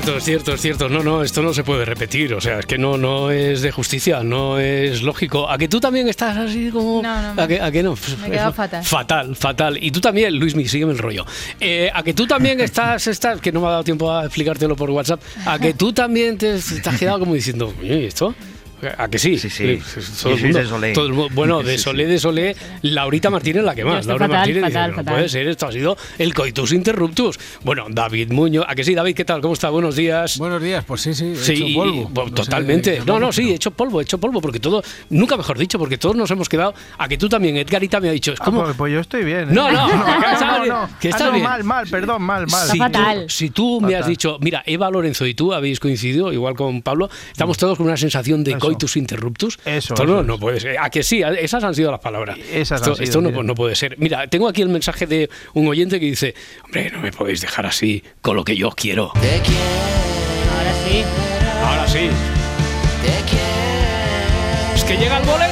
Cierto, 0.00 0.16
es 0.18 0.24
cierto, 0.24 0.54
es 0.54 0.60
cierto. 0.60 0.88
No, 0.88 1.02
no, 1.02 1.22
esto 1.22 1.42
no 1.42 1.52
se 1.52 1.62
puede 1.62 1.84
repetir. 1.84 2.32
O 2.34 2.40
sea, 2.40 2.60
es 2.60 2.66
que 2.66 2.78
no, 2.78 2.96
no 2.96 3.30
es 3.30 3.60
de 3.60 3.70
justicia, 3.70 4.22
no 4.22 4.58
es 4.58 5.02
lógico. 5.02 5.48
¿A 5.50 5.58
que 5.58 5.68
tú 5.68 5.78
también 5.80 6.08
estás 6.08 6.36
así 6.36 6.70
como.? 6.70 7.02
No, 7.02 7.34
no, 7.34 7.42
¿A 7.42 7.46
que, 7.46 7.60
a 7.60 7.70
que 7.70 7.82
no? 7.82 7.94
me 8.20 8.28
he 8.28 8.30
quedado 8.30 8.52
fatal. 8.52 8.84
Fatal, 8.84 9.36
fatal. 9.36 9.78
Y 9.82 9.90
tú 9.90 10.00
también, 10.00 10.38
Luismi, 10.38 10.66
sígueme 10.66 10.92
el 10.92 10.98
rollo. 10.98 11.26
Eh, 11.60 11.90
¿A 11.92 12.02
que 12.02 12.14
tú 12.14 12.26
también 12.26 12.60
estás, 12.62 13.06
estás, 13.06 13.40
que 13.40 13.52
no 13.52 13.60
me 13.60 13.66
ha 13.66 13.70
dado 13.70 13.84
tiempo 13.84 14.10
a 14.10 14.24
explicártelo 14.24 14.74
por 14.76 14.90
WhatsApp, 14.90 15.20
a 15.44 15.58
que 15.58 15.74
tú 15.80 15.92
también 15.92 16.38
te, 16.38 16.58
te 16.58 16.88
has 16.88 16.98
quedado 16.98 17.18
como 17.20 17.34
diciendo, 17.34 17.74
"Oye, 17.80 18.00
¿y 18.00 18.04
esto? 18.06 18.34
¿A 18.98 19.08
que 19.08 19.18
sí? 19.18 19.38
Sí, 19.38 19.50
sí. 19.50 19.78
Todo 20.22 20.32
el 20.34 20.42
mundo- 20.42 20.58
de 20.58 20.66
Solé. 20.66 20.92
todo 20.92 21.06
el 21.06 21.12
mu- 21.12 21.28
bueno, 21.32 21.62
de. 21.62 21.78
Solé, 21.78 22.06
de 22.06 22.18
Solé, 22.18 22.56
Laurita 22.82 23.30
Martínez 23.30 23.62
la 23.64 23.74
que 23.74 23.84
más. 23.84 24.06
Laura 24.06 24.26
fatal, 24.26 24.38
Martínez 24.38 24.62
dice, 24.62 24.72
fatal, 24.72 24.90
no 24.90 24.96
fatal. 24.96 25.14
puede 25.14 25.28
ser, 25.28 25.48
esto 25.48 25.66
ha 25.66 25.72
sido 25.72 25.96
el 26.18 26.34
coitus 26.34 26.72
interruptus. 26.72 27.38
Bueno, 27.62 27.86
David 27.90 28.30
Muñoz, 28.32 28.64
¿a 28.68 28.74
que 28.74 28.84
sí, 28.84 28.94
David? 28.94 29.14
¿Qué 29.14 29.24
tal? 29.24 29.40
¿Cómo 29.40 29.54
está? 29.54 29.70
Buenos 29.70 29.96
días. 29.96 30.38
Buenos 30.38 30.62
días, 30.62 30.84
pues 30.84 31.00
sí, 31.02 31.14
sí, 31.14 31.32
he 31.32 31.36
Sí, 31.36 31.52
hecho 31.52 31.74
polvo. 31.74 32.08
bueno, 32.10 32.30
No 32.30 32.36
sé 32.36 32.42
totalmente. 32.44 33.02
no, 33.06 33.18
no, 33.20 33.32
sí, 33.32 33.50
he 33.50 33.54
hecho 33.54 33.70
polvo, 33.70 34.00
he 34.00 34.04
hecho 34.04 34.18
polvo, 34.18 34.40
porque 34.40 34.60
todo, 34.60 34.82
nunca 35.10 35.36
mejor 35.36 35.58
dicho, 35.58 35.78
porque 35.78 35.98
todos 35.98 36.16
nos 36.16 36.30
hemos 36.30 36.48
quedado. 36.48 36.74
A 36.98 37.08
que 37.08 37.18
tú 37.18 37.28
también, 37.28 37.56
Edgarita 37.56 38.00
me 38.00 38.08
ha 38.08 38.12
dicho, 38.12 38.32
es 38.32 38.40
Ah, 38.40 38.44
como. 38.44 38.62
pues, 38.64 38.76
pues 38.76 38.92
yo 38.92 39.00
estoy 39.00 39.24
bien. 39.24 39.40
¿eh? 39.50 39.52
No, 39.52 39.70
no, 39.70 39.88
no, 40.66 40.88
que 41.00 41.08
está 41.10 41.26
Ah, 41.26 41.30
bien. 41.30 41.44
mal, 41.44 41.64
mal, 41.64 41.86
perdón, 41.88 42.22
mal, 42.22 42.46
mal. 42.46 42.66
Si 42.68 42.72
Está 42.78 42.90
tú, 42.90 42.98
fatal. 42.98 43.24
si 43.30 43.50
tú 43.50 43.80
me 43.80 43.88
has 43.94 44.00
Fatal. 44.00 44.10
dicho, 44.10 44.38
mira, 44.40 44.62
Eva 44.66 44.90
Lorenzo 44.90 45.26
y 45.26 45.34
tú 45.34 45.52
habéis 45.52 45.80
coincidido, 45.80 46.32
igual 46.32 46.54
con 46.54 46.82
Pablo, 46.82 47.10
estamos 47.30 47.58
todos 47.58 47.76
con 47.76 47.86
una 47.86 47.96
sensación 47.96 48.42
de. 48.44 48.52
Coitus 48.70 48.96
interruptus. 48.96 49.58
Eso, 49.64 49.94
Esto 49.94 50.06
no, 50.06 50.14
eso, 50.14 50.22
no 50.22 50.38
puede 50.38 50.60
ser. 50.60 50.78
A 50.78 50.90
que 50.90 51.02
sí, 51.02 51.22
esas 51.22 51.64
han 51.64 51.74
sido 51.74 51.90
las 51.90 52.00
palabras. 52.00 52.38
Esas 52.38 52.80
esto 52.80 52.90
han 52.90 52.96
sido, 52.96 53.04
esto 53.04 53.20
no, 53.20 53.42
no 53.42 53.54
puede 53.54 53.74
ser. 53.74 53.96
Mira, 53.98 54.26
tengo 54.28 54.48
aquí 54.48 54.62
el 54.62 54.68
mensaje 54.68 55.06
de 55.06 55.28
un 55.54 55.68
oyente 55.68 55.98
que 55.98 56.06
dice, 56.06 56.34
hombre, 56.64 56.90
no 56.90 57.00
me 57.00 57.12
podéis 57.12 57.40
dejar 57.40 57.66
así 57.66 58.02
con 58.20 58.36
lo 58.36 58.44
que 58.44 58.56
yo 58.56 58.70
quiero. 58.70 59.12
Ahora 59.14 60.74
sí. 60.84 61.04
Ahora 61.64 61.88
sí. 61.88 62.10
Es 64.74 64.84
que 64.84 64.96
llega 64.96 65.18
el 65.18 65.26
boleto 65.26 65.49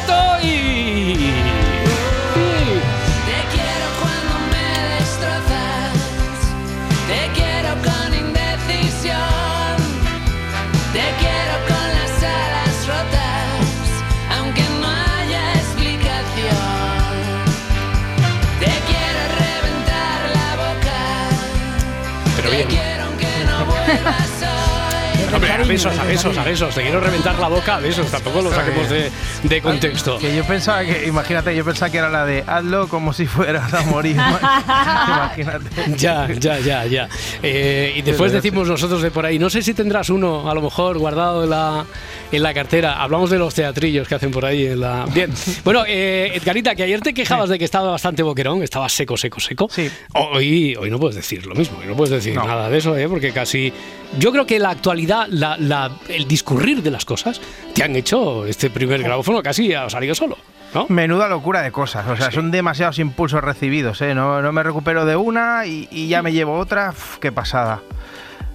besos, 25.69 25.99
a 25.99 26.05
besos, 26.05 26.37
a 26.37 26.45
besos. 26.45 26.75
Te 26.75 26.83
quiero 26.83 27.01
reventar 27.01 27.39
la 27.39 27.49
boca 27.49 27.77
a 27.77 27.81
besos. 27.81 28.11
Tampoco 28.11 28.43
lo 28.43 28.51
saquemos 28.51 28.89
de, 28.89 29.11
de 29.43 29.63
contexto. 29.63 30.19
Que 30.19 30.35
yo 30.35 30.45
pensaba 30.45 30.85
que, 30.85 31.07
imagínate, 31.07 31.55
yo 31.55 31.65
pensaba 31.65 31.91
que 31.91 31.99
era 31.99 32.09
la 32.09 32.25
de 32.25 32.43
hazlo 32.47 32.89
como 32.89 33.13
si 33.13 33.27
fueras 33.27 33.73
a 33.75 33.83
morir. 33.83 34.17
imagínate. 34.17 35.69
Ya, 35.97 36.28
ya, 36.33 36.59
ya, 36.59 36.87
ya. 36.87 37.09
Eh, 37.43 37.93
y 37.97 38.03
después 38.03 38.33
decimos 38.33 38.69
nosotros 38.69 39.03
de 39.03 39.11
por 39.11 39.27
ahí, 39.27 39.39
no 39.39 39.51
sé 39.51 39.62
si 39.62 39.75
tendrás 39.75 40.11
uno, 40.11 40.51
a 40.51 40.55
lo 40.55 40.62
mejor, 40.62 40.99
guardado 40.99 41.45
en 41.45 41.51
la, 41.51 41.84
en 42.31 42.43
la 42.43 42.53
cartera. 42.55 43.03
Hablamos 43.03 43.31
de 43.31 43.39
los 43.39 43.55
teatrillos 43.55 44.06
que 44.09 44.15
hacen 44.15 44.31
por 44.31 44.44
ahí 44.44 44.66
en 44.66 44.81
la... 44.81 45.06
Bien. 45.12 45.33
Bueno, 45.65 45.84
eh, 45.87 46.33
Edgarita, 46.34 46.75
que 46.75 46.83
ayer 46.83 47.00
te 47.00 47.15
quejabas 47.15 47.49
de 47.49 47.59
que 47.59 47.65
estaba 47.65 47.91
bastante 47.91 48.22
boquerón, 48.22 48.62
estaba 48.62 48.89
seco, 48.89 49.16
seco, 49.16 49.41
seco. 49.41 49.69
Sí. 49.71 49.91
Hoy, 50.15 50.77
hoy 50.78 50.91
no 50.91 50.99
puedes 50.99 51.16
decir 51.16 51.47
lo 51.47 51.55
mismo, 51.55 51.78
hoy 51.78 51.87
no 51.87 51.94
puedes 51.94 52.11
decir 52.11 52.34
No. 52.34 52.44
nada 52.44 52.69
de 52.69 52.78
eso, 52.78 52.97
¿eh? 52.97 53.09
porque 53.09 53.33
casi... 53.33 53.72
Yo 54.19 54.33
creo 54.33 54.47
que 54.47 54.59
la 54.59 54.71
actualidad, 54.71 55.27
la, 55.28 55.56
la- 55.59 55.91
el 56.09 56.27
discurrir 56.27 56.83
de 56.83 56.91
las 56.91 57.05
cosas, 57.05 57.41
te 57.75 57.83
han 57.83 57.94
hecho 57.97 58.47
este 58.47 58.71
primer 58.71 59.03
grabófono 59.03 59.43
casi 59.43 59.75
ha 59.75 59.89
salido 59.91 60.15
solo, 60.15 60.39
¿no? 60.75 60.87
Menuda 60.89 61.28
locura 61.28 61.60
de 61.62 61.71
cosas, 61.72 62.06
o 62.09 62.16
sea, 62.16 62.31
son 62.31 62.50
demasiados 62.50 62.99
impulsos 62.99 63.43
recibidos, 63.45 64.00
¿eh? 64.00 64.15
No, 64.15 64.41
no 64.41 64.50
me 64.53 64.62
recupero 64.62 65.05
de 65.05 65.15
una 65.16 65.66
y, 65.66 65.89
y 65.91 66.09
ya 66.09 66.22
me 66.22 66.33
llevo 66.33 66.59
otra, 66.59 66.91
Uf, 66.91 67.19
qué 67.19 67.33
pasada. 67.33 67.81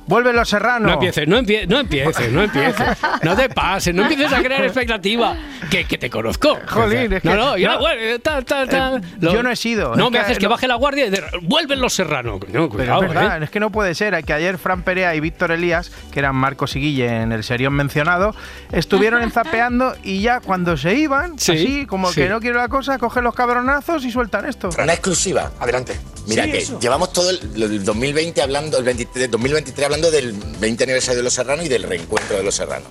Vuelve 0.08 0.34
los 0.34 0.50
serranos. 0.50 0.88
No 0.88 0.94
empieces, 0.94 1.28
no, 1.28 1.38
empie- 1.40 1.68
no 1.68 1.80
empieces, 1.80 2.32
no 2.32 2.44
empieces. 2.44 2.98
No 3.24 3.36
te 3.36 3.50
pases, 3.50 3.94
no 3.96 4.04
empieces 4.04 4.34
a 4.34 4.42
crear 4.44 4.64
expectativa. 4.64 5.36
Que, 5.70 5.86
que 5.86 5.98
te 5.98 6.10
conozco. 6.10 6.58
Jolín, 6.68 7.14
es 7.14 7.22
que- 7.22 7.28
No, 7.30 7.36
no, 7.36 7.58
yo, 7.58 7.72
no. 7.72 7.80
bueno, 7.80 8.20
tal, 8.22 8.44
tal, 8.46 8.68
tal. 8.70 8.98
Eh, 8.98 9.08
yo 9.20 9.42
no 9.42 9.50
he 9.50 9.56
sido, 9.56 9.96
No 9.96 10.06
es 10.06 10.12
me 10.12 10.18
que 10.18 10.24
haces 10.26 10.40
que 10.40 10.48
baje 10.48 10.68
la 10.68 10.76
guardia 10.76 11.06
y 11.08 11.10
de- 11.10 11.24
vuelven 11.44 11.80
los 11.82 11.94
serranos. 11.94 12.40
Pero 12.46 12.66
es 12.66 12.76
verdad, 13.08 13.42
¿eh? 13.42 13.46
es 13.46 13.50
que 13.50 13.60
no 13.60 13.72
puede 13.72 13.96
ser. 13.96 14.14
Que 14.24 14.34
ayer 14.34 14.58
Fran 14.58 14.84
Perea 14.84 15.16
y 15.16 15.20
Víctor 15.20 15.52
Elías, 15.52 15.92
que 16.12 16.20
eran 16.20 16.36
Marcos 16.36 16.76
y 16.76 16.80
Guille 16.80 17.22
en 17.22 17.32
el 17.32 17.44
serión 17.44 17.74
mencionado, 17.74 18.36
estuvieron 18.72 19.22
enzapeando 19.24 19.96
y 20.04 20.22
ya 20.22 20.40
cuando 20.42 20.78
se 20.78 20.94
iban, 20.96 21.40
Sí, 21.40 21.52
así 21.54 21.86
como 21.86 22.10
sí. 22.10 22.22
que 22.22 22.30
no 22.30 22.40
quiero 22.40 22.60
la 22.60 22.68
cosa, 22.68 22.98
cogen 22.98 23.24
los 23.24 23.34
cabronazos 23.34 24.04
y 24.06 24.12
sueltan 24.12 24.46
esto. 24.48 24.70
Una 24.78 24.94
exclusiva, 24.94 25.52
adelante. 25.60 26.00
Mira 26.28 26.44
Sí, 26.46 26.52
que 26.52 26.58
eso. 26.60 26.80
llevamos 26.80 27.12
todo 27.12 27.30
el, 27.30 27.40
el 27.62 27.84
2020 27.84 28.42
hablando, 28.42 28.78
el 28.78 28.84
23, 28.86 29.30
2023 29.30 29.86
hablando 29.86 29.93
del 30.02 30.34
20 30.60 30.84
aniversario 30.84 31.18
de 31.18 31.24
Los 31.24 31.34
Serranos 31.34 31.66
y 31.66 31.70
del 31.70 31.84
reencuentro 31.84 32.38
de 32.38 32.44
Los 32.44 32.56
Serranos. 32.56 32.88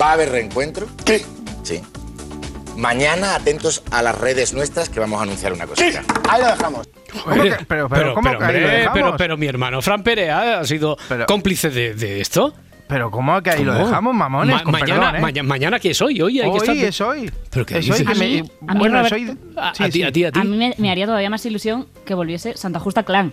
¿Va 0.00 0.10
a 0.10 0.12
haber 0.14 0.30
reencuentro? 0.30 0.86
Sí. 1.06 1.22
Sí. 1.62 1.80
Mañana 2.76 3.36
atentos 3.36 3.82
a 3.92 4.02
las 4.02 4.18
redes 4.18 4.52
nuestras 4.52 4.88
que 4.88 4.98
vamos 4.98 5.20
a 5.20 5.22
anunciar 5.22 5.52
una 5.52 5.66
cosita. 5.66 6.02
Ahí 6.28 6.42
lo 6.42 6.48
dejamos. 6.48 6.88
¿Cómo 7.24 7.42
que- 7.42 7.56
pero- 7.68 7.88
pero 7.88 8.14
¿cómo 8.14 8.30
que 8.30 8.34
ahí 8.36 8.40
lo 8.40 8.44
hombre, 8.66 8.78
dejamos? 8.78 8.92
pero, 8.94 9.16
pero 9.16 9.36
mi 9.36 9.46
hermano 9.46 9.80
Fran 9.80 10.02
Perea 10.02 10.58
ha 10.60 10.64
sido 10.64 10.96
Pero- 11.08 11.26
cómplice 11.26 11.70
de, 11.70 11.94
de 11.94 12.20
esto. 12.20 12.52
Pero 12.88 13.10
¿cómo 13.10 13.40
que 13.42 13.50
ahí 13.50 13.64
lo 13.64 13.72
¿Cómo? 13.72 13.86
dejamos, 13.86 14.14
mamones? 14.14 14.56
Ma- 14.56 14.62
Con 14.64 14.72
mañana, 14.72 15.00
perdón, 15.00 15.16
¿eh? 15.16 15.20
maña- 15.20 15.42
mañana 15.42 15.78
que 15.80 15.90
es 15.92 16.02
hoy, 16.02 16.20
hoy 16.20 16.40
hay 16.40 16.50
que 16.50 16.56
estar. 16.58 16.74
Hoy 16.74 16.82
es 16.82 17.00
hoy. 17.00 17.30
¿Pero 17.50 17.64
qué 17.64 17.78
es 17.78 17.84
hoy 17.90 17.98
dices? 17.98 18.06
que 18.06 18.12
A 18.12 18.14
me- 18.16 18.26
mí- 18.28 18.38
a 18.68 18.72
mí, 18.74 18.78
bueno, 18.78 18.96
Robert- 18.96 19.06
es 19.06 19.12
hoy- 19.30 19.38
A, 19.56 19.74
sí, 19.74 19.84
a 19.84 19.88
ti, 19.90 20.02
a 20.02 20.12
ti, 20.12 20.24
a 20.24 20.32
ti. 20.32 20.40
A 20.40 20.44
mí 20.44 20.56
me, 20.56 20.74
me 20.76 20.90
haría 20.90 21.06
todavía 21.06 21.30
más 21.30 21.46
ilusión 21.46 21.86
que 22.04 22.12
volviese 22.14 22.56
Santa 22.58 22.80
Justa 22.80 23.04
Clan. 23.04 23.32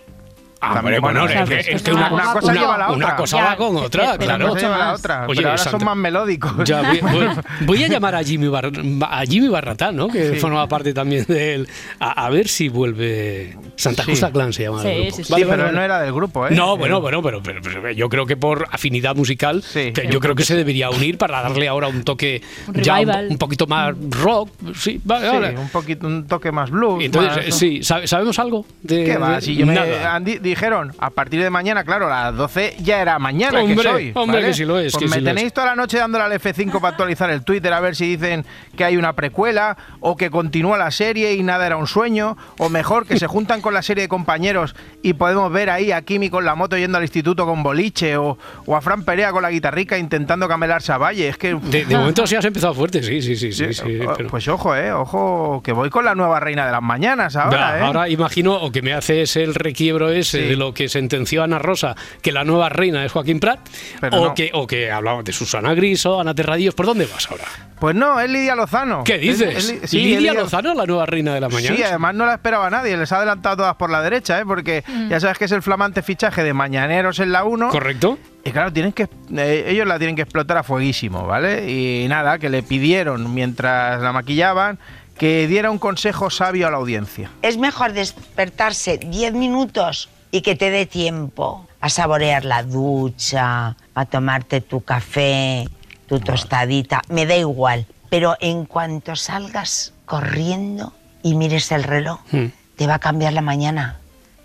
Ah, 0.64 0.78
hombre, 0.78 1.00
Bueno, 1.00 1.20
bueno, 1.20 1.24
o 1.24 1.28
sea, 1.28 1.42
es 1.42 1.48
que, 1.48 1.58
es 1.58 1.68
esto 1.68 1.90
que 1.90 1.90
es 1.90 1.96
una, 1.96 2.12
una 2.12 2.32
cosa 2.34 2.52
una- 2.52 2.60
lleva 2.60 2.74
a 2.74 2.78
la 2.78 2.90
una 2.92 3.04
otra. 3.06 3.16
cosa 3.16 3.36
Ya, 3.36 3.44
va 3.46 3.56
con 3.56 3.76
otra, 3.76 4.04
pero 4.12 4.18
claro. 4.18 4.44
Una 4.44 4.48
cosa 4.54 4.60
lleva 4.62 4.74
a 4.74 4.78
la 4.78 4.84
más. 4.92 5.00
otra. 5.00 5.26
Oye, 5.26 5.36
pero 5.36 5.48
ahora 5.48 5.58
Santa- 5.62 5.78
son 5.78 5.84
más 5.86 5.96
melódicos. 5.96 6.52
Ya, 6.64 6.82
voy, 6.82 7.00
voy- 7.00 7.28
voy 7.66 7.84
a 7.84 7.88
llamar 7.88 8.14
a 8.14 8.22
Jimmy, 8.22 8.46
Bar- 8.48 8.70
a 9.10 9.22
Jimmy 9.26 9.48
Barratán, 9.48 9.96
¿no? 9.96 10.06
que 10.08 10.34
Sí. 10.34 10.36
forma 10.36 10.68
parte 10.68 10.94
también 10.94 11.24
de 11.26 11.54
él, 11.54 11.68
a, 11.98 12.26
a 12.26 12.30
ver 12.30 12.46
si 12.46 12.68
vuelve. 12.68 13.56
Santa 13.76 14.04
Sí. 14.04 14.10
Justa 14.12 14.30
Clan 14.30 14.52
se 14.52 14.62
llama. 14.64 14.82
Sí, 14.82 14.88
el 14.88 14.94
grupo. 15.02 15.10
sí, 15.10 15.16
sí. 15.16 15.24
Sí, 15.24 15.32
Vale, 15.32 15.44
pero 15.46 15.56
vale, 15.58 15.68
él 15.70 15.74
no 15.76 15.82
era 15.82 16.00
del 16.00 16.12
grupo, 16.12 16.46
¿eh? 16.46 16.50
No, 16.52 16.76
bueno, 16.76 17.00
bueno, 17.00 17.20
pero, 17.22 17.42
pero- 17.42 17.60
pero 17.62 17.90
yo 17.90 18.08
creo 18.08 18.26
que 18.26 18.36
por 18.36 18.68
afinidad 18.70 19.16
musical, 19.16 19.62
Sí. 19.62 19.92
yo 20.10 20.20
creo 20.20 20.34
que 20.36 20.44
se 20.44 20.54
debería 20.54 20.90
unir 20.90 21.18
para 21.18 21.42
darle 21.42 21.66
ahora 21.66 21.88
un 21.88 22.04
toque 22.04 22.40
Un 22.68 22.74
ya 22.82 23.00
un, 23.00 23.36
poquito 23.38 23.66
más 23.66 23.94
rock. 24.10 24.50
Sí, 24.76 25.00
vale, 25.04 25.28
Sí, 25.30 25.36
vale. 25.36 25.58
un 25.58 25.68
poquito, 25.70 26.06
un 26.06 26.26
toque 26.28 26.52
más 26.52 26.70
blues. 26.70 27.02
Entonces, 27.04 27.36
más- 27.36 27.46
eh, 27.46 27.52
sí, 27.52 27.82
¿sabe- 27.82 28.06
¿sabemos 28.06 28.38
algo? 28.38 28.64
De, 28.82 29.04
¿Qué 29.04 29.16
va? 29.16 29.40
Si 29.40 29.56
yo 29.56 29.66
nada. 29.66 30.20
Dijeron, 30.54 30.92
a 30.98 31.10
partir 31.10 31.42
de 31.42 31.50
mañana, 31.50 31.84
claro, 31.84 32.06
a 32.12 32.24
las 32.30 32.36
12 32.36 32.76
ya 32.80 33.00
era 33.02 33.18
mañana, 33.18 33.60
Hombre, 33.60 33.76
que 33.76 33.82
soy. 33.82 34.12
hombre, 34.14 34.36
¿vale? 34.38 34.48
que 34.48 34.54
sí 34.54 34.64
lo 34.64 34.78
es, 34.78 34.92
Pues 34.92 35.04
que 35.04 35.10
me 35.10 35.16
sí 35.18 35.24
tenéis 35.24 35.46
es. 35.48 35.52
toda 35.52 35.66
la 35.68 35.74
noche 35.76 35.98
dándole 35.98 36.24
al 36.24 36.32
F5 36.32 36.72
para 36.80 36.88
actualizar 36.88 37.30
el 37.30 37.42
Twitter 37.44 37.72
a 37.72 37.80
ver 37.80 37.96
si 37.96 38.16
dicen 38.16 38.44
que 38.76 38.84
hay 38.84 38.96
una 38.96 39.12
precuela 39.14 39.76
o 40.00 40.16
que 40.16 40.30
continúa 40.30 40.78
la 40.78 40.90
serie 40.90 41.34
y 41.34 41.42
nada 41.42 41.66
era 41.66 41.76
un 41.76 41.86
sueño, 41.86 42.36
o 42.58 42.68
mejor, 42.68 43.06
que 43.06 43.18
se 43.18 43.26
juntan 43.26 43.60
con 43.60 43.74
la 43.74 43.82
serie 43.82 44.02
de 44.02 44.08
compañeros 44.08 44.74
y 45.02 45.14
podemos 45.14 45.52
ver 45.52 45.70
ahí 45.70 45.92
a 45.92 46.02
Kimi 46.02 46.30
con 46.30 46.44
la 46.44 46.54
moto 46.54 46.76
yendo 46.76 46.98
al 46.98 47.04
instituto 47.04 47.44
con 47.46 47.62
boliche 47.62 48.16
o, 48.16 48.38
o 48.66 48.76
a 48.76 48.80
Fran 48.80 49.04
Perea 49.04 49.32
con 49.32 49.42
la 49.42 49.50
guitarrica 49.50 49.98
intentando 49.98 50.48
camelarse 50.48 50.92
a 50.92 50.98
Valle. 50.98 51.28
Es 51.28 51.36
que... 51.38 51.54
De, 51.54 51.84
de 51.84 51.96
momento 51.96 52.26
sí 52.26 52.36
has 52.36 52.44
empezado 52.44 52.74
fuerte, 52.74 53.02
sí, 53.02 53.20
sí, 53.22 53.36
sí. 53.36 53.52
sí, 53.52 53.72
Sí, 53.72 53.82
pero- 54.16 54.28
Pues 54.28 54.46
ojo, 54.48 54.74
eh, 54.76 54.92
ojo, 54.92 55.60
que 55.64 55.72
voy 55.72 55.90
con 55.90 56.04
la 56.04 56.14
nueva 56.14 56.40
reina 56.40 56.66
de 56.66 56.72
las 56.72 56.82
mañanas 56.82 57.36
ahora, 57.36 57.78
eh. 57.78 57.82
Ahora 57.82 58.08
imagino, 58.08 58.54
o 58.56 58.70
que 58.70 58.82
me 58.82 58.92
haces 58.92 59.36
el 59.36 59.54
requiebro 59.54 60.10
ese 60.10 60.41
Sí. 60.42 60.48
de 60.50 60.56
lo 60.56 60.74
que 60.74 60.88
sentenció 60.88 61.42
Ana 61.42 61.58
Rosa, 61.58 61.94
que 62.20 62.32
la 62.32 62.44
nueva 62.44 62.68
reina 62.68 63.04
es 63.04 63.12
Joaquín 63.12 63.40
Prat, 63.40 63.60
Pero 64.00 64.20
o, 64.20 64.24
no. 64.28 64.34
que, 64.34 64.50
o 64.52 64.66
que 64.66 64.90
hablamos 64.90 65.24
de 65.24 65.32
Susana 65.32 65.74
Griso, 65.74 66.20
Ana 66.20 66.34
Terradillos. 66.34 66.74
¿Por 66.74 66.86
dónde 66.86 67.06
vas 67.06 67.30
ahora? 67.30 67.44
Pues 67.80 67.96
no, 67.96 68.20
es 68.20 68.30
Lidia 68.30 68.54
Lozano. 68.54 69.02
¿Qué 69.04 69.14
Es- 69.16 69.20
dices? 69.38 69.56
es 69.56 69.70
Li- 69.72 69.78
sí, 69.88 70.12
es 70.14 70.18
¿Lidia 70.20 70.34
Lozano, 70.34 70.72
la 70.74 70.86
nueva 70.86 71.04
reina 71.06 71.34
de 71.34 71.40
la 71.40 71.48
mañana? 71.48 71.76
Sí, 71.76 71.82
además 71.82 72.14
no 72.14 72.26
la 72.26 72.34
esperaba 72.34 72.70
nadie, 72.70 72.96
les 72.96 73.10
ha 73.12 73.16
adelantado 73.16 73.56
todas 73.56 73.74
por 73.76 73.90
la 73.90 74.02
derecha, 74.02 74.38
¿eh? 74.40 74.44
porque 74.46 74.84
ya 75.08 75.18
sabes 75.18 75.36
que 75.38 75.46
es 75.46 75.52
el 75.52 75.62
flamante 75.62 76.02
fichaje 76.02 76.44
de 76.44 76.52
Mañaneros 76.54 77.18
en 77.18 77.32
la 77.32 77.44
1. 77.44 77.70
¿Correcto? 77.70 78.18
Y 78.44 78.50
claro, 78.50 78.72
tienen 78.72 78.92
que, 78.92 79.08
eh, 79.36 79.64
ellos 79.68 79.86
la 79.86 79.98
tienen 79.98 80.14
que 80.16 80.22
explotar 80.22 80.56
a 80.58 80.62
fueguísimo, 80.62 81.26
¿vale? 81.26 81.70
Y 81.70 82.06
nada, 82.08 82.38
que 82.38 82.48
le 82.50 82.62
pidieron 82.62 83.32
mientras 83.34 84.00
la 84.00 84.12
maquillaban 84.12 84.78
que 85.18 85.46
diera 85.46 85.70
un 85.70 85.78
consejo 85.78 86.30
sabio 86.30 86.66
a 86.66 86.70
la 86.70 86.78
audiencia. 86.78 87.30
Es 87.42 87.56
mejor 87.56 87.92
despertarse 87.92 88.98
10 88.98 89.32
minutos 89.34 90.08
y 90.32 90.40
que 90.40 90.56
te 90.56 90.70
dé 90.70 90.86
tiempo 90.86 91.68
a 91.80 91.88
saborear 91.88 92.44
la 92.44 92.64
ducha, 92.64 93.76
a 93.94 94.04
tomarte 94.06 94.60
tu 94.60 94.80
café, 94.80 95.68
tu 96.08 96.18
tostadita, 96.18 97.02
me 97.08 97.26
da 97.26 97.36
igual. 97.36 97.86
Pero 98.10 98.36
en 98.40 98.64
cuanto 98.66 99.14
salgas 99.14 99.92
corriendo 100.04 100.92
y 101.22 101.34
mires 101.34 101.70
el 101.70 101.84
reloj, 101.84 102.18
Mm. 102.32 102.46
te 102.76 102.86
va 102.88 102.94
a 102.94 102.98
cambiar 102.98 103.32
la 103.34 103.42
mañana. 103.42 103.98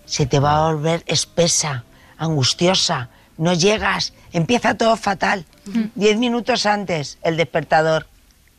Se 0.05 0.25
te 0.25 0.39
va 0.39 0.57
a 0.67 0.71
volver 0.71 1.03
espesa, 1.07 1.83
angustiosa. 2.17 3.09
No 3.37 3.53
llegas, 3.53 4.13
empieza 4.33 4.75
todo 4.75 4.95
fatal. 4.97 5.45
Diez 5.95 6.17
minutos 6.17 6.65
antes, 6.65 7.17
el 7.23 7.37
despertador, 7.37 8.07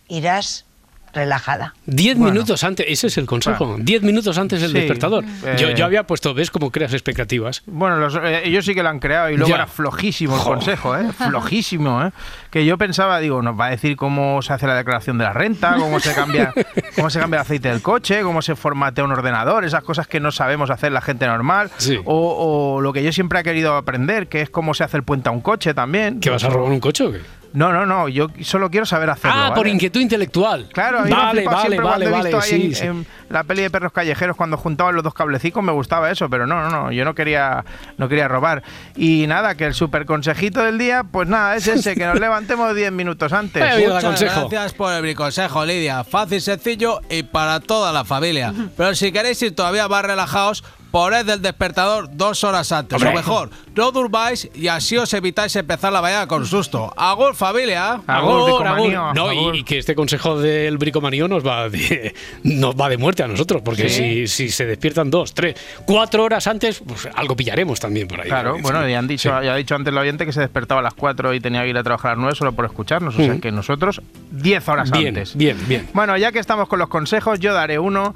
irás 0.08 0.64
relajada. 1.12 1.74
Diez 1.86 2.16
Bueno. 2.16 2.32
minutos 2.34 2.64
antes, 2.64 2.86
ese 2.88 3.06
es 3.08 3.18
el 3.18 3.26
consejo. 3.26 3.76
Diez 3.78 4.02
minutos 4.02 4.38
antes 4.38 4.60
del 4.60 4.70
Sí, 4.72 4.78
despertador. 4.78 5.24
Yo, 5.58 5.68
eh. 5.68 5.74
yo 5.76 5.84
había 5.84 6.04
puesto, 6.04 6.34
¿ves 6.34 6.50
cómo 6.50 6.70
creas 6.70 6.92
expectativas? 6.92 7.62
Bueno, 7.66 7.96
los- 7.96 8.16
eh, 8.16 8.42
ellos 8.44 8.64
sí 8.64 8.74
que 8.74 8.82
lo 8.82 8.88
han 8.88 8.98
creado 9.00 9.30
y 9.30 9.36
luego 9.36 9.48
Ya. 9.50 9.54
era 9.56 9.66
flojísimo 9.66 10.34
el 10.34 10.40
Jo. 10.40 10.50
consejo, 10.50 10.96
¿eh? 10.96 11.06
Flojísimo, 11.12 12.02
¿eh? 12.04 12.10
Que 12.50 12.64
yo 12.64 12.78
pensaba, 12.78 13.18
digo, 13.20 13.42
nos 13.42 13.58
va 13.58 13.66
a 13.66 13.70
decir 13.70 13.96
cómo 13.96 14.42
se 14.42 14.52
hace 14.52 14.66
la 14.66 14.74
declaración 14.74 15.18
de 15.18 15.24
la 15.24 15.32
renta, 15.32 15.76
cómo 15.78 16.00
se 16.00 16.14
cambia, 16.14 16.52
cómo 16.96 17.10
se 17.10 17.20
cambia 17.20 17.38
el 17.38 17.42
aceite 17.42 17.68
del 17.68 17.82
coche, 17.82 18.22
cómo 18.22 18.42
se 18.42 18.56
formatea 18.56 19.04
un 19.04 19.12
ordenador, 19.12 19.64
esas 19.64 19.82
cosas 19.84 20.06
que 20.06 20.20
no 20.20 20.30
sabemos 20.32 20.70
hacer 20.70 20.92
la 20.92 21.00
gente 21.00 21.26
normal. 21.26 21.70
Sí. 21.76 21.98
O, 22.04 22.74
o 22.76 22.80
lo 22.80 22.92
que 22.92 23.02
yo 23.02 23.12
siempre 23.12 23.40
he 23.40 23.42
querido 23.42 23.76
aprender, 23.76 24.28
que 24.28 24.42
es 24.42 24.50
cómo 24.50 24.74
se 24.74 24.84
hace 24.84 24.96
el 24.96 25.02
puente 25.02 25.28
a 25.28 25.32
un 25.32 25.40
coche 25.40 25.74
también. 25.74 26.20
¿Que 26.20 26.30
vas 26.30 26.44
a 26.44 26.48
robar 26.48 26.70
un 26.72 26.80
coche 26.80 27.04
o 27.04 27.12
qué? 27.12 27.20
No, 27.52 27.72
no, 27.72 27.86
no, 27.86 28.08
yo 28.08 28.28
solo 28.42 28.70
quiero 28.70 28.86
saber 28.86 29.10
hacerlo. 29.10 29.36
Ah, 29.40 29.48
por 29.48 29.58
¿vale? 29.58 29.70
inquietud 29.70 30.00
intelectual. 30.00 30.68
Claro, 30.72 31.00
a 31.00 31.02
mí 31.02 31.10
me 31.10 31.16
ha 31.16 31.18
vale, 31.18 31.44
vale, 31.44 31.60
siempre 31.60 31.78
vale, 31.78 31.88
cuando 31.88 32.06
he 32.06 32.10
vale. 32.10 32.30
visto 32.30 32.40
ahí 32.40 32.60
sí, 32.60 32.66
en, 32.66 32.74
sí. 32.74 32.84
en 32.86 33.06
la 33.30 33.44
peli 33.44 33.62
de 33.62 33.70
perros 33.70 33.92
callejeros 33.92 34.36
cuando 34.36 34.56
juntaban 34.56 34.94
los 34.94 35.02
dos 35.04 35.14
cablecicos 35.14 35.62
me 35.62 35.72
gustaba 35.72 36.10
eso, 36.10 36.28
pero 36.28 36.46
no, 36.46 36.62
no, 36.62 36.70
no, 36.70 36.92
yo 36.92 37.04
no 37.04 37.14
quería, 37.14 37.64
no 37.96 38.08
quería 38.08 38.28
robar. 38.28 38.62
Y 38.96 39.26
nada, 39.26 39.54
que 39.54 39.64
el 39.66 39.74
super 39.74 40.04
consejito 40.06 40.62
del 40.62 40.78
día, 40.78 41.04
pues 41.04 41.28
nada, 41.28 41.56
es 41.56 41.66
ese, 41.66 41.94
que 41.94 42.06
nos 42.06 42.20
levantemos 42.20 42.74
10 42.74 42.92
minutos 42.92 43.32
antes. 43.32 43.62
Muchas 43.78 44.04
consejo. 44.04 44.48
gracias 44.48 44.74
por 44.74 44.92
el 44.92 45.02
briconsejo, 45.02 45.64
Lidia. 45.64 46.04
Fácil, 46.04 46.40
sencillo 46.40 47.00
y 47.08 47.22
para 47.22 47.60
toda 47.60 47.92
la 47.92 48.04
familia. 48.04 48.52
Pero 48.76 48.94
si 48.94 49.12
queréis 49.12 49.40
ir 49.42 49.54
todavía 49.54 49.88
más 49.88 50.04
relajados, 50.04 50.64
poned 50.90 51.28
el 51.28 51.42
despertador 51.42 52.08
dos 52.12 52.44
horas 52.44 52.72
antes. 52.72 52.96
Hombre. 52.96 53.10
O 53.10 53.14
mejor, 53.14 53.50
no 53.74 53.92
durmáis 53.92 54.48
y 54.54 54.68
así 54.68 54.96
os 54.96 55.12
evitáis 55.14 55.54
empezar 55.56 55.92
la 55.92 56.00
mañana 56.02 56.26
con 56.26 56.46
susto. 56.46 56.92
Agur, 56.96 57.34
familia. 57.34 58.00
Agur, 58.06 58.66
Agur. 58.66 58.92
No, 59.14 59.28
agur. 59.28 59.54
y, 59.56 59.58
y 59.60 59.62
que 59.64 59.78
este 59.78 59.94
consejo 59.94 60.38
del 60.40 60.78
bricomanío 60.78 61.28
nos 61.28 61.46
va 61.46 61.68
de, 61.68 62.14
nos 62.42 62.74
va 62.74 62.88
de 62.88 62.96
muerte 62.96 63.22
a 63.22 63.28
nosotros, 63.28 63.62
porque 63.64 63.88
si, 63.88 64.26
si 64.26 64.48
se 64.50 64.66
despiertan 64.66 65.10
dos, 65.10 65.34
tres, 65.34 65.56
cuatro 65.84 66.24
horas 66.24 66.46
antes, 66.46 66.80
pues 66.86 67.08
algo 67.14 67.36
pillaremos 67.36 67.78
también 67.80 68.08
por 68.08 68.20
ahí. 68.20 68.28
Claro, 68.28 68.56
bueno, 68.60 68.86
ya 68.88 68.98
han 68.98 69.06
dicho, 69.08 69.28
Sí. 69.28 69.44
ya 69.46 69.52
ha 69.52 69.56
dicho 69.56 69.74
antes 69.74 69.92
el 69.92 69.98
oyente 69.98 70.24
que 70.26 70.32
se 70.32 70.40
despertaba 70.40 70.80
a 70.80 70.84
las 70.84 70.94
4 70.94 71.34
y 71.34 71.40
tenía 71.40 71.62
que 71.62 71.68
ir 71.68 71.76
a 71.78 71.82
trabajar 71.82 72.12
a 72.12 72.14
las 72.14 72.20
9 72.20 72.34
solo 72.36 72.52
por 72.52 72.64
escucharnos, 72.64 73.14
o 73.14 73.18
sea 73.18 73.32
Ujú. 73.32 73.40
que 73.40 73.52
nosotros 73.52 74.00
10 74.30 74.68
horas 74.68 74.90
Bien, 74.90 75.08
antes. 75.08 75.36
bien, 75.36 75.56
bien. 75.68 75.88
Bueno, 75.92 76.16
ya 76.16 76.32
que 76.32 76.38
estamos 76.38 76.68
con 76.68 76.78
los 76.78 76.88
consejos, 76.88 77.40
yo 77.40 77.52
daré 77.52 77.78
uno. 77.78 78.14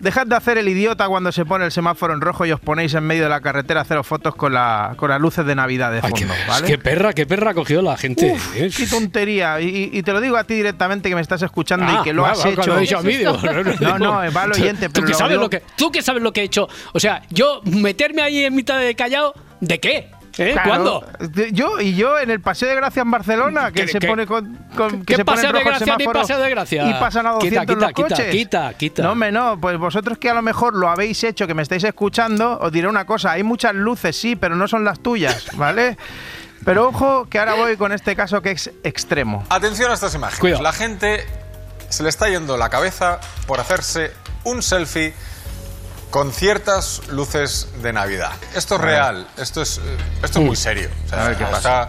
Dejad 0.00 0.26
de 0.26 0.36
hacer 0.36 0.58
el 0.58 0.68
idiota 0.68 1.06
cuando 1.08 1.32
se 1.32 1.44
pone 1.44 1.64
el 1.64 1.72
semáforo 1.72 2.12
en 2.14 2.20
rojo 2.20 2.44
y 2.44 2.52
os 2.52 2.60
ponéis 2.60 2.92
en 2.94 3.04
medio 3.04 3.22
de 3.24 3.28
la 3.30 3.40
carretera 3.40 3.80
a 3.80 3.82
haceros 3.84 4.06
fotos 4.06 4.34
con, 4.34 4.52
la, 4.52 4.94
con 4.96 5.08
las 5.10 5.20
luces 5.20 5.46
de 5.46 5.54
Navidad 5.54 5.90
de 5.92 6.00
Ay, 6.02 6.10
fondo, 6.10 6.34
qué, 6.34 6.48
¿vale? 6.50 6.66
qué 6.66 6.78
perra, 6.78 7.12
qué 7.12 7.26
perra 7.26 7.52
ha 7.52 7.54
cogido 7.54 7.80
la 7.82 7.96
gente. 7.96 8.32
Uf, 8.32 8.56
¿eh? 8.56 8.70
qué 8.76 8.86
tontería. 8.86 9.60
Y, 9.60 9.90
y 9.92 10.02
te 10.02 10.12
lo 10.12 10.20
digo 10.20 10.36
a 10.36 10.44
ti 10.44 10.54
directamente 10.54 11.08
que 11.08 11.14
me 11.14 11.20
estás 11.20 11.40
escuchando 11.42 11.86
Ah, 11.88 11.98
y 12.00 12.04
que 12.04 12.12
lo 12.12 12.26
has 12.26 12.44
hecho. 12.44 12.76
he 12.76 12.80
dicho 12.80 12.98
a 12.98 13.02
mí, 13.02 13.16
digo, 13.16 13.36
No, 13.80 13.98
no, 13.98 14.12
va 14.32 14.42
al 14.42 14.52
oyente, 14.52 14.86
¿Tú 14.88 14.92
pero 14.94 15.06
que, 15.06 15.12
lo 15.12 15.18
sabes 15.18 15.30
digo- 15.32 15.42
lo 15.42 15.50
que, 15.50 15.62
tú 15.76 15.90
que 15.90 16.02
sabes 16.02 16.22
lo 16.22 16.32
que 16.32 16.40
he 16.42 16.44
hecho. 16.44 16.68
O 16.92 17.00
sea, 17.00 17.22
yo 17.30 17.60
meterme 17.64 18.22
ahí 18.22 18.44
en 18.44 18.54
mitad 18.54 18.78
de 18.78 18.94
callao, 18.94 19.32
¿de 19.60 19.80
qué? 19.80 20.10
¿Eh? 20.38 20.52
Claro, 20.52 20.68
¿Cuándo? 20.68 21.06
Yo 21.52 21.80
y 21.80 21.94
yo 21.94 22.18
en 22.18 22.30
el 22.30 22.40
Paseo 22.40 22.68
de 22.68 22.74
Gracia 22.74 23.02
en 23.02 23.10
Barcelona, 23.10 23.70
que 23.70 23.82
¿Qué- 23.82 23.88
se 23.92 23.98
qué- 24.00 24.08
pone 24.08 24.26
con, 24.26 24.54
con- 24.76 25.00
que 25.00 25.06
qué 25.06 25.16
se 25.16 25.24
pone 25.24 25.36
Paseo 25.36 25.52
de 25.52 25.58
rojo 25.60 25.68
el 25.70 25.74
Gracia 25.76 25.96
ni 25.96 26.04
Paseo 26.06 26.38
de 26.40 26.50
Gracia? 26.50 26.88
y 26.90 26.94
pasan 26.94 27.26
a 27.26 27.30
200 27.32 27.60
Quita, 27.62 27.66
quita, 27.74 27.86
los 27.86 27.92
quita, 27.94 28.08
coches. 28.16 28.30
quita, 28.32 28.74
quita. 28.74 29.02
No, 29.04 29.12
hombre, 29.12 29.30
no, 29.32 29.60
pues 29.60 29.78
vosotros 29.78 30.18
que 30.18 30.28
a 30.30 30.34
lo 30.34 30.42
mejor 30.42 30.74
lo 30.74 30.88
habéis 30.88 31.22
hecho, 31.24 31.46
que 31.46 31.54
me 31.54 31.62
estáis 31.62 31.84
escuchando, 31.84 32.58
os 32.60 32.72
diré 32.72 32.88
una 32.88 33.04
cosa, 33.06 33.32
hay 33.32 33.42
muchas 33.44 33.74
luces, 33.74 34.16
sí, 34.20 34.34
pero 34.36 34.56
no 34.56 34.66
son 34.66 34.84
las 34.84 35.00
tuyas, 35.00 35.46
¿vale? 35.56 35.96
Pero 36.64 36.88
ojo, 36.88 37.26
que 37.28 37.38
ahora 37.38 37.54
voy 37.54 37.76
con 37.76 37.92
este 37.92 38.16
caso 38.16 38.40
que 38.42 38.52
es 38.52 38.70
extremo. 38.82 39.44
Atención 39.50 39.90
a 39.90 39.94
estas 39.94 40.14
imágenes. 40.14 40.40
Cuidado. 40.40 40.62
La 40.62 40.72
gente 40.72 41.24
se 41.90 42.02
le 42.02 42.08
está 42.08 42.28
yendo 42.28 42.56
la 42.56 42.70
cabeza 42.70 43.20
por 43.46 43.60
hacerse 43.60 44.12
un 44.44 44.62
selfie 44.62 45.12
con 46.14 46.30
ciertas 46.32 47.02
luces 47.08 47.66
de 47.82 47.92
Navidad. 47.92 48.30
Esto 48.54 48.76
es 48.76 48.80
real, 48.82 49.26
esto 49.36 49.60
es, 49.62 49.78
eh, 49.78 49.80
esto 50.22 50.38
es 50.38 50.46
muy 50.46 50.54
serio. 50.54 50.88
O 51.06 51.08
sea, 51.08 51.24
A 51.24 51.28
ver 51.28 51.36
qué 51.36 51.42
pasa. 51.44 51.56
esta- 51.56 51.82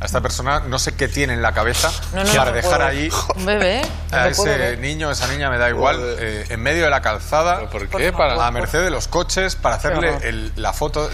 a 0.00 0.04
esta 0.04 0.20
persona 0.20 0.60
no 0.66 0.80
sé 0.80 0.96
qué 0.96 1.06
tiene 1.06 1.34
en 1.34 1.42
la 1.42 1.52
cabeza 1.52 1.88
No, 2.12 2.24
no, 2.24 2.28
para 2.32 2.46
no 2.50 2.56
dejar 2.56 2.72
puedo. 2.78 2.86
ahí 2.88 3.08
Un 3.36 3.46
bebé. 3.46 3.82
a 4.10 4.26
ese 4.26 4.76
niño, 4.78 5.12
esa 5.12 5.28
niña, 5.28 5.48
me 5.48 5.58
da 5.58 5.68
igual, 5.70 5.96
eh, 6.18 6.46
en 6.48 6.60
medio 6.60 6.82
de 6.82 6.90
la 6.90 7.02
calzada, 7.02 7.70
¿Por 7.70 7.86
qué? 7.88 8.10
Para- 8.12 8.44
a 8.44 8.50
merced 8.50 8.82
de 8.82 8.90
los 8.90 9.06
coches, 9.06 9.54
para 9.54 9.76
hacerle 9.76 10.16
el- 10.24 10.52
la 10.56 10.72
foto. 10.72 11.08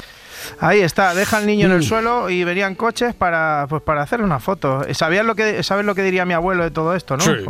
Ahí 0.59 0.81
está, 0.81 1.13
deja 1.15 1.37
al 1.37 1.47
niño 1.47 1.67
en 1.67 1.73
el 1.73 1.81
Mm. 1.81 1.83
suelo 1.83 2.31
y 2.31 2.45
venían 2.45 2.77
coches 2.77 3.15
para, 3.15 3.67
pues, 3.69 3.83
para 3.83 4.01
hacerle 4.01 4.25
una 4.25 4.41
foto. 4.41 4.87
¿Sabías 4.95 5.27
lo 5.27 5.35
que, 5.35 5.63
¿Sabes 5.63 5.85
lo 5.85 5.95
que 5.95 6.03
diría 6.03 6.25
mi 6.25 6.33
abuelo 6.33 6.63
de 6.65 6.71
todo 6.71 6.95
esto, 6.95 7.19
no? 7.19 7.25
Sí. 7.25 7.45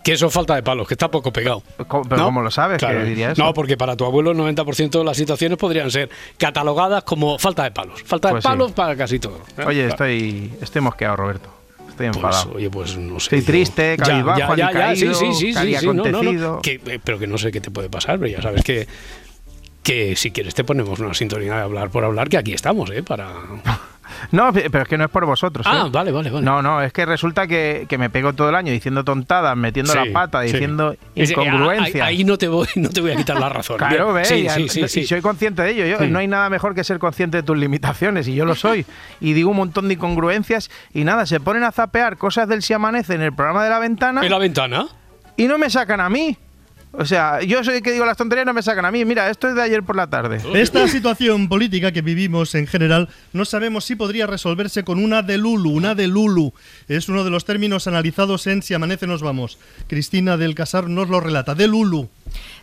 Pues, 0.00 0.04
que, 0.04 0.12
eso 0.12 0.26
es 0.28 0.32
falta 0.32 0.54
de 0.54 0.62
palos, 0.62 0.88
que 0.88 0.94
está 0.94 1.10
poco 1.10 1.32
pegado. 1.32 1.62
¿cómo- 1.86 2.04
pero 2.04 2.16
¿No? 2.22 2.24
¿cómo 2.26 2.40
lo 2.42 2.50
sabes 2.50 2.78
Claro. 2.78 3.00
que 3.00 3.04
diría 3.04 3.32
eso? 3.32 3.44
No, 3.44 3.52
porque 3.54 3.76
para 3.76 3.96
tu 3.96 4.04
abuelo 4.04 4.30
el 4.32 4.36
90% 4.38 4.98
de 4.98 5.04
las 5.04 5.16
situaciones 5.16 5.58
podrían 5.58 5.90
ser 5.90 6.08
catalogadas 6.38 7.04
como 7.04 7.38
falta 7.38 7.64
de 7.64 7.70
palos. 7.70 8.02
Falta 8.04 8.30
Pues 8.30 8.42
de 8.42 8.48
sí. 8.48 8.52
palos 8.52 8.72
para 8.72 8.96
casi 8.96 9.18
todo. 9.18 9.38
¿eh? 9.58 9.64
Oye, 9.66 9.80
Claro. 9.86 9.88
estoy, 9.90 10.52
estoy 10.60 10.80
mosqueado, 10.82 11.16
Roberto. 11.16 11.50
Estoy 11.88 12.06
Pues, 12.08 12.16
enfadado. 12.16 12.52
oye, 12.54 12.70
pues 12.70 12.96
no 12.96 13.20
sé. 13.20 13.24
Estoy 13.36 13.40
yo- 13.40 13.46
triste, 13.46 13.96
cabizbajo, 13.98 14.38
ya, 14.38 14.48
ya, 14.48 14.56
ya, 14.56 14.66
alicaído, 14.88 15.14
sí, 15.14 15.26
sí, 15.26 15.34
sí, 15.34 15.52
sí, 15.52 15.58
había 15.58 15.80
sí, 15.80 15.86
no, 15.86 15.92
no, 15.92 16.02
no. 16.04 16.08
acontecido. 16.18 16.60
Que- 16.62 17.00
pero 17.04 17.18
que 17.18 17.26
no 17.26 17.36
sé 17.36 17.52
qué 17.52 17.60
te 17.60 17.70
puede 17.70 17.90
pasar, 17.90 18.18
pero 18.18 18.30
ya 18.30 18.40
sabes 18.42 18.62
que 18.64 18.86
que 19.82 20.14
si 20.14 20.30
quieres 20.30 20.54
te 20.54 20.62
ponemos 20.62 20.98
una 21.00 21.14
sintonía 21.14 21.54
de 21.56 21.62
hablar 21.62 21.88
por 21.90 22.04
hablar, 22.04 22.28
que 22.28 22.36
aquí 22.36 22.52
estamos, 22.52 22.90
¿eh? 22.90 23.02
Para... 23.02 23.28
No, 24.32 24.52
pero 24.52 24.82
es 24.82 24.88
que 24.88 24.98
no 24.98 25.04
es 25.04 25.10
por 25.10 25.26
vosotros. 25.26 25.66
Ah, 25.68 25.84
¿eh? 25.86 25.90
vale, 25.90 26.12
vale, 26.12 26.30
vale. 26.30 26.44
No, 26.44 26.62
no, 26.62 26.82
es 26.82 26.92
que 26.92 27.04
resulta 27.06 27.46
que, 27.46 27.86
que 27.88 27.98
me 27.98 28.10
pego 28.10 28.32
todo 28.32 28.48
el 28.48 28.54
año 28.54 28.72
diciendo 28.72 29.04
tontadas, 29.04 29.56
metiendo 29.56 29.92
Sí, 29.92 29.98
la 29.98 30.12
pata, 30.12 30.42
sí. 30.42 30.52
diciendo 30.52 30.94
Es- 31.14 31.30
incongruencias. 31.30 31.94
Ahí, 32.06 32.16
ahí 32.18 32.24
no, 32.24 32.38
te 32.38 32.48
voy, 32.48 32.66
no 32.76 32.88
te 32.90 33.00
voy 33.00 33.12
a 33.12 33.16
quitar 33.16 33.38
la 33.38 33.48
razón. 33.48 33.78
Claro, 33.78 34.12
Bien. 34.12 34.14
ve, 34.16 34.24
Sí, 34.24 34.42
ya- 34.44 34.54
sí, 34.54 34.68
sí, 34.68 34.80
y 34.82 34.88
sí. 34.88 35.06
soy 35.06 35.20
consciente 35.20 35.62
de 35.62 35.70
ello. 35.70 35.86
Yo. 35.98 36.06
No 36.06 36.18
hay 36.18 36.28
nada 36.28 36.48
mejor 36.50 36.74
que 36.74 36.84
ser 36.84 36.98
consciente 36.98 37.38
de 37.38 37.42
tus 37.42 37.56
limitaciones, 37.56 38.26
y 38.28 38.34
yo 38.34 38.44
lo 38.44 38.54
soy. 38.54 38.86
y 39.20 39.32
digo 39.32 39.50
un 39.50 39.56
montón 39.56 39.88
de 39.88 39.94
incongruencias, 39.94 40.70
y 40.94 41.04
nada, 41.04 41.26
se 41.26 41.40
ponen 41.40 41.62
a 41.64 41.72
zapear 41.72 42.16
cosas 42.16 42.48
del 42.48 42.62
Si 42.62 42.72
Amanece 42.72 43.14
en 43.14 43.22
el 43.22 43.32
programa 43.32 43.64
de 43.64 43.70
la 43.70 43.78
ventana, 43.78 44.22
¿En 44.22 44.30
la 44.30 44.38
ventana? 44.38 44.86
y 45.36 45.46
no 45.46 45.58
me 45.58 45.70
sacan 45.70 46.00
a 46.00 46.08
mí. 46.08 46.36
O 46.92 47.04
sea, 47.04 47.40
yo 47.42 47.62
soy 47.62 47.76
el 47.76 47.82
que 47.82 47.92
digo 47.92 48.04
las 48.04 48.16
tonterías, 48.16 48.46
no 48.46 48.52
me 48.52 48.62
sacan 48.62 48.84
a 48.84 48.90
mí. 48.90 49.04
Mira, 49.04 49.30
esto 49.30 49.48
es 49.48 49.54
de 49.54 49.62
ayer 49.62 49.82
por 49.84 49.94
la 49.94 50.08
tarde. 50.08 50.40
Esta 50.54 50.88
situación 50.88 51.48
política 51.48 51.92
que 51.92 52.02
vivimos 52.02 52.54
en 52.56 52.66
general 52.66 53.08
no 53.32 53.44
sabemos 53.44 53.84
si 53.84 53.94
podría 53.94 54.26
resolverse 54.26 54.82
con 54.82 55.02
una 55.02 55.22
de 55.22 55.38
Lulu. 55.38 55.70
Una 55.70 55.94
de 55.94 56.08
Lulu 56.08 56.52
es 56.88 57.08
uno 57.08 57.22
de 57.22 57.30
los 57.30 57.44
términos 57.44 57.86
analizados 57.86 58.46
en 58.48 58.62
Si 58.62 58.74
amanece 58.74 59.06
nos 59.06 59.22
vamos. 59.22 59.58
Cristina 59.86 60.36
del 60.36 60.56
Casar 60.56 60.88
nos 60.88 61.08
lo 61.08 61.20
relata. 61.20 61.54
De 61.54 61.68
Lulu. 61.68 62.08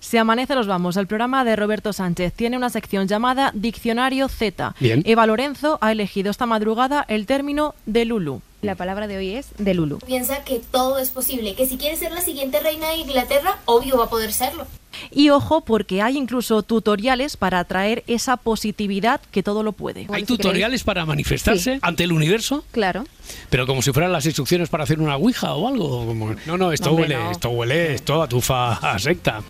Si 0.01 0.17
amanece 0.17 0.55
nos 0.55 0.67
vamos. 0.67 0.97
El 0.97 1.07
programa 1.07 1.45
de 1.45 1.55
Roberto 1.55 1.93
Sánchez 1.93 2.33
tiene 2.33 2.57
una 2.57 2.69
sección 2.69 3.07
llamada 3.07 3.51
Diccionario 3.53 4.27
Z. 4.27 4.75
Bien. 4.79 5.03
Eva 5.05 5.25
Lorenzo 5.25 5.77
ha 5.79 5.93
elegido 5.93 6.31
esta 6.31 6.45
madrugada 6.45 7.05
el 7.07 7.25
término 7.25 7.75
de 7.85 8.03
Lulu. 8.03 8.41
La 8.61 8.73
palabra 8.75 9.05
de 9.07 9.17
hoy 9.17 9.35
es 9.35 9.49
de 9.59 9.73
Lulu. 9.75 9.99
Piensa 9.99 10.43
que 10.43 10.59
todo 10.71 10.97
es 10.97 11.11
posible, 11.11 11.53
que 11.53 11.67
si 11.67 11.77
quiere 11.77 11.95
ser 11.95 12.11
la 12.11 12.21
siguiente 12.21 12.59
reina 12.59 12.89
de 12.89 12.97
Inglaterra, 12.97 13.59
obvio 13.65 13.97
va 13.99 14.05
a 14.05 14.09
poder 14.09 14.33
serlo. 14.33 14.65
Y 15.11 15.29
ojo, 15.29 15.61
porque 15.61 16.01
hay 16.01 16.17
incluso 16.17 16.63
tutoriales 16.63 17.37
para 17.37 17.59
atraer 17.59 18.03
esa 18.07 18.35
positividad 18.35 19.21
que 19.31 19.43
todo 19.43 19.61
lo 19.61 19.73
puede. 19.73 20.07
¿Hay 20.11 20.23
tutoriales 20.23 20.83
para 20.83 21.05
manifestarse 21.05 21.75
Sí. 21.75 21.79
ante 21.83 22.03
el 22.05 22.11
universo? 22.11 22.65
Claro. 22.71 23.03
Pero 23.51 23.67
como 23.67 23.83
si 23.83 23.91
fueran 23.93 24.11
las 24.11 24.25
instrucciones 24.25 24.69
para 24.69 24.85
hacer 24.85 24.99
una 24.99 25.15
ouija 25.17 25.53
o 25.53 25.67
algo. 25.67 26.05
como- 26.07 26.33
No, 26.47 26.57
no, 26.57 26.71
esto 26.71 26.89
hombre, 26.89 27.03
huele, 27.03 27.15
no. 27.23 27.31
esto 27.31 27.49
huele, 27.49 27.93
esto 27.93 28.23
atufa 28.23 28.73
a 28.73 28.97
secta. 28.97 29.43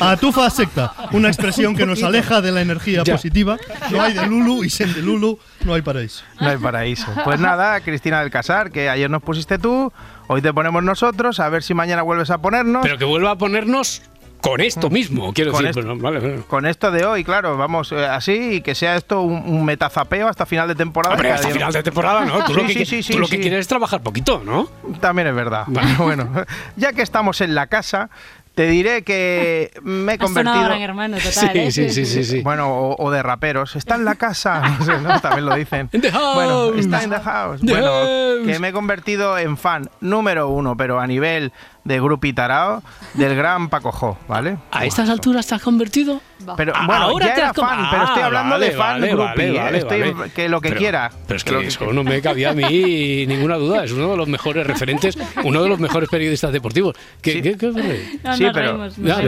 Atufa 0.00 0.50
secta, 0.50 0.92
una 1.12 1.28
expresión 1.28 1.74
que 1.76 1.86
nos 1.86 2.02
aleja 2.02 2.40
de 2.40 2.52
la 2.52 2.60
energía 2.60 3.02
Ya. 3.04 3.14
positiva. 3.14 3.56
No 3.90 4.02
hay 4.02 4.12
de 4.14 4.26
Lulu 4.26 4.64
y 4.64 4.70
sin 4.70 4.92
de 4.92 5.02
Lulu 5.02 5.38
no 5.64 5.74
hay 5.74 5.82
paraíso. 5.82 6.22
No 6.40 6.48
hay 6.48 6.56
paraíso. 6.58 7.06
Pues 7.24 7.40
nada, 7.40 7.80
Cristina 7.80 8.20
del 8.20 8.30
Casar, 8.30 8.70
que 8.70 8.88
ayer 8.88 9.10
nos 9.10 9.22
pusiste 9.22 9.58
tú, 9.58 9.92
hoy 10.28 10.42
te 10.42 10.52
ponemos 10.52 10.82
nosotros, 10.82 11.40
a 11.40 11.48
ver 11.48 11.62
si 11.62 11.74
mañana 11.74 12.02
vuelves 12.02 12.30
a 12.30 12.38
ponernos. 12.38 12.82
Pero 12.82 12.98
que 12.98 13.04
vuelva 13.04 13.32
a 13.32 13.36
ponernos 13.38 14.02
con 14.40 14.60
esto 14.60 14.90
mismo, 14.90 15.32
quiero 15.32 15.50
Con 15.50 15.64
decir. 15.64 15.80
esto. 15.82 15.94
bueno, 15.96 16.02
vale, 16.02 16.20
vale. 16.20 16.42
Con 16.46 16.66
esto 16.66 16.90
de 16.92 17.04
hoy, 17.04 17.24
claro, 17.24 17.56
vamos 17.56 17.90
eh, 17.90 18.06
así 18.06 18.56
y 18.56 18.60
que 18.60 18.74
sea 18.76 18.94
esto 18.96 19.22
un, 19.22 19.42
un 19.44 19.64
metazapeo 19.64 20.28
hasta 20.28 20.46
final 20.46 20.68
de 20.68 20.74
temporada. 20.76 21.14
Hombre, 21.16 21.32
hasta 21.32 21.48
final 21.48 21.72
de 21.72 21.82
temporada, 21.82 22.24
¿no? 22.24 22.44
Tú, 22.44 22.54
lo, 22.54 22.66
Sí, 22.68 22.74
que, 22.74 22.86
sí, 22.86 23.02
sí, 23.02 23.12
tú 23.14 23.18
lo 23.18 23.26
sí. 23.26 23.36
que 23.36 23.42
quieres 23.42 23.60
es 23.60 23.68
trabajar 23.68 24.02
poquito, 24.02 24.42
¿no? 24.44 24.68
También 25.00 25.26
es 25.28 25.34
verdad. 25.34 25.64
bueno, 25.98 26.30
ya 26.76 26.92
que 26.92 27.02
estamos 27.02 27.40
en 27.40 27.54
la 27.56 27.66
casa, 27.66 28.08
te 28.56 28.66
diré 28.68 29.04
que 29.04 29.70
me 29.82 30.14
he 30.14 30.18
convertido. 30.18 30.64
Gran 30.64 30.80
Hermano, 30.80 31.18
total, 31.18 31.54
¿eh? 31.58 31.70
Sí, 31.70 31.90
sí, 31.90 32.06
sí, 32.06 32.24
sí. 32.24 32.40
Bueno, 32.40 32.70
o, 32.70 32.96
o 32.98 33.10
de 33.10 33.22
raperos. 33.22 33.76
Está 33.76 33.96
en 33.96 34.06
la 34.06 34.14
casa. 34.14 34.62
No 34.78 34.84
sé, 34.86 34.98
¿no? 34.98 35.20
También 35.20 35.44
lo 35.44 35.54
dicen. 35.54 35.90
In 35.92 36.00
the 36.00 36.10
house. 36.10 36.34
Bueno, 36.34 36.74
está 36.74 37.02
en 37.02 37.10
the 37.10 37.20
house. 37.20 37.60
The 37.60 37.70
bueno, 37.70 37.86
house. 37.86 38.46
que 38.46 38.58
me 38.58 38.68
he 38.68 38.72
convertido 38.72 39.36
en 39.36 39.58
fan 39.58 39.90
número 40.00 40.48
uno, 40.48 40.74
pero 40.74 40.98
a 40.98 41.06
nivel 41.06 41.52
de 41.86 42.00
grupo 42.00 42.26
Tarao, 42.34 42.82
del 43.14 43.34
gran 43.36 43.68
Paco 43.68 43.92
Jo, 43.92 44.18
¿vale? 44.28 44.56
¿A 44.72 44.84
estas 44.84 45.08
alturas 45.08 45.46
te 45.46 45.54
has 45.54 45.62
convertido? 45.62 46.20
Pero 46.56 46.76
A- 46.76 46.86
bueno, 46.86 47.02
ahora 47.04 47.26
ya 47.28 47.34
te 47.34 47.40
era 47.40 47.50
has 47.50 47.56
fan, 47.56 47.86
pero 47.90 48.04
estoy 48.04 48.22
Ah, 48.22 48.26
hablando 48.26 48.50
vale, 48.56 48.66
de 48.66 48.72
fan 48.72 49.00
vale, 49.00 49.06
groupie, 49.08 49.26
vale, 49.26 49.48
¿eh? 49.56 49.62
vale, 49.62 49.78
Estoy- 49.78 50.12
vale. 50.12 50.30
que 50.32 50.48
lo 50.48 50.60
que 50.60 50.68
Pero- 50.68 50.78
quiera. 50.80 51.10
Pero 51.26 51.36
es 51.36 51.44
Que 51.44 51.48
que 51.50 51.54
lo 51.54 51.60
que 51.62 51.66
eso 51.68 51.92
no 51.92 52.04
me 52.04 52.20
cabía 52.20 52.50
a 52.50 52.52
mí 52.54 52.64
ninguna 53.26 53.56
duda. 53.56 53.84
Es 53.84 53.92
uno 53.92 54.10
de 54.10 54.16
los 54.18 54.28
mejores 54.28 54.66
referentes, 54.66 55.16
uno 55.44 55.62
de 55.62 55.68
los 55.68 55.78
mejores 55.78 56.08
periodistas 56.10 56.52
deportivos. 56.52 56.94
¿Qué, 57.22 57.40
qué, 57.40 57.56
qué 57.56 57.66
ocurre? 57.68 58.00
No, 58.22 58.36
Sí, 58.36 58.44
nos 58.44 58.52
pero- 58.52 58.66
reímos, 58.72 58.98
nos 58.98 59.08
Ya, 59.08 59.16
de 59.16 59.22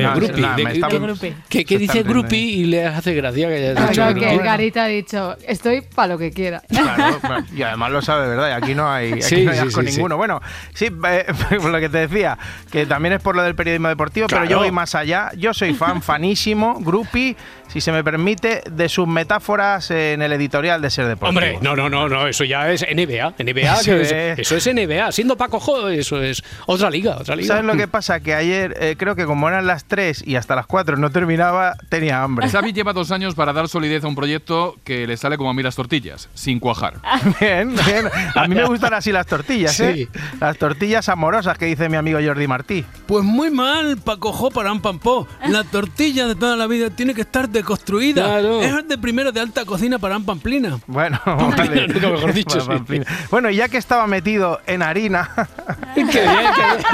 que, 1.48 1.78
dice 1.78 2.02
groupie 2.02 2.38
entendiendo. 2.38 2.60
y 2.60 2.64
le 2.64 2.86
hace 2.86 3.14
gracia 3.14 3.48
que 3.48 3.54
hayas 3.54 3.90
Claro, 3.92 4.14
dicho 4.14 4.26
que 4.26 4.34
el 4.34 4.40
Garita 4.42 4.84
ha 4.84 4.88
dicho, 4.88 5.36
estoy 5.46 5.80
para 5.82 6.08
lo 6.08 6.18
que 6.18 6.30
quiera. 6.32 6.62
Claro, 6.68 7.20
y 7.54 7.62
además 7.62 7.90
lo 7.92 8.02
sabe, 8.02 8.28
¿verdad? 8.28 8.48
Y 8.50 8.52
aquí 8.62 8.74
no 8.74 8.90
hay, 8.90 9.12
aquí 9.12 9.22
Sí, 9.22 9.44
no 9.44 9.50
hay 9.52 9.58
sí, 9.58 9.66
asco 9.68 9.80
sí, 9.82 9.88
sí. 9.88 9.94
ninguno. 9.96 10.16
Bueno, 10.16 10.40
sí, 10.74 10.86
eh, 10.86 11.26
por 11.60 11.70
lo 11.70 11.80
que 11.80 11.88
te 11.88 11.98
decía, 12.06 12.38
que 12.70 12.86
también 12.86 13.14
es 13.14 13.22
por 13.22 13.36
lo 13.36 13.42
del 13.42 13.54
periodismo 13.54 13.88
deportivo, 13.88 14.26
pero 14.28 14.44
yo 14.44 14.58
voy 14.58 14.70
más 14.70 14.94
allá. 14.94 15.30
Yo 15.36 15.54
soy 15.54 15.74
fan, 15.74 16.02
fanísimo, 16.02 16.78
groupie, 16.80 17.36
si 17.68 17.80
se 17.80 17.92
me 17.92 18.02
permite, 18.04 18.62
de 18.70 18.88
sus 18.88 19.06
metáforas 19.06 19.90
en 19.90 20.22
el 20.22 20.32
editorial 20.32 20.82
de 20.82 20.90
Ser 20.90 21.06
Deportivo. 21.06 21.28
Hombre, 21.28 21.58
no, 21.62 21.76
no, 21.76 21.88
no, 21.88 22.08
no, 22.08 22.26
eso 22.26 22.44
ya 22.44 22.70
es 22.70 22.82
NBA. 22.82 23.34
NBA, 23.38 23.74
Eso 23.80 23.84
que 23.92 24.00
es- 24.02 24.12
es. 24.12 24.38
eso 24.40 24.56
es 24.56 24.66
NBA. 24.74 25.12
Siendo 25.12 25.36
Paco 25.36 25.60
Jo, 25.60 25.88
eso 25.88 26.20
es 26.22 26.42
otra 26.66 26.90
liga, 26.90 27.16
otra 27.16 27.36
liga. 27.36 27.48
¿Sabes 27.48 27.64
lo 27.64 27.76
que 27.76 27.86
pasa? 27.88 28.20
Que 28.20 28.34
ayer, 28.34 28.76
eh, 28.80 28.96
creo 28.98 29.14
que 29.16 29.24
como 29.26 29.48
eran 29.48 29.66
las 29.66 29.84
3 29.84 30.24
y 30.26 30.36
hasta 30.36 30.56
las 30.56 30.66
4 30.66 30.96
no 30.96 31.10
terminaba, 31.10 31.74
tenía 31.88 32.22
hambre. 32.22 32.48
Xavi 32.48 32.72
lleva 32.72 32.92
dos 32.92 33.10
años 33.12 33.34
para 33.34 33.52
dar 33.52 33.68
solidez 33.68 34.04
a 34.04 34.08
un 34.08 34.14
proyecto 34.14 34.76
que 34.84 35.06
le 35.06 35.16
sale 35.16 35.36
como 35.36 35.50
a 35.50 35.54
mí 35.54 35.62
las 35.62 35.76
tortillas, 35.76 36.28
sin 36.34 36.58
cuajar. 36.60 36.94
Bien, 37.40 37.74
bien. 37.74 38.08
A 38.34 38.46
mí 38.48 38.54
me 38.54 38.64
gustan 38.64 38.94
así 38.94 39.12
las 39.12 39.26
tortillas, 39.26 39.72
Sí. 39.76 39.82
¿eh? 39.84 40.08
Las 40.40 40.56
tortillas 40.58 41.08
amorosas 41.08 41.56
que 41.58 41.66
dice 41.66 41.88
mi 41.88 41.96
amigo 41.96 42.18
Jordi 42.24 42.46
Martí. 42.46 42.84
Pues 43.06 43.24
muy 43.24 43.50
mal, 43.50 43.98
Paco 43.98 44.32
Jo 44.32 44.50
para 44.50 44.72
un 44.72 44.80
pampó. 44.80 45.26
La 45.46 45.64
tortilla 45.64 46.26
de 46.26 46.34
toda 46.34 46.56
la 46.56 46.66
vida 46.66 46.90
tiene 46.90 47.14
que 47.14 47.20
estar 47.22 47.48
deconstruida. 47.58 48.24
Claro. 48.24 48.60
Es 48.62 48.88
de 48.88 48.98
primero 48.98 49.32
de 49.32 49.40
alta 49.40 49.64
cocina 49.64 49.98
para 49.98 50.16
un 50.16 50.24
pamplina. 50.24 50.78
Bueno, 50.86 51.20
vale. 51.26 51.88
nunca 51.88 52.08
mejor 52.08 52.32
dicho, 52.32 52.56
Bueno, 52.58 52.64
sí. 52.64 52.68
Pamplina. 52.78 53.06
Bueno, 53.30 53.50
y 53.50 53.56
ya 53.56 53.68
que 53.68 53.76
estaba 53.78 54.06
metido 54.06 54.60
en 54.66 54.82
harina. 54.82 55.30
Qué 55.94 56.04
bien, 56.04 56.12
qué 56.14 56.22
bien. 56.22 56.84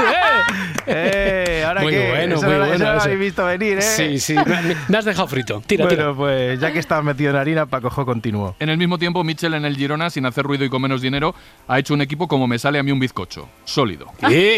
eh, 0.87 1.63
ahora 1.67 1.81
Muy 1.81 1.93
que 1.93 2.09
bueno, 2.09 2.35
eso 2.35 2.45
muy 2.45 2.55
no, 2.55 2.63
eso 2.65 2.69
bueno 2.69 2.85
no 2.85 2.91
lo 2.91 2.97
eso. 2.97 3.05
habéis 3.05 3.19
visto 3.19 3.45
venir, 3.45 3.77
¿eh? 3.77 3.81
Sí, 3.81 4.19
sí, 4.19 4.33
me, 4.35 4.75
me 4.87 4.97
has 4.97 5.05
dejado 5.05 5.27
frito. 5.27 5.61
Tira, 5.65 5.87
tira. 5.87 6.05
Bueno, 6.09 6.17
pues 6.17 6.59
ya 6.59 6.71
que 6.71 6.79
estaba 6.79 7.01
metido 7.01 7.29
en 7.31 7.35
harina, 7.37 7.65
Paco 7.65 7.89
Jo 7.89 8.05
continuó. 8.05 8.55
En 8.59 8.69
el 8.69 8.77
mismo 8.77 8.97
tiempo, 8.97 9.23
Mitchell 9.23 9.53
en 9.53 9.65
el 9.65 9.75
Girona, 9.77 10.09
sin 10.09 10.25
hacer 10.25 10.43
ruido 10.45 10.65
y 10.65 10.69
con 10.69 10.81
menos 10.81 11.01
dinero, 11.01 11.35
ha 11.67 11.79
hecho 11.79 11.93
un 11.93 12.01
equipo 12.01 12.27
como 12.27 12.47
me 12.47 12.57
sale 12.59 12.79
a 12.79 12.83
mí 12.83 12.91
un 12.91 12.99
bizcocho, 12.99 13.47
sólido. 13.63 14.07
Sí, 14.27 14.57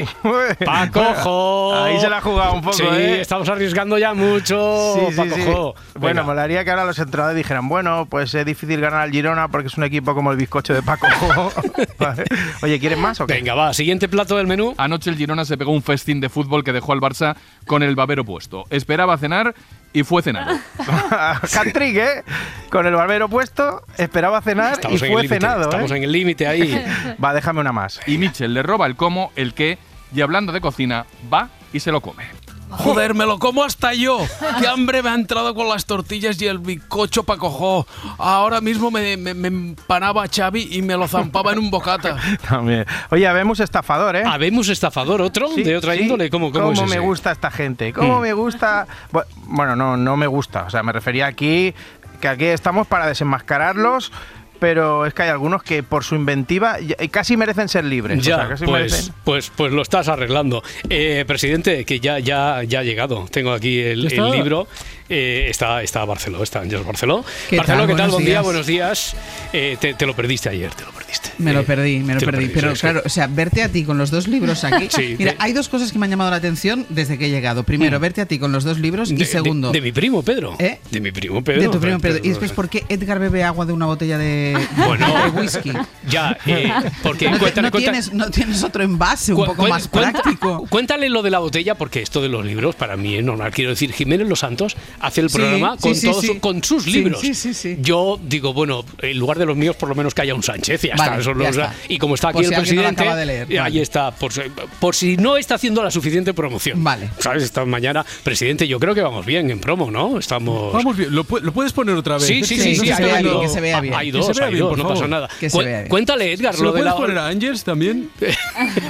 Paco 0.66 1.00
Bueno, 1.02 1.16
Jo. 1.24 1.76
Ahí 1.76 2.00
se 2.00 2.10
la 2.10 2.18
ha 2.18 2.22
jugado 2.22 2.54
un 2.54 2.62
poco, 2.62 2.74
Sí, 2.74 2.84
¿eh? 2.90 3.22
estamos 3.22 3.48
arriesgando 3.50 3.98
ya 3.98 4.14
mucho. 4.14 4.94
Sí, 4.96 5.06
sí, 5.12 5.16
Paco 5.18 5.36
sí. 5.36 5.42
Jo. 5.46 5.76
Bueno, 5.98 6.22
Venga. 6.22 6.24
molaría 6.24 6.64
que 6.64 6.70
ahora 6.72 6.86
los 6.86 6.98
entrenadores 7.00 7.38
dijeran, 7.38 7.68
bueno, 7.68 8.06
pues 8.10 8.34
es 8.34 8.46
difícil 8.46 8.80
ganar 8.80 9.02
al 9.02 9.12
Girona 9.12 9.48
porque 9.48 9.68
es 9.68 9.78
un 9.78 9.84
equipo 9.84 10.14
como 10.14 10.32
el 10.32 10.38
bizcocho 10.38 10.74
de 10.74 10.82
Paco. 10.82 11.08
Vale. 12.00 12.24
Oye, 12.62 12.80
¿quieres 12.80 12.98
más 12.98 13.20
o 13.22 13.28
qué? 13.28 13.34
Venga, 13.34 13.56
va, 13.56 13.74
siguiente 13.74 14.08
plato 14.08 14.38
del 14.38 14.48
menú. 14.48 14.74
Anoche 14.78 15.10
el 15.10 15.18
Girona 15.18 15.46
se 15.46 15.58
pegó 15.58 15.72
un 15.72 15.82
festín 15.84 16.22
de 16.22 16.30
fútbol 16.30 16.64
que 16.64 16.74
dejó 16.74 16.94
al 16.94 17.00
Barça 17.02 17.36
con 17.66 17.84
el 17.84 17.96
babero 17.96 18.24
puesto. 18.24 18.66
Esperaba 18.70 19.18
cenar 19.18 19.56
y 19.94 20.04
fue 20.04 20.22
cenado. 20.22 20.58
Hat-trick, 21.10 21.96
¿eh? 21.98 22.24
Con 22.70 22.86
el 22.86 22.94
barbero 22.94 23.30
puesto, 23.30 23.84
esperaba 23.98 24.42
cenar 24.42 24.74
Estamos 24.74 25.02
y 25.02 25.06
fue 25.12 25.28
cenado, 25.28 25.64
Estamos 25.64 25.92
¿eh? 25.92 25.98
en 25.98 26.04
el 26.04 26.12
límite 26.12 26.48
ahí. 26.48 26.86
Va, 27.24 27.34
déjame 27.34 27.62
una 27.62 27.72
más. 27.72 28.00
Y 28.06 28.18
Mitchell 28.18 28.54
le 28.54 28.64
roba 28.64 28.86
el 28.86 28.96
cómo, 28.96 29.32
el 29.36 29.54
qué, 29.54 29.78
y 30.14 30.22
hablando 30.22 30.52
de 30.52 30.62
cocina, 30.62 31.06
va 31.34 31.50
y 31.74 31.80
se 31.80 31.92
lo 31.92 32.02
come. 32.02 32.26
Joder, 32.70 33.14
me 33.14 33.26
lo 33.26 33.40
como 33.40 33.64
hasta 33.64 33.94
yo. 33.94 34.20
Qué 34.60 34.68
hambre 34.68 35.02
me 35.02 35.10
ha 35.10 35.16
entrado 35.16 35.56
con 35.56 35.70
las 35.70 35.86
tortillas 35.86 36.42
y 36.42 36.48
el 36.48 36.60
bizcocho 36.60 37.24
Paco 37.24 37.50
Jo. 37.50 37.88
Ahora 38.18 38.60
mismo 38.62 38.92
me, 38.92 39.16
me, 39.18 39.34
me 39.34 39.48
empanaba 39.48 40.26
Xavi 40.28 40.68
y 40.72 40.82
me 40.82 40.96
lo 40.98 41.08
zampaba 41.08 41.54
en 41.54 41.60
un 41.60 41.72
bocata. 41.72 42.18
También. 42.48 42.86
Oye, 43.10 43.26
habemos 43.28 43.60
estafador, 43.60 44.16
¿eh? 44.18 44.24
Habemos 44.26 44.68
estafador 44.70 45.22
otro, 45.22 45.48
Sí, 45.56 45.64
de 45.64 45.78
otra 45.78 45.94
sí. 45.96 46.02
índole. 46.02 46.30
¿Cómo, 46.30 46.52
cómo, 46.52 46.72
es 46.74 46.82
me 46.90 47.00
gusta 47.00 47.32
esta 47.32 47.50
gente? 47.52 47.94
¿Cómo 47.94 48.20
Mm. 48.20 48.22
me 48.22 48.34
gusta? 48.34 48.86
Bu- 49.14 49.26
Bueno, 49.46 49.76
no, 49.76 49.96
no 49.96 50.18
me 50.18 50.28
gusta. 50.28 50.64
O 50.64 50.70
sea, 50.70 50.84
me 50.84 50.92
refería 50.92 51.28
aquí 51.28 51.74
que 52.20 52.28
aquí 52.28 52.46
estamos 52.46 52.86
para 52.88 53.08
desenmascararlos. 53.08 54.12
Pero 54.60 55.06
es 55.06 55.14
que 55.14 55.24
hay 55.24 55.30
algunos 55.30 55.64
que 55.64 55.84
por 55.84 56.04
su 56.04 56.16
inventiva 56.16 56.80
ya- 56.80 56.96
casi 57.10 57.38
merecen 57.38 57.70
ser 57.70 57.84
libres. 57.86 58.20
O 58.20 58.22
Ya, 58.22 58.38
sea, 58.38 58.48
casi 58.50 58.66
pues, 58.66 58.92
merecen- 58.94 59.14
pues, 59.24 59.52
pues 59.56 59.72
lo 59.74 59.82
estás 59.82 60.08
arreglando. 60.08 60.64
Eh, 60.90 61.24
presidente, 61.28 61.86
que 61.86 62.00
ya, 62.00 62.20
ya, 62.20 62.64
ya 62.64 62.80
ha 62.80 62.84
llegado. 62.84 63.26
Tengo 63.32 63.52
aquí 63.54 63.80
el, 63.80 64.02
libro. 64.06 64.68
Eh, 65.10 65.48
está, 65.50 65.82
está 65.84 66.04
Barceló, 66.06 66.44
está 66.44 66.60
Ángel 66.60 66.82
Barceló. 66.84 67.24
¿Qué 67.50 67.58
Barceló, 67.58 67.78
tal? 67.80 67.88
¿qué 67.88 67.94
tal? 67.94 68.10
Buenos 68.10 68.12
Buen 68.14 68.26
día, 68.26 68.34
días. 68.34 68.44
buenos 68.44 68.66
días. 68.68 69.16
Eh, 69.54 69.78
te, 69.80 69.94
te 69.94 70.06
lo 70.06 70.16
perdiste 70.16 70.50
ayer, 70.50 70.74
te 70.74 70.84
lo 70.84 70.92
perdiste. 71.08 71.32
Me 71.38 71.54
lo 71.54 71.62
Eh, 71.62 71.64
perdí, 71.64 72.00
me 72.00 72.14
lo 72.16 72.20
perdí. 72.22 72.48
Pero 72.54 72.76
sí. 72.76 72.82
claro, 72.82 73.02
o 73.06 73.10
sea, 73.10 73.28
verte 73.28 73.64
a 73.64 73.70
ti 73.70 73.84
con 73.84 73.98
los 73.98 74.12
dos 74.12 74.28
libros 74.28 74.64
aquí. 74.64 74.88
Sí, 74.98 75.16
Mira, 75.18 75.32
de- 75.34 75.38
hay 75.40 75.54
dos 75.54 75.70
cosas 75.70 75.92
que 75.92 76.00
me 76.00 76.06
han 76.06 76.10
llamado 76.12 76.32
la 76.32 76.38
atención 76.38 76.86
desde 76.90 77.18
que 77.18 77.28
he 77.28 77.30
llegado. 77.30 77.64
Primero, 77.64 78.00
Mm. 78.00 78.02
verte 78.02 78.22
a 78.22 78.26
ti 78.26 78.40
con 78.40 78.52
los 78.52 78.64
dos 78.64 78.80
libros. 78.80 79.10
De- 79.10 79.16
y 79.24 79.26
segundo, 79.26 79.72
De, 79.72 79.82
mi 79.82 79.92
primo 79.92 80.24
Pedro. 80.24 80.56
¿Eh? 80.60 80.80
De 80.92 81.00
mi 81.00 81.12
primo 81.12 81.44
Pedro. 81.44 81.62
de 81.62 81.70
tu 81.70 81.80
primo 81.80 82.00
Pedro. 82.00 82.20
Y 82.24 82.30
después, 82.30 82.52
¿por 82.52 82.70
qué 82.70 82.84
Edgar 82.90 83.20
bebe 83.20 83.44
agua 83.44 83.66
de 83.66 83.74
una 83.74 83.86
botella 83.86 84.18
de, 84.18 84.58
Bueno, 84.88 85.06
whisky? 85.36 85.72
Ya, 86.10 86.38
eh, 86.46 86.72
porque 87.04 87.30
no, 87.30 87.38
cuéntale, 87.40 87.68
no 87.68 87.72
cuéntale- 87.72 87.80
tienes, 87.84 88.14
no 88.14 88.30
tienes 88.32 88.64
otro 88.64 88.84
envase 88.84 89.34
un 89.34 89.46
poco 89.46 89.68
más 89.68 89.88
práctico. 89.88 90.66
Cuéntale 90.70 91.10
lo 91.10 91.22
de 91.22 91.30
la 91.32 91.40
botella, 91.40 91.76
porque 91.76 92.02
esto 92.02 92.22
de 92.22 92.30
los 92.30 92.46
libros 92.46 92.76
para 92.76 92.98
mí 92.98 93.16
es 93.16 93.24
normal. 93.24 93.52
Quiero 93.54 93.72
decir, 93.72 93.92
Jiménez 93.94 94.28
Los 94.28 94.40
Santos 94.40 94.76
hace 95.00 95.22
el 95.22 95.30
programa 95.30 95.78
con, 95.78 96.00
todos 96.00 96.26
con 96.40 96.64
sus 96.64 96.88
libros. 96.88 97.22
sí, 97.22 97.34
sí, 97.34 97.54
sí. 97.54 97.78
Yo 97.82 98.20
digo, 98.24 98.54
bueno, 98.54 98.84
en 99.02 99.18
lugar 99.20 99.38
de 99.38 99.46
los 99.46 99.56
míos, 99.56 99.76
por 99.76 99.90
lo 99.90 99.96
menos 99.96 100.14
que 100.14 100.22
haya 100.24 100.34
un 100.36 100.44
Sánchez 100.44 100.84
y 100.86 100.90
ya 100.98 101.10
Vale, 101.10 101.20
está. 101.20 101.32
Eso 101.32 101.40
ya 101.40 101.48
los- 101.48 101.58
está. 101.58 101.74
Y 101.88 101.98
como 101.98 102.16
está 102.16 102.28
aquí 102.30 102.34
Por 102.38 102.44
el 102.44 102.50
si 102.50 102.56
no 102.56 102.62
presidente, 102.62 103.02
acaba 103.04 103.16
de 103.18 103.26
leer, 103.26 103.48
ahí 103.52 103.58
vale. 103.58 103.82
está. 103.82 104.12
Por 104.12 104.34
si, 104.34 104.42
por 104.80 104.96
si 104.96 105.18
no 105.18 105.38
está 105.38 105.56
haciendo 105.56 105.84
la 105.84 105.92
suficiente 105.92 106.34
promoción. 106.34 106.84
Vale. 106.84 107.10
¿Sabes? 107.20 107.44
Esta 107.44 107.66
mañana, 107.66 108.06
presidente, 108.24 108.68
yo 108.68 108.80
creo 108.80 108.94
que 108.96 109.02
vamos 109.02 109.26
bien 109.26 109.50
en 109.52 109.60
promo, 109.60 109.90
¿no? 109.92 110.18
Estamos. 110.20 110.74
Vamos 110.74 110.98
bien, 110.98 111.14
¿lo, 111.14 111.24
pu- 111.26 111.42
lo 111.42 111.52
puedes 111.52 111.74
poner 111.74 111.96
otra 111.96 112.16
vez? 112.16 112.26
Sí, 112.26 112.44
sí, 112.44 112.56
Sí, 112.58 112.62
sí, 112.62 112.70
que 112.70 112.76
sí, 112.76 112.88
se 112.88 112.94
hay 112.94 113.04
vea 113.04 113.18
bien, 113.22 113.34
dos, 113.34 113.42
que 113.44 113.48
se 113.50 113.62
vea 113.62 113.82
bien. 113.82 113.94
Hay 113.94 114.12
dos, 114.12 114.30
hay 114.40 114.50
bien, 114.50 114.60
dos, 114.60 114.70
por 114.70 114.78
no 114.78 114.84
favor. 114.86 114.98
pasa 114.98 115.08
nada. 115.08 115.30
Que 115.40 115.50
se 115.50 115.58
Cu- 115.58 115.64
vea 115.64 115.78
bien. 115.80 115.90
Cuéntale, 115.90 116.34
Edgar, 116.34 116.54
¿Se 116.56 116.60
lo 116.62 116.66
lo 116.68 116.72
de 116.74 116.80
puedes 116.82 116.94
la. 116.94 116.98
poner 117.00 117.18
a 117.18 117.28
Angels 117.28 117.64
también? 117.64 118.10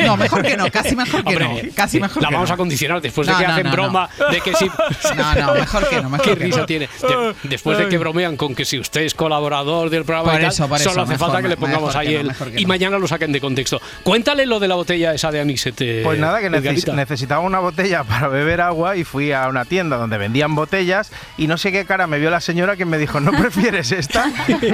No, 0.06 0.16
mejor 0.18 0.42
que 0.44 0.56
no, 0.58 0.70
casi 0.72 0.96
mejor 0.96 1.24
que 1.24 1.36
Hombre, 1.36 1.64
no. 1.64 1.70
Casi 1.76 2.00
mejor 2.00 2.22
la 2.24 2.30
que 2.30 2.34
vamos 2.36 2.50
no. 2.50 2.54
a 2.54 2.58
condicionar 2.58 3.02
después 3.02 3.28
de 3.28 3.34
que 3.36 3.46
hacen 3.46 3.72
broma 3.72 4.10
de 4.32 4.42
que 4.42 4.54
si. 4.56 4.66
No, 5.18 5.36
no, 5.36 5.54
mejor 5.56 5.90
que 5.90 6.02
no, 6.02 6.10
mejor 6.10 6.26
Qué 6.28 6.36
risa 6.36 6.66
tiene. 6.66 6.88
De- 7.02 7.34
después 7.44 7.78
de 7.78 7.88
que 7.90 7.98
bromean 7.98 8.38
con 8.38 8.56
que 8.56 8.66
si 8.66 8.80
usted 8.80 9.02
es 9.02 9.14
colaborador 9.14 9.90
del 9.90 10.06
programa 10.06 10.52
solo 10.52 11.02
hace 11.04 11.18
falta 11.18 11.42
que 11.42 11.48
le 11.50 11.58
pongamos 11.58 11.96
no, 12.04 12.34
y 12.56 12.64
no. 12.64 12.68
mañana 12.68 12.98
lo 13.00 13.08
saquen 13.08 13.32
de 13.32 13.40
contexto. 13.42 13.82
Cuéntale 14.04 14.46
lo 14.46 14.60
de 14.60 14.68
la 14.68 14.76
botella 14.76 15.14
esa 15.14 15.32
de 15.32 15.40
Anisete. 15.40 16.02
Pues 16.04 16.20
nada, 16.20 16.40
que 16.42 16.50
neces- 16.50 16.94
necesitaba 16.94 17.42
una 17.42 17.60
botella 17.60 18.04
para 18.08 18.28
beber 18.28 18.62
agua 18.62 18.96
y 18.98 19.04
fui 19.04 19.32
a 19.32 19.48
una 19.48 19.66
tienda 19.66 19.98
donde 19.98 20.18
vendían 20.18 20.56
botellas 20.56 21.12
y 21.38 21.48
no 21.48 21.58
sé 21.58 21.72
qué 21.72 21.86
cara 21.86 22.08
me 22.08 22.20
vio 22.20 22.30
la 22.30 22.42
señora 22.42 22.76
que 22.76 22.86
me 22.86 22.98
dijo, 22.98 23.20
¿no 23.20 23.32
prefieres 23.32 23.92
esta? 23.92 24.32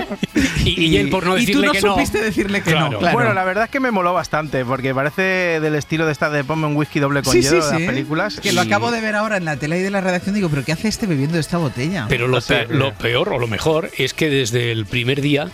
Y, 0.65 0.85
y 0.87 0.97
él 0.97 1.09
por 1.09 1.25
no 1.25 1.37
Y 1.37 1.45
tú 1.45 1.59
decirle 1.61 1.67
no 1.67 1.73
que 1.73 1.81
no. 1.81 1.93
supiste 1.93 2.21
decirle 2.21 2.61
que 2.61 2.71
Claro. 2.71 2.91
no. 2.91 2.99
Claro. 2.99 3.13
Bueno, 3.17 3.33
la 3.33 3.43
verdad 3.43 3.65
es 3.65 3.69
que 3.69 3.79
me 3.79 3.91
moló 3.91 4.13
bastante 4.13 4.63
porque 4.65 4.93
parece 4.95 5.59
del 5.59 5.75
estilo 5.75 6.05
de 6.05 6.11
esta 6.13 6.29
de 6.29 6.43
ponme 6.43 6.67
un 6.67 6.75
whisky 6.75 6.99
doble 6.99 7.21
con 7.21 7.33
Sí, 7.33 7.41
hielo 7.41 7.49
sí, 7.49 7.55
de 7.57 7.61
sí. 7.77 7.83
las 7.83 7.91
películas. 7.91 8.39
Que 8.39 8.53
lo 8.53 8.61
acabo 8.61 8.91
de 8.91 9.01
ver 9.01 9.15
ahora 9.15 9.37
en 9.37 9.45
la 9.45 9.57
tele 9.57 9.79
y 9.79 9.81
de 9.81 9.91
la 9.91 10.01
redacción. 10.01 10.35
Digo, 10.35 10.49
¿pero 10.49 10.63
qué 10.63 10.71
hace 10.71 10.87
este 10.87 11.05
bebiendo 11.05 11.37
esta 11.37 11.57
botella? 11.57 12.05
Pero 12.07 12.27
lo, 12.27 12.37
O 12.37 12.41
sea 12.41 12.65
pe- 12.67 12.73
lo 12.73 12.93
peor 12.93 13.29
o 13.29 13.39
lo 13.39 13.47
mejor 13.47 13.89
es 13.97 14.13
que 14.13 14.29
desde 14.29 14.71
el 14.71 14.85
primer 14.85 15.21
día 15.21 15.49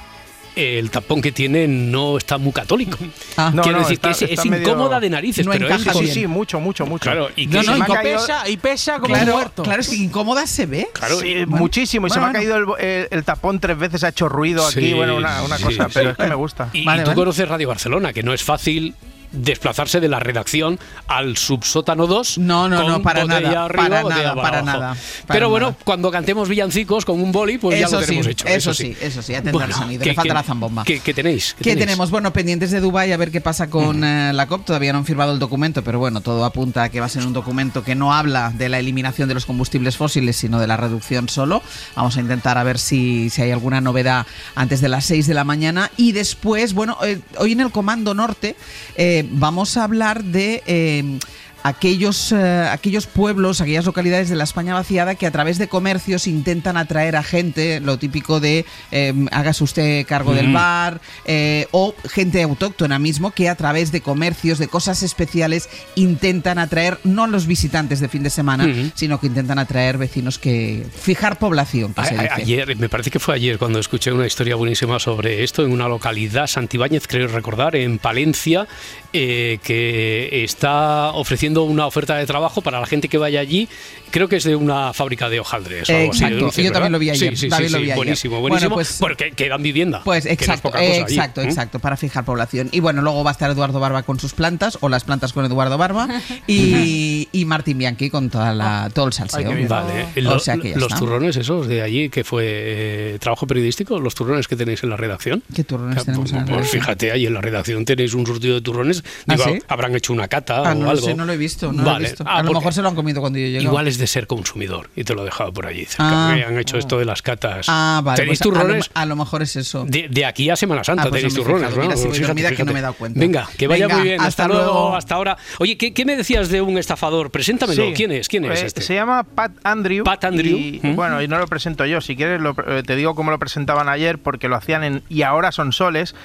el 0.55 0.89
tapón 0.91 1.21
que 1.21 1.31
tiene 1.31 1.67
no 1.67 2.17
está 2.17 2.37
muy 2.37 2.51
católico. 2.51 2.97
Ah. 3.37 3.51
No, 3.53 3.61
Quiero 3.61 3.77
no, 3.79 3.83
decir 3.83 3.95
está- 3.95 4.09
que 4.09 4.13
es, 4.13 4.21
es 4.23 4.29
está 4.31 4.45
medio- 4.45 4.67
incómoda 4.67 4.99
de 4.99 5.09
narices, 5.09 5.45
No 5.45 5.51
pero 5.51 5.67
es 5.67 5.73
encaja 5.75 5.93
con- 5.93 6.05
Sí, 6.05 6.11
sí, 6.11 6.27
mucho, 6.27 6.59
mucho, 6.59 6.85
mucho. 6.85 7.03
Claro, 7.03 7.29
y 7.35 7.47
que 7.47 7.57
No, 7.57 7.63
se 7.63 7.67
no, 7.67 7.73
me 7.73 7.79
y 7.79 7.81
ha 7.81 7.85
co- 7.85 7.93
caído- 7.93 8.19
Pesa, 8.19 8.49
y 8.49 8.57
pesa 8.57 8.93
como 8.99 9.13
Claro, 9.15 9.33
muerto. 9.33 9.63
claro, 9.63 9.81
es 9.81 9.89
que 9.89 9.95
incómoda 9.95 10.45
se 10.47 10.65
ve. 10.65 10.89
Claro, 10.93 11.19
Sí, 11.19 11.33
Bueno, 11.45 11.57
muchísimo. 11.57 12.07
Y 12.07 12.09
se 12.09 12.19
bueno, 12.19 12.31
me 12.33 12.37
ha 12.37 12.41
caído 12.41 12.57
el, 12.77 12.85
el- 12.85 13.07
el 13.11 13.23
tapón 13.23 13.59
tres 13.59 13.77
veces, 13.77 14.03
ha 14.03 14.09
hecho 14.09 14.27
ruido 14.29 14.65
aquí. 14.67 14.93
Bueno, 14.93 15.15
una, 15.15 15.41
una 15.43 15.57
sí, 15.57 15.63
cosa, 15.63 15.85
sí. 15.85 15.91
pero 15.93 16.09
es 16.11 16.17
que 16.17 16.27
me 16.27 16.35
gusta. 16.35 16.69
Y, 16.73 16.81
tú 16.81 16.85
vale. 16.85 17.13
conoces 17.15 17.47
Radio 17.47 17.67
Barcelona, 17.67 18.11
que 18.13 18.23
no 18.23 18.33
es 18.33 18.43
fácil 18.43 18.95
desplazarse 19.31 19.99
de 19.99 20.07
la 20.07 20.19
redacción 20.19 20.79
al 21.07 21.37
subsótano 21.37 22.07
2. 22.07 22.37
No, 22.39 22.69
no, 22.69 22.87
no, 22.87 23.01
para 23.01 23.25
nada, 23.25 23.65
arriba, 23.65 23.89
para 23.89 24.03
nada, 24.03 24.35
para 24.35 24.61
nada, 24.61 24.95
para 25.25 25.37
Pero 25.37 25.49
bueno, 25.49 25.67
nada. 25.67 25.77
cuando 25.83 26.11
cantemos 26.11 26.49
villancicos 26.49 27.05
con 27.05 27.21
un 27.21 27.31
boli, 27.31 27.57
pues 27.57 27.79
ya 27.79 27.89
lo 27.89 27.99
tenemos 27.99 28.25
sí, 28.25 28.31
hecho. 28.31 28.47
eso 28.47 28.73
sí, 28.73 28.95
eso 29.01 29.21
sí, 29.21 29.33
ya 29.33 29.41
tendrá 29.41 29.65
el 29.65 29.73
sonido, 29.73 30.03
le 30.03 30.13
falta 30.13 30.33
la 30.33 30.43
zambomba. 30.43 30.83
¿Qué, 30.83 30.99
qué 30.99 31.13
tenéis? 31.13 31.55
¿Qué 31.61 31.75
tenemos? 31.75 32.11
Bueno, 32.11 32.33
pendientes 32.33 32.71
de 32.71 32.79
Dubái 32.79 33.11
a 33.11 33.17
ver 33.17 33.31
qué 33.31 33.41
pasa 33.41 33.69
con 33.69 34.03
eh, 34.03 34.33
la 34.33 34.47
COP. 34.47 34.65
Todavía 34.65 34.93
no 34.93 34.99
han 34.99 35.05
firmado 35.05 35.33
el 35.33 35.39
documento, 35.39 35.83
pero 35.83 35.99
bueno, 35.99 36.21
todo 36.21 36.45
apunta 36.45 36.83
a 36.83 36.89
que 36.89 36.99
va 36.99 37.05
a 37.05 37.09
ser 37.09 37.25
un 37.25 37.33
documento 37.33 37.83
que 37.83 37.95
no 37.95 38.13
habla 38.13 38.51
de 38.55 38.69
la 38.69 38.79
eliminación 38.79 39.27
de 39.27 39.33
los 39.33 39.45
combustibles 39.45 39.97
fósiles, 39.97 40.35
sino 40.35 40.59
de 40.59 40.67
la 40.67 40.77
reducción 40.77 41.29
solo. 41.29 41.61
Vamos 41.95 42.17
a 42.17 42.19
intentar 42.19 42.57
a 42.57 42.63
ver 42.63 42.79
si, 42.79 43.29
si 43.29 43.41
hay 43.41 43.51
alguna 43.51 43.81
novedad 43.81 44.25
antes 44.55 44.81
de 44.81 44.89
las 44.89 45.05
6 45.05 45.27
de 45.27 45.33
la 45.33 45.43
mañana. 45.43 45.91
Y 45.97 46.11
después, 46.11 46.73
bueno, 46.73 46.97
eh, 47.03 47.19
hoy 47.37 47.53
en 47.53 47.61
el 47.61 47.71
Comando 47.71 48.13
Norte 48.13 48.55
eh, 48.95 49.18
vamos 49.29 49.77
a 49.77 49.83
hablar 49.83 50.23
de... 50.23 51.19
Aquellos, 51.61 52.31
eh, 52.31 52.67
aquellos 52.71 53.05
pueblos, 53.05 53.59
aquellas 53.59 53.85
localidades 53.85 54.29
de 54.29 54.35
la 54.35 54.45
España 54.45 54.73
vaciada 54.73 55.15
que 55.15 55.25
a 55.27 55.31
través 55.31 55.57
de 55.57 55.67
comercios 55.67 56.25
intentan 56.25 56.77
atraer 56.77 57.15
a 57.17 57.23
gente, 57.23 57.79
lo 57.81 57.99
típico 57.99 58.39
de 58.39 58.65
eh, 58.91 59.13
hágase 59.31 59.63
usted 59.65 60.05
cargo 60.07 60.33
del 60.33 60.53
bar, 60.53 61.01
eh, 61.25 61.67
o 61.71 61.93
gente 62.09 62.41
autóctona 62.43 62.97
mismo 62.97 63.31
que 63.31 63.49
a 63.49 63.55
través 63.55 63.91
de 63.91 63.99
comercios, 63.99 64.57
de 64.57 64.67
cosas 64.69 65.03
especiales, 65.03 65.69
intentan 65.95 66.59
atraer 66.59 66.97
no 67.03 67.27
los 67.27 67.45
visitantes 67.45 67.99
de 67.99 68.07
fin 68.07 68.23
de 68.23 68.29
semana, 68.29 68.65
sino 68.95 69.19
que 69.19 69.27
intentan 69.27 69.59
atraer 69.59 69.97
vecinos 69.97 70.39
que. 70.39 70.85
fijar 71.01 71.39
población, 71.39 71.93
que 71.93 72.01
A- 72.01 72.05
se 72.05 72.15
a- 72.15 72.21
dice. 72.21 72.33
Ayer, 72.35 72.75
me 72.77 72.87
parece 72.87 73.11
que 73.11 73.19
fue 73.19 73.35
ayer 73.35 73.57
cuando 73.57 73.79
escuché 73.79 74.13
una 74.13 74.25
historia 74.27 74.55
buenísima 74.55 74.97
sobre 74.99 75.43
esto 75.43 75.65
en 75.65 75.71
una 75.71 75.87
localidad, 75.89 76.47
Santibáñez, 76.47 77.05
creo 77.07 77.27
recordar, 77.27 77.75
en 77.75 77.99
Palencia, 77.99 78.65
eh, 79.11 79.59
que 79.63 80.43
está 80.45 81.11
ofreciendo 81.11 81.48
una 81.57 81.85
oferta 81.87 82.15
de 82.15 82.25
trabajo 82.25 82.61
para 82.61 82.79
la 82.79 82.85
gente 82.85 83.07
que 83.09 83.17
vaya 83.17 83.39
allí. 83.39 83.67
Creo 84.11 84.27
que 84.27 84.37
es 84.37 84.43
de 84.43 84.55
una 84.55 84.93
fábrica 84.93 85.29
de 85.29 85.39
hojaldres 85.39 85.89
o 85.89 85.93
algo 85.95 86.11
así, 86.11 86.19
de 86.21 86.25
Exacto, 86.25 86.45
dulces, 86.45 86.65
yo 86.65 86.71
también 86.71 86.91
lo 86.91 86.99
vi 86.99 87.09
ayer, 87.11 87.37
Sí, 87.37 87.49
sí, 87.49 87.55
sí, 87.55 87.69
lo 87.69 87.77
vi 87.79 87.83
ayer. 87.85 87.95
buenísimo, 87.95 88.39
Bueno, 88.41 88.53
buenísimo. 88.55 88.75
pues- 88.75 88.97
porque 88.99 89.31
que 89.31 89.49
dan 89.49 89.61
vivienda. 89.61 90.01
Pues 90.03 90.23
que 90.23 90.29
no 90.29 90.33
es 90.33 90.39
exacto, 90.41 90.61
poca 90.69 90.79
cosa 90.79 90.91
allí, 90.91 91.01
exacto, 91.01 91.41
¿eh? 91.41 91.45
exacto, 91.45 91.79
para 91.79 91.97
fijar 91.97 92.25
población. 92.25 92.69
Y 92.71 92.79
bueno, 92.79 93.01
luego 93.01 93.23
va 93.23 93.31
a 93.31 93.33
estar 93.33 93.49
Eduardo 93.51 93.79
Barba 93.79 94.03
con 94.03 94.19
sus 94.19 94.33
plantas, 94.33 94.77
o 94.81 94.89
las 94.89 95.03
plantas 95.03 95.33
con 95.33 95.45
Eduardo 95.45 95.77
Barba, 95.77 96.07
y, 96.47 97.27
y 97.31 97.45
Martín 97.45 97.77
Bianchi 97.77 98.09
con 98.09 98.29
toda 98.29 98.53
la, 98.53 98.89
todo 98.93 99.07
el 99.07 99.13
salseo. 99.13 99.51
Vale, 99.67 100.05
O 100.17 100.21
Lo- 100.21 100.39
sea 100.39 100.57
que 100.57 100.69
ya 100.71 100.75
los 100.75 100.87
está. 100.87 100.99
turrones 100.99 101.35
esos 101.37 101.67
de 101.67 101.81
allí, 101.81 102.09
que 102.09 102.23
fue 102.23 102.43
eh, 102.47 103.17
trabajo 103.19 103.45
periodístico, 103.47 103.99
los 103.99 104.15
turrones 104.15 104.47
que 104.47 104.55
tenéis 104.55 104.83
en 104.83 104.89
la 104.89 104.97
redacción. 104.97 105.43
¿Qué 105.53 105.63
turrones 105.63 105.97
Ah, 105.99 106.03
tenemos 106.05 106.31
en 106.31 106.37
la 106.37 106.45
pues, 106.45 106.55
redacción? 106.57 106.81
fíjate, 106.81 107.11
ahí 107.11 107.25
en 107.25 107.33
la 107.33 107.41
redacción 107.41 107.85
tenéis 107.85 108.13
un 108.13 108.25
surtido 108.25 108.55
de 108.55 108.61
turrones. 108.61 109.03
¿Ah, 109.27 109.35
Digo, 109.35 109.57
habrán 109.67 109.95
hecho 109.95 110.13
una 110.13 110.27
cata 110.27 110.57
Ah, 110.65 110.71
o 110.71 110.75
no 110.75 110.89
algo. 110.89 111.05
sé, 111.05 111.13
no 111.13 111.25
lo 111.25 111.33
he 111.33 111.37
visto. 111.39 111.71
No 111.73 111.81
lo 111.83 111.89
he 111.89 111.93
Vale. 111.93 112.07
visto. 112.09 112.23
Ah, 112.27 112.37
a 112.39 112.43
lo 112.43 112.53
mejor 112.53 112.73
se 112.73 112.81
lo 112.83 112.89
han 112.89 112.95
comido 112.95 113.19
cuando 113.21 113.39
yo 113.39 113.47
llego. 113.47 113.63
Igual 113.63 113.87
es 113.87 113.97
de 113.97 114.05
ser 114.05 114.27
consumidor 114.27 114.89
y 114.95 115.03
te 115.03 115.15
lo 115.15 115.23
he 115.23 115.25
dejado 115.25 115.51
por 115.53 115.65
allí 115.65 115.85
cerca. 115.85 116.29
Ah. 116.29 116.33
han 116.47 116.59
hecho 116.59 116.77
esto 116.77 116.99
de 116.99 117.05
las 117.05 117.21
catas. 117.23 117.65
Ah, 117.69 118.01
vale. 118.03 118.17
¿Tenéis 118.21 118.39
pues 118.39 118.41
a 118.41 118.53
lo- 118.53 118.61
turrones? 118.61 118.91
A, 118.93 119.05
lo, 119.07 119.15
mejor 119.15 119.41
es 119.41 119.55
eso. 119.55 119.85
De, 119.87 120.07
de 120.09 120.25
aquí 120.25 120.49
a 120.49 120.55
Semana 120.55 120.83
Santa 120.83 121.03
Ah, 121.03 121.09
pues 121.09 121.21
tenéis 121.21 121.33
turrones, 121.35 121.69
fijado. 121.69 121.77
¿no? 121.77 121.95
Mira, 121.95 121.97
si 122.13 122.19
Fíjate, 122.19 122.55
que 122.55 122.63
no 122.65 122.73
me 122.73 122.79
he 122.79 122.81
dado 122.81 122.93
cuenta. 122.93 123.19
Venga, 123.19 123.47
que 123.57 123.67
vaya 123.67 123.87
Venga, 123.87 123.97
muy 123.99 124.07
bien. 124.07 124.21
Hasta, 124.21 124.43
hasta 124.43 124.47
luego, 124.53 124.63
luego. 124.73 124.95
hasta 124.95 125.15
ahora. 125.15 125.37
Oye, 125.59 125.77
¿qué, 125.77 125.93
qué 125.93 126.05
me 126.05 126.15
decías 126.15 126.49
de 126.49 126.61
un 126.61 126.77
estafador? 126.77 127.31
Preséntamelo. 127.31 127.83
Sí. 127.87 127.93
¿Quién 127.95 128.11
es? 128.11 128.27
¿Quién 128.27 128.45
es 128.45 128.61
Eh, 128.61 128.65
este? 128.67 128.81
Se 128.81 128.93
llama 128.95 129.23
Pat 129.23 129.51
Andrew. 129.63 130.03
Pat 130.03 130.23
Andrew. 130.25 130.57
Y, 130.57 130.79
¿Mm? 130.83 130.95
Bueno, 130.95 131.21
y 131.21 131.27
no 131.27 131.37
lo 131.37 131.47
presento 131.47 131.85
yo. 131.85 132.01
Si 132.01 132.15
quieres, 132.15 132.41
lo- 132.41 132.55
eh, 132.67 132.83
te 132.83 132.95
digo 132.95 133.15
cómo 133.15 133.31
lo 133.31 133.39
presentaban 133.39 133.87
ayer, 133.89 134.17
porque 134.19 134.47
lo 134.49 134.55
hacían 134.55 134.83
en 134.83 135.03
Y 135.09 135.21
ahora 135.23 135.51
son 135.51 135.71
soles. 135.71 136.15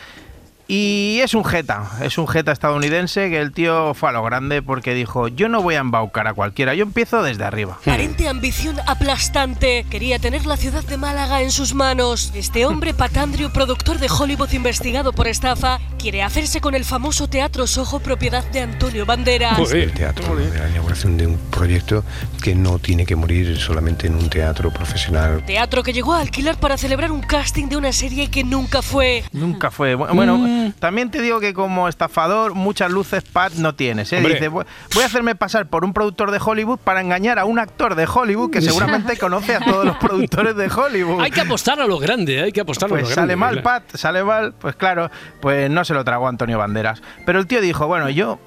Y 0.66 1.18
es 1.22 1.34
un 1.34 1.44
jeta, 1.44 1.90
es 2.00 2.16
un 2.16 2.26
jeta 2.26 2.50
estadounidense 2.50 3.28
que 3.28 3.38
el 3.38 3.52
tío 3.52 3.92
fue 3.92 4.08
a 4.08 4.12
lo 4.12 4.22
grande 4.22 4.62
porque 4.62 4.94
dijo, 4.94 5.28
yo 5.28 5.50
no 5.50 5.60
voy 5.60 5.74
a 5.74 5.80
embaucar 5.80 6.26
a 6.26 6.32
cualquiera, 6.32 6.74
yo 6.74 6.84
empiezo 6.84 7.22
desde 7.22 7.44
arriba. 7.44 7.76
Aparente 7.82 8.28
ambición 8.28 8.76
aplastante. 8.86 9.84
Quería 9.90 10.18
tener 10.18 10.46
la 10.46 10.56
ciudad 10.56 10.82
de 10.84 10.96
Málaga 10.96 11.42
en 11.42 11.50
sus 11.52 11.74
manos. 11.74 12.32
Este 12.34 12.64
hombre, 12.64 12.94
Patandrio, 12.94 13.52
productor 13.52 13.98
de 13.98 14.08
Hollywood 14.08 14.52
investigado 14.52 15.12
por 15.12 15.28
estafa, 15.28 15.80
quiere 15.98 16.22
hacerse 16.22 16.62
con 16.62 16.74
el 16.74 16.84
famoso 16.86 17.28
Teatro 17.28 17.66
Soho, 17.66 18.00
propiedad 18.00 18.44
de 18.50 18.60
Antonio 18.60 19.04
Banderas. 19.04 19.58
El 19.70 19.92
teatro, 19.92 20.34
la 20.34 20.70
inauguración 20.70 21.18
de 21.18 21.26
un 21.26 21.36
proyecto 21.50 22.04
que 22.42 22.54
no 22.54 22.78
tiene 22.78 23.04
que 23.04 23.16
morir 23.16 23.58
solamente 23.58 24.06
en 24.06 24.14
un 24.14 24.30
teatro 24.30 24.72
profesional. 24.72 25.44
Teatro 25.44 25.82
que 25.82 25.92
llegó 25.92 26.14
a 26.14 26.20
alquilar 26.20 26.56
para 26.58 26.78
celebrar 26.78 27.10
un 27.12 27.20
casting 27.20 27.68
de 27.68 27.76
una 27.76 27.92
serie 27.92 28.30
que 28.30 28.44
nunca 28.44 28.80
fue. 28.80 29.24
Nunca 29.32 29.70
fue. 29.70 29.94
Bu- 29.96 30.14
Bueno, 30.14 30.38
Mm. 30.38 30.53
También 30.78 31.10
te 31.10 31.20
digo 31.22 31.40
que 31.40 31.54
como 31.54 31.88
estafador 31.88 32.54
muchas 32.54 32.90
luces 32.90 33.22
Pat 33.24 33.54
no 33.54 33.74
tienes. 33.74 34.12
¿eh? 34.12 34.20
Dice, 34.20 34.48
voy 34.48 34.64
a 35.02 35.06
hacerme 35.06 35.34
pasar 35.34 35.66
por 35.66 35.84
un 35.84 35.92
productor 35.92 36.30
de 36.30 36.40
Hollywood 36.44 36.78
para 36.78 37.00
engañar 37.00 37.38
a 37.38 37.44
un 37.44 37.58
actor 37.58 37.94
de 37.94 38.06
Hollywood 38.12 38.50
que 38.50 38.60
seguramente 38.60 39.16
conoce 39.18 39.54
a 39.56 39.60
todos 39.60 39.84
los 39.84 39.96
productores 39.96 40.56
de 40.56 40.68
Hollywood. 40.68 41.20
Hay 41.20 41.30
que 41.30 41.40
apostar 41.40 41.80
a 41.80 41.86
lo 41.86 41.98
grande, 41.98 42.42
hay 42.42 42.52
que 42.52 42.60
apostar 42.60 42.88
a 42.88 42.90
Pues 42.90 43.02
lo 43.02 43.08
grande. 43.08 43.20
sale 43.22 43.36
mal, 43.36 43.60
claro. 43.62 43.64
Pat, 43.86 43.96
sale 43.96 44.24
mal. 44.24 44.54
Pues 44.58 44.76
claro, 44.76 45.10
pues 45.40 45.70
no 45.70 45.84
se 45.84 45.94
lo 45.94 46.04
tragó 46.04 46.28
Antonio 46.28 46.58
Banderas. 46.58 47.02
Pero 47.26 47.38
el 47.38 47.46
tío 47.46 47.60
dijo, 47.60 47.86
bueno, 47.86 48.08
yo 48.10 48.38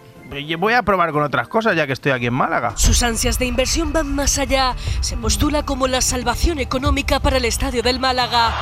voy 0.58 0.74
a 0.74 0.84
probar 0.84 1.12
con 1.12 1.24
otras 1.24 1.48
cosas 1.48 1.76
ya 1.76 1.88
que 1.88 1.94
estoy 1.94 2.12
aquí 2.12 2.28
en 2.28 2.34
Málaga. 2.34 2.78
Sus 2.78 3.04
ansias 3.04 3.40
de 3.40 3.46
inversión 3.46 3.94
van 3.94 4.14
más 4.14 4.38
allá. 4.38 4.76
Se 5.02 5.18
postula 5.18 5.64
como 5.64 5.88
la 5.88 6.02
salvación 6.02 6.60
económica 6.60 7.20
para 7.20 7.38
el 7.38 7.46
estadio 7.46 7.82
del 7.84 8.00
Málaga. 8.00 8.54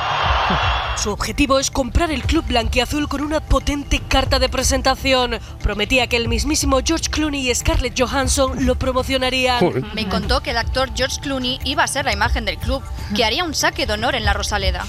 Su 0.96 1.10
objetivo 1.10 1.58
es 1.58 1.70
comprar 1.70 2.10
el 2.10 2.22
club 2.22 2.44
blanquiazul 2.46 3.06
con 3.06 3.20
una 3.20 3.40
potente 3.40 4.00
carta 4.00 4.38
de 4.38 4.48
presentación. 4.48 5.38
Prometía 5.62 6.06
que 6.06 6.16
el 6.16 6.28
mismísimo 6.28 6.80
George 6.82 7.10
Clooney 7.10 7.50
y 7.50 7.54
Scarlett 7.54 8.00
Johansson 8.00 8.64
lo 8.64 8.76
promocionarían. 8.76 9.62
Me 9.94 10.08
contó 10.08 10.40
que 10.40 10.52
el 10.52 10.56
actor 10.56 10.90
George 10.96 11.20
Clooney 11.20 11.60
iba 11.64 11.84
a 11.84 11.88
ser 11.88 12.06
la 12.06 12.12
imagen 12.12 12.46
del 12.46 12.56
club, 12.56 12.82
que 13.14 13.24
haría 13.24 13.44
un 13.44 13.54
saque 13.54 13.86
de 13.86 13.92
honor 13.92 14.14
en 14.14 14.24
la 14.24 14.32
Rosaleda. 14.32 14.86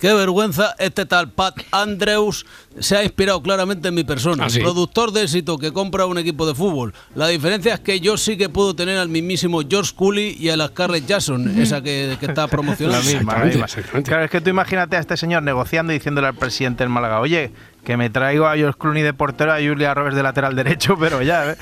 Qué 0.00 0.12
vergüenza, 0.14 0.74
este 0.78 1.04
tal 1.04 1.30
Pat 1.30 1.54
Andrews 1.72 2.46
se 2.78 2.96
ha 2.96 3.04
inspirado 3.04 3.42
claramente 3.42 3.88
en 3.88 3.94
mi 3.94 4.02
persona. 4.04 4.46
¿Ah, 4.46 4.50
sí? 4.50 4.60
Productor 4.60 5.12
de 5.12 5.22
éxito 5.24 5.58
que 5.58 5.72
compra 5.72 6.06
un 6.06 6.16
equipo 6.16 6.46
de 6.46 6.54
fútbol. 6.54 6.94
La 7.14 7.28
diferencia 7.28 7.74
es 7.74 7.80
que 7.80 8.00
yo 8.00 8.16
sí 8.16 8.38
que 8.38 8.48
puedo 8.48 8.74
tener 8.74 8.96
al 8.98 9.10
mismísimo 9.10 9.60
George 9.68 9.92
Cooley 9.94 10.36
y 10.40 10.48
a 10.48 10.56
la 10.56 10.68
Scarlett 10.68 11.06
Jackson, 11.06 11.60
esa 11.60 11.82
que, 11.82 12.16
que 12.18 12.26
está 12.26 12.42
La 12.46 12.48
promocionando. 12.48 13.10
misma, 13.10 13.38
la 13.38 13.44
misma. 13.44 13.66
Claro, 14.02 14.24
es 14.24 14.30
que 14.30 14.40
tú 14.40 14.48
imagínate 14.48 14.96
a 14.96 15.00
este 15.00 15.16
señor 15.18 15.42
negociando 15.42 15.92
y 15.92 15.96
diciéndole 15.98 16.28
al 16.28 16.34
presidente 16.34 16.82
del 16.82 16.88
Málaga, 16.90 17.20
oye, 17.20 17.52
que 17.84 17.96
me 17.98 18.08
traigo 18.08 18.46
a 18.46 18.56
George 18.56 18.78
Clooney 18.78 19.02
de 19.02 19.12
portero, 19.12 19.52
a 19.52 19.56
Julia 19.56 19.92
Roberts 19.92 20.16
de 20.16 20.22
lateral 20.22 20.56
derecho, 20.56 20.96
pero 21.00 21.20
ya, 21.20 21.50
¿eh? 21.52 21.56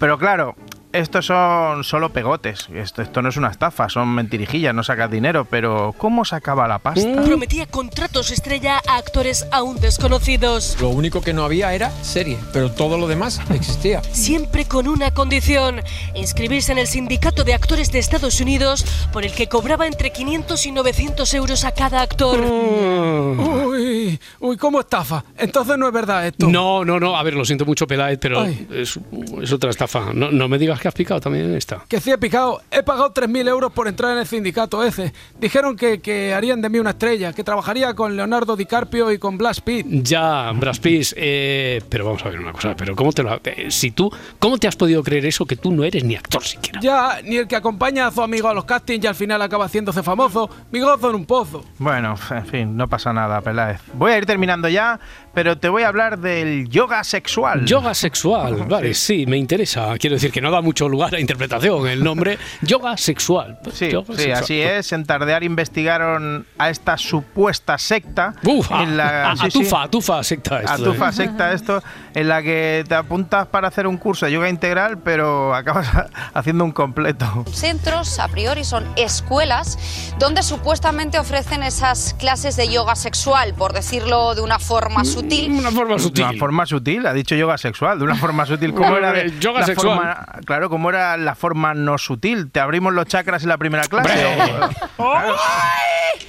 Pero 0.00 0.18
claro, 0.18 0.56
estos 0.96 1.26
son 1.26 1.84
solo 1.84 2.10
pegotes. 2.10 2.68
Esto, 2.74 3.02
esto 3.02 3.22
no 3.22 3.28
es 3.28 3.36
una 3.36 3.48
estafa, 3.48 3.88
son 3.88 4.08
mentirijillas, 4.14 4.74
no 4.74 4.82
sacas 4.82 5.10
dinero, 5.10 5.44
pero 5.44 5.94
¿cómo 5.98 6.24
sacaba 6.24 6.66
la 6.66 6.78
pasta? 6.78 7.22
Prometía 7.22 7.66
contratos 7.66 8.30
estrella 8.30 8.80
a 8.88 8.96
actores 8.96 9.46
aún 9.52 9.78
desconocidos. 9.80 10.76
Lo 10.80 10.88
único 10.88 11.20
que 11.20 11.32
no 11.32 11.44
había 11.44 11.74
era 11.74 11.90
serie, 12.02 12.38
pero 12.52 12.70
todo 12.70 12.98
lo 12.98 13.06
demás 13.06 13.40
existía. 13.50 14.02
Siempre 14.04 14.64
con 14.64 14.88
una 14.88 15.12
condición, 15.12 15.82
inscribirse 16.14 16.72
en 16.72 16.78
el 16.78 16.86
sindicato 16.86 17.44
de 17.44 17.54
actores 17.54 17.92
de 17.92 17.98
Estados 17.98 18.40
Unidos, 18.40 18.84
por 19.12 19.24
el 19.24 19.32
que 19.32 19.48
cobraba 19.48 19.86
entre 19.86 20.10
500 20.12 20.66
y 20.66 20.72
900 20.72 21.34
euros 21.34 21.64
a 21.64 21.72
cada 21.72 22.02
actor. 22.02 22.40
Uy, 22.40 24.18
uy, 24.40 24.56
¿cómo 24.56 24.80
estafa? 24.80 25.24
Entonces 25.36 25.76
no 25.78 25.86
es 25.86 25.92
verdad 25.92 26.26
esto. 26.26 26.48
No, 26.48 26.84
no, 26.84 26.98
no. 26.98 27.16
A 27.16 27.22
ver, 27.22 27.34
lo 27.34 27.44
siento 27.44 27.64
mucho, 27.64 27.86
Peláez, 27.86 28.18
pero 28.20 28.44
es, 28.44 28.98
es 29.42 29.52
otra 29.52 29.70
estafa. 29.70 30.12
No, 30.12 30.30
no 30.30 30.48
me 30.48 30.58
digas 30.58 30.80
que 30.80 30.85
has 30.88 30.94
picado 30.94 31.20
también 31.20 31.46
en 31.46 31.54
esta. 31.56 31.84
Que 31.88 32.00
sí 32.00 32.10
he 32.10 32.18
picado. 32.18 32.60
He 32.70 32.82
pagado 32.82 33.12
3.000 33.12 33.48
euros 33.48 33.72
por 33.72 33.88
entrar 33.88 34.12
en 34.12 34.18
el 34.18 34.26
sindicato 34.26 34.82
ese. 34.84 35.12
Dijeron 35.40 35.76
que, 35.76 36.00
que 36.00 36.34
harían 36.34 36.60
de 36.60 36.68
mí 36.68 36.78
una 36.78 36.90
estrella, 36.90 37.32
que 37.32 37.44
trabajaría 37.44 37.94
con 37.94 38.16
Leonardo 38.16 38.56
DiCaprio 38.56 39.12
y 39.12 39.18
con 39.18 39.38
Blas 39.38 39.60
Pitt. 39.60 39.86
Ya, 39.88 40.52
Brad 40.52 40.76
Pitt, 40.80 41.12
eh, 41.16 41.82
pero 41.88 42.04
vamos 42.06 42.24
a 42.24 42.28
ver 42.28 42.40
una 42.40 42.52
cosa. 42.52 42.74
Pero 42.76 42.94
cómo 42.94 43.12
te 43.12 43.22
lo, 43.22 43.40
eh, 43.44 43.70
si 43.70 43.90
tú, 43.90 44.10
cómo 44.38 44.58
te 44.58 44.68
has 44.68 44.76
podido 44.76 45.02
creer 45.02 45.26
eso 45.26 45.46
que 45.46 45.56
tú 45.56 45.72
no 45.72 45.84
eres 45.84 46.04
ni 46.04 46.14
actor 46.14 46.42
siquiera? 46.42 46.80
Ya, 46.80 47.20
ni 47.22 47.36
el 47.36 47.46
que 47.46 47.56
acompaña 47.56 48.06
a 48.06 48.10
su 48.10 48.22
amigo 48.22 48.48
a 48.48 48.54
los 48.54 48.64
castings 48.64 49.04
y 49.04 49.06
al 49.06 49.14
final 49.14 49.40
acaba 49.42 49.66
haciéndose 49.66 50.02
famoso. 50.02 50.50
Mi 50.70 50.80
gozo 50.80 51.10
en 51.10 51.16
un 51.16 51.26
pozo. 51.26 51.64
Bueno, 51.78 52.14
en 52.30 52.46
fin, 52.46 52.76
no 52.76 52.88
pasa 52.88 53.12
nada, 53.12 53.40
Peláez. 53.40 53.80
Voy 53.94 54.12
a 54.12 54.18
ir 54.18 54.26
terminando 54.26 54.68
ya, 54.68 54.98
pero 55.34 55.58
te 55.58 55.68
voy 55.68 55.82
a 55.82 55.88
hablar 55.88 56.18
del 56.18 56.68
yoga 56.68 57.02
sexual. 57.04 57.64
Yoga 57.64 57.94
sexual, 57.94 58.66
vale, 58.68 58.94
sí, 58.94 59.26
me 59.26 59.36
interesa. 59.36 59.96
Quiero 59.98 60.16
decir 60.16 60.30
que 60.32 60.40
no 60.40 60.50
da 60.50 60.60
mucho 60.60 60.75
mucho 60.76 60.90
lugar 60.90 61.14
a 61.14 61.20
interpretación. 61.20 61.88
El 61.88 62.04
nombre 62.04 62.38
yoga 62.60 62.98
sexual. 62.98 63.58
Sí, 63.72 63.88
Yoga 63.90 64.08
sí, 64.14 64.16
sexual. 64.24 64.42
así 64.42 64.60
es. 64.60 64.92
En 64.92 65.06
Tardear 65.06 65.42
investigaron 65.42 66.44
a 66.58 66.68
esta 66.68 66.98
supuesta 66.98 67.78
secta. 67.78 68.34
Uf, 68.44 68.70
a- 68.70 68.82
en 68.82 68.98
la- 68.98 69.30
a- 69.30 69.36
sí, 69.36 69.50
sí. 69.52 69.58
atufa, 69.60 69.82
atufa 69.84 70.22
secta 70.22 70.60
esto, 70.60 70.72
Atufa 70.74 71.08
eh. 71.08 71.12
secta 71.14 71.52
esto, 71.54 71.82
en 72.14 72.28
la 72.28 72.42
que 72.42 72.84
te 72.86 72.94
apuntas 72.94 73.46
para 73.46 73.68
hacer 73.68 73.86
un 73.86 73.96
curso 73.96 74.26
de 74.26 74.32
yoga 74.32 74.50
integral, 74.50 74.98
pero 74.98 75.54
acabas 75.54 75.88
haciendo 76.34 76.62
un 76.64 76.72
completo. 76.72 77.46
Centros, 77.50 78.18
a 78.18 78.28
priori, 78.28 78.62
son 78.62 78.84
escuelas 78.96 79.78
donde 80.18 80.42
supuestamente 80.42 81.18
ofrecen 81.18 81.62
esas 81.62 82.12
clases 82.18 82.54
de 82.56 82.68
yoga 82.68 82.96
sexual, 82.96 83.54
por 83.54 83.72
decirlo 83.72 84.34
de 84.34 84.42
una 84.42 84.58
forma 84.58 85.06
sutil. 85.06 85.52
Una 85.52 85.70
forma 85.70 85.96
De 85.96 86.22
una 86.22 86.32
forma 86.34 86.66
sutil, 86.66 87.06
ha 87.06 87.14
dicho 87.14 87.34
yoga 87.34 87.56
sexual, 87.56 87.98
de 87.98 88.04
una 88.04 88.16
forma 88.16 88.44
sutil. 88.44 88.74
¿Cómo 88.74 88.94
era 88.94 89.12
de- 89.14 89.32
yoga 89.40 89.64
sexual. 89.64 89.96
forma- 89.96 90.26
claro, 90.44 90.55
¿cómo 90.68 90.90
era 90.90 91.16
la 91.16 91.34
forma 91.34 91.74
no 91.74 91.98
sutil? 91.98 92.50
¿Te 92.50 92.60
abrimos 92.60 92.92
los 92.94 93.06
chakras 93.06 93.42
en 93.42 93.48
la 93.50 93.58
primera 93.58 93.84
clase? 93.84 94.12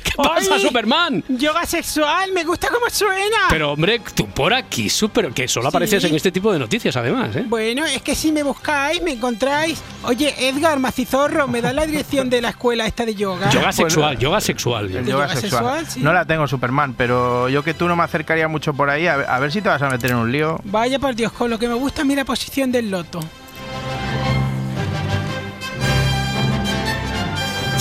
¿Qué 0.04 0.12
pasa, 0.16 0.60
Superman? 0.60 1.24
Yoga 1.28 1.66
sexual, 1.66 2.32
me 2.34 2.44
gusta 2.44 2.70
cómo 2.70 2.90
suena. 2.90 3.38
Pero 3.50 3.74
hombre, 3.74 4.02
tú 4.16 4.28
por 4.28 4.54
aquí, 4.54 4.90
súper, 4.90 5.32
que 5.32 5.48
solo 5.48 5.68
apareces 5.68 6.04
en 6.04 6.16
este 6.16 6.32
tipo 6.32 6.52
de 6.52 6.60
noticias 6.60 6.96
además, 6.98 7.36
¿eh? 7.36 7.46
Bueno, 7.48 7.86
es 7.86 8.02
que 8.02 8.16
si 8.16 8.32
me 8.32 8.42
buscáis, 8.44 9.02
me 9.02 9.12
encontráis. 9.12 9.82
Oye, 10.04 10.34
Edgar 10.50 10.80
Macizorro, 10.80 11.48
¿me 11.48 11.62
da 11.62 11.72
la 11.74 11.86
dirección 11.86 12.30
de 12.30 12.42
la 12.42 12.50
escuela 12.50 12.86
esta 12.88 13.06
de 13.06 13.16
yoga? 13.16 13.50
Yoga 13.52 13.72
sexual, 13.72 14.18
yoga 14.18 14.42
sexual. 14.42 14.86
El 14.88 15.06
¿De 15.06 15.12
yoga 15.12 15.28
yoga 15.28 15.36
sexual. 15.40 15.63
sexual? 15.63 15.88
Sí. 15.88 16.00
No 16.02 16.13
la 16.13 16.26
tengo, 16.26 16.48
Superman, 16.48 16.96
pero 16.98 17.48
yo 17.50 17.63
que 17.63 17.74
tú 17.74 17.88
no 17.88 17.96
me 17.96 18.04
acercaría 18.04 18.48
mucho 18.48 18.74
por 18.74 18.90
ahí, 18.90 19.08
a 19.08 19.18
ver, 19.18 19.30
a 19.30 19.40
ver 19.40 19.52
si 19.52 19.62
te 19.62 19.70
vas 19.70 19.82
a 19.82 19.90
meter 19.90 20.12
en 20.12 20.18
un 20.18 20.32
lío. 20.32 20.60
Vaya 20.63 20.98
por 21.00 21.16
Dios, 21.16 21.32
con 21.32 21.50
lo 21.50 21.60
que 21.60 21.68
me 21.68 21.76
gusta 21.76 22.02
a 22.02 22.06
mí 22.06 22.16
la 22.16 22.26
posición 22.26 22.72
del 22.72 22.90
loto. 22.90 23.20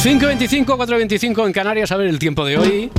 5.25, 0.06 0.64
4.25 0.66 1.46
en 1.48 1.52
Canarias, 1.52 1.90
a 1.90 1.96
ver 1.96 2.06
el 2.06 2.20
tiempo 2.20 2.44
de 2.44 2.56
hoy. 2.56 2.90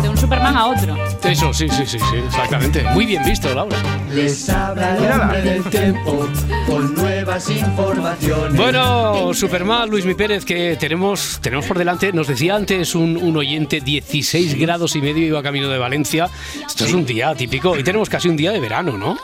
De 0.00 0.08
un 0.08 0.16
Superman 0.16 0.56
a 0.56 0.64
otro. 0.68 0.96
Eso, 1.24 1.52
sí, 1.52 1.68
sí, 1.68 1.84
sí, 1.84 1.98
sí, 1.98 2.16
exactamente. 2.26 2.82
Muy 2.94 3.04
bien 3.04 3.22
visto, 3.22 3.54
Laura. 3.54 3.76
Les 4.14 4.48
habla 4.48 4.96
el 4.96 5.12
hombre 5.20 5.42
del 5.42 5.62
tiempo 5.64 6.26
con 6.66 6.94
nuevas 6.94 7.50
informaciones. 7.50 8.56
Bueno, 8.56 9.34
Superman, 9.34 9.90
Luis 9.90 10.06
Mi 10.06 10.14
Pérez, 10.14 10.46
que 10.46 10.74
tenemos, 10.80 11.38
tenemos 11.42 11.66
por 11.66 11.76
delante, 11.76 12.14
nos 12.14 12.28
decía 12.28 12.54
antes 12.56 12.94
un, 12.94 13.18
un 13.18 13.36
oyente, 13.36 13.82
16 13.82 14.58
grados 14.58 14.96
y 14.96 15.02
medio 15.02 15.26
iba 15.26 15.42
camino 15.42 15.68
de 15.68 15.76
Valencia. 15.76 16.30
Esto 16.66 16.86
es 16.86 16.94
un 16.94 17.04
día 17.04 17.34
típico 17.34 17.76
y 17.78 17.82
tenemos 17.84 18.08
casi 18.08 18.30
un 18.30 18.38
día 18.38 18.52
de 18.52 18.60
verano, 18.60 18.96
¿no? 18.96 19.18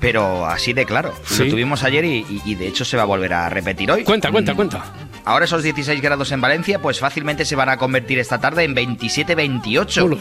Pero 0.00 0.46
así 0.46 0.72
de 0.72 0.84
claro. 0.86 1.12
Sí. 1.26 1.44
Lo 1.44 1.50
tuvimos 1.50 1.82
ayer 1.82 2.04
y, 2.06 2.18
y- 2.28 2.42
y 2.44 2.54
de 2.54 2.68
hecho 2.68 2.84
se 2.86 2.96
va 2.96 3.02
a 3.02 3.06
volver 3.06 3.32
a 3.34 3.48
repetir 3.48 3.90
hoy. 3.90 4.02
Cuenta, 4.04 4.30
cuenta, 4.30 4.52
Mm, 4.52 4.56
cuenta. 4.56 4.84
Ahora 5.26 5.46
esos 5.46 5.64
16 5.64 6.00
grados 6.00 6.30
en 6.30 6.40
Valencia, 6.40 6.80
pues 6.80 7.00
fácilmente 7.00 7.44
se 7.44 7.56
van 7.56 7.68
a 7.68 7.78
convertir 7.78 8.20
esta 8.20 8.38
tarde 8.38 8.62
en 8.62 8.76
27-28. 8.76 10.16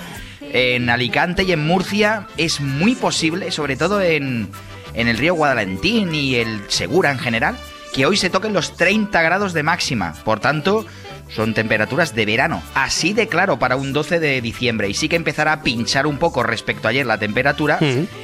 En 0.51 0.89
Alicante 0.89 1.43
y 1.43 1.51
en 1.51 1.63
Murcia 1.63 2.27
es 2.37 2.59
muy 2.59 2.95
posible, 2.95 3.51
sobre 3.51 3.77
todo 3.77 4.01
en, 4.01 4.49
en 4.95 5.07
el 5.07 5.19
río 5.19 5.35
Guadalentín 5.35 6.15
y 6.15 6.37
el 6.37 6.59
Segura 6.69 7.11
en 7.11 7.19
general, 7.19 7.55
que 7.93 8.07
hoy 8.07 8.17
se 8.17 8.31
toquen 8.31 8.53
los 8.53 8.75
30 8.77 9.21
grados 9.21 9.53
de 9.53 9.61
máxima. 9.61 10.15
Por 10.25 10.39
tanto, 10.39 10.87
son 11.29 11.53
temperaturas 11.53 12.13
de 12.15 12.25
verano. 12.25 12.61
Así 12.73 13.13
de 13.13 13.27
claro 13.27 13.59
para 13.59 13.75
un 13.75 13.93
12 13.93 14.19
de 14.19 14.41
diciembre. 14.41 14.89
Y 14.89 14.93
sí 14.93 15.09
que 15.09 15.15
empezará 15.15 15.53
a 15.53 15.61
pinchar 15.61 16.07
un 16.07 16.17
poco 16.17 16.43
respecto 16.43 16.87
a 16.87 16.91
ayer 16.91 17.05
la 17.05 17.17
temperatura. 17.17 17.79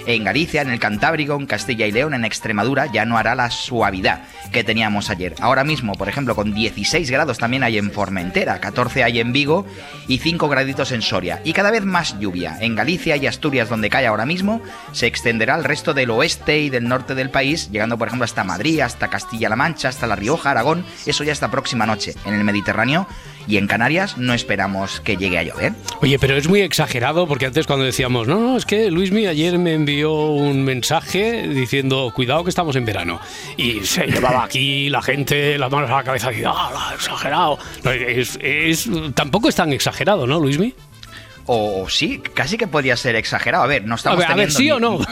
En 0.06 0.24
Galicia, 0.24 0.62
en 0.62 0.70
el 0.70 0.80
Cantábrico, 0.80 1.36
en 1.36 1.46
Castilla 1.46 1.88
y 1.88 1.92
León, 1.92 2.14
en 2.14 2.26
Extremadura, 2.26 2.88
ya 2.92 3.06
no 3.06 3.18
hará 3.18 3.36
la 3.36 3.50
suavidad 3.50 4.24
que 4.52 4.64
teníamos 4.64 5.10
ayer. 5.10 5.36
Ahora 5.40 5.64
mismo, 5.64 5.96
por 5.96 6.10
ejemplo, 6.10 6.36
con 6.36 6.54
16 6.54 7.10
grados 7.10 7.38
también 7.38 7.64
hay 7.64 7.78
en 7.78 7.92
Formentera, 7.92 8.60
14 8.60 9.04
hay 9.04 9.20
en 9.20 9.32
Vigo 9.32 9.66
y 10.08 10.18
5 10.18 10.50
graditos 10.50 10.92
en 10.92 11.02
Soria. 11.02 11.42
Y 11.44 11.54
cada 11.54 11.72
vez 11.72 11.86
más 11.86 12.20
lluvia. 12.20 12.58
En 12.60 12.76
Galicia 12.76 13.16
y 13.16 13.28
Asturias, 13.28 13.70
donde 13.70 13.90
cae 13.90 14.08
ahora 14.08 14.26
mismo, 14.26 14.62
se 14.92 15.08
extenderá 15.08 15.56
al 15.56 15.64
resto 15.64 15.94
del 15.94 16.12
oeste 16.12 16.60
y 16.60 16.70
del 16.70 16.88
norte 16.88 17.16
del 17.16 17.30
país, 17.30 17.72
llegando, 17.72 17.98
por 17.98 18.08
ejemplo, 18.08 18.26
hasta 18.26 18.44
Madrid, 18.44 18.82
hasta 18.82 19.10
Castilla-La 19.10 19.56
Mancha, 19.56 19.90
hasta 19.90 20.08
La 20.08 20.16
Rioja, 20.16 20.52
Aragón. 20.52 20.86
Eso 21.06 21.24
ya 21.24 21.32
esta 21.32 21.52
próxima 21.52 21.86
noche. 21.86 22.16
En 22.26 22.34
el 22.34 22.44
Mediterráneo 22.44 22.91
y 23.48 23.58
en 23.58 23.66
Canarias 23.68 24.18
no 24.18 24.34
esperamos 24.34 25.02
que 25.02 25.18
llegue 25.18 25.38
a 25.40 25.44
llover. 25.44 25.74
Oye, 26.02 26.20
pero 26.20 26.36
es 26.38 26.48
muy 26.48 26.62
exagerado 26.62 27.28
porque 27.28 27.48
antes 27.48 27.66
cuando 27.66 27.86
decíamos, 27.86 28.28
no, 28.28 28.40
no, 28.40 28.58
es 28.58 28.66
que 28.66 28.92
Luismi 28.92 29.26
ayer 29.26 29.58
me 29.58 29.74
envió 29.74 30.14
un 30.14 30.64
mensaje 30.64 31.48
diciendo, 31.48 32.12
cuidado 32.16 32.44
que 32.44 32.50
estamos 32.52 32.76
en 32.76 32.86
verano. 32.86 33.20
Y 33.58 33.80
se 33.82 34.06
llevaba 34.06 34.44
aquí 34.46 34.90
la 34.90 35.02
gente 35.02 35.58
las 35.58 35.72
manos 35.72 35.90
a 35.90 35.98
la 35.98 36.04
cabeza 36.04 36.32
y, 36.32 36.44
ah, 36.46 36.92
exagerado. 36.94 37.58
No, 37.84 37.92
es, 37.92 38.38
es- 38.42 38.90
tampoco 39.16 39.50
es 39.50 39.56
tan 39.56 39.74
exagerado, 39.74 40.28
¿no, 40.28 40.40
Luismi? 40.40 40.74
O 41.54 41.90
sí, 41.90 42.22
casi 42.34 42.56
que 42.58 42.66
podría 42.66 42.96
ser 42.96 43.18
exagerado. 43.18 43.66
A 43.66 43.68
ver, 43.68 43.86
no 43.86 43.96
estamos 43.96 44.18
A 44.18 44.22
ver, 44.22 44.32
a 44.32 44.36
ver, 44.36 44.52
¿sí 44.52 44.64
ni- 44.64 44.72
o 44.72 44.80
no? 44.80 45.00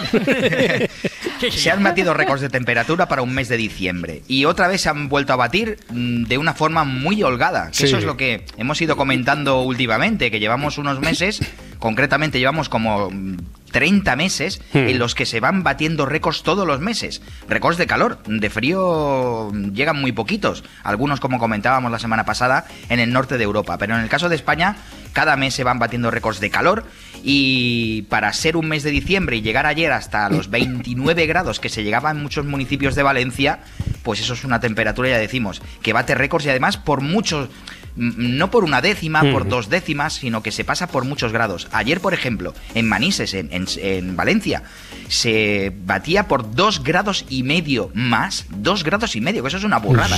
Se 1.52 1.71
han 1.71 1.84
batido 1.84 2.13
récords 2.13 2.41
de 2.41 2.49
temperatura 2.49 3.08
para 3.08 3.21
un 3.21 3.34
mes 3.34 3.47
de 3.49 3.58
diciembre 3.58 4.23
y 4.28 4.45
otra 4.45 4.67
vez 4.67 4.82
se 4.82 4.89
han 4.89 5.08
vuelto 5.10 5.32
a 5.34 5.38
batir 5.38 5.78
mm, 5.89 6.23
de 6.25 6.38
una 6.38 6.54
forma 6.54 6.84
muy 6.84 7.23
holgada. 7.23 7.67
Que 7.71 7.78
Sí. 7.78 7.84
Eso 7.86 7.97
es 7.97 8.04
lo 8.04 8.17
que 8.17 8.45
hemos 8.58 8.82
ido 8.82 8.95
comentando 8.97 9.62
últimamente, 9.62 10.32
que 10.32 10.39
llevamos 10.39 10.78
unos 10.78 10.99
meses, 10.99 11.39
concretamente 11.80 12.39
llevamos 12.39 12.67
como 12.69 13.10
mm, 13.10 13.38
30 13.71 14.15
meses 14.15 14.62
Hmm. 14.73 14.78
en 14.89 14.99
los 14.99 15.15
que 15.15 15.25
se 15.25 15.39
van 15.39 15.63
batiendo 15.63 16.06
récords 16.06 16.43
todos 16.43 16.65
los 16.67 16.80
meses. 16.80 17.21
Récords 17.47 17.78
de 17.78 17.86
calor, 17.88 18.19
de 18.25 18.49
frío 18.49 19.52
llegan 19.73 19.99
muy 20.02 20.12
poquitos. 20.12 20.63
Algunos, 20.84 21.19
como 21.19 21.38
comentábamos 21.39 21.91
la 21.91 21.99
semana 21.99 22.25
pasada, 22.25 22.65
en 22.89 22.99
el 22.99 23.12
norte 23.13 23.38
de 23.38 23.43
Europa. 23.43 23.78
Pero 23.78 23.95
en 23.95 24.02
el 24.02 24.10
caso 24.10 24.28
de 24.30 24.36
España, 24.36 24.75
cada 25.13 25.36
mes 25.38 25.54
se 25.54 25.63
van 25.63 25.80
batiendo 25.80 26.12
récords 26.12 26.39
de 26.39 26.50
calor 26.50 26.86
y 27.24 28.04
para 28.04 28.32
ser 28.34 28.56
un 28.58 28.67
mes 28.67 28.84
de 28.84 28.91
diciembre 28.91 29.38
y 29.38 29.41
llegar 29.41 29.65
ayer 29.65 29.91
hasta 29.91 30.30
los 30.30 30.50
29 30.52 31.26
grados 31.26 31.60
que 31.60 31.69
se 31.69 31.84
llegaba 31.84 32.12
en 32.12 32.22
muchos 32.22 32.45
municipios 32.45 32.95
de 32.95 33.04
Valencia, 33.04 33.60
pues 34.04 34.19
eso 34.19 34.34
es 34.34 34.43
una 34.43 34.60
temperatura, 34.60 35.10
ya 35.10 35.17
decimos, 35.17 35.62
que 35.82 35.93
bate 35.93 36.15
récords 36.15 36.45
y 36.45 36.50
además 36.50 36.78
por 36.78 37.02
muchos, 37.02 37.50
m- 37.98 38.13
no 38.17 38.50
por 38.52 38.63
una 38.63 38.82
décima, 38.82 39.22
por 39.22 39.41
Ujú. 39.41 39.50
dos 39.50 39.69
décimas, 39.69 40.13
sino 40.13 40.41
que 40.41 40.52
se 40.52 40.63
pasa 40.63 40.88
por 40.88 41.04
muchos 41.06 41.32
grados. 41.34 41.67
Ayer, 41.72 42.00
por 42.00 42.13
ejemplo, 42.13 42.54
en 42.76 42.88
Manises, 42.88 43.34
en, 43.34 43.50
en- 43.52 43.65
en 43.78 44.15
Valencia, 44.15 44.63
se 45.10 45.74
batía 45.86 46.28
por 46.28 46.56
dos 46.56 46.84
grados 46.84 47.26
y 47.30 47.43
medio 47.43 47.91
más, 47.93 48.45
dos 48.50 48.84
grados 48.84 49.15
y 49.15 49.22
medio, 49.22 49.41
que 49.43 49.50
eso 49.50 49.58
es 49.58 49.63
una 49.63 49.80
burrada 49.80 50.17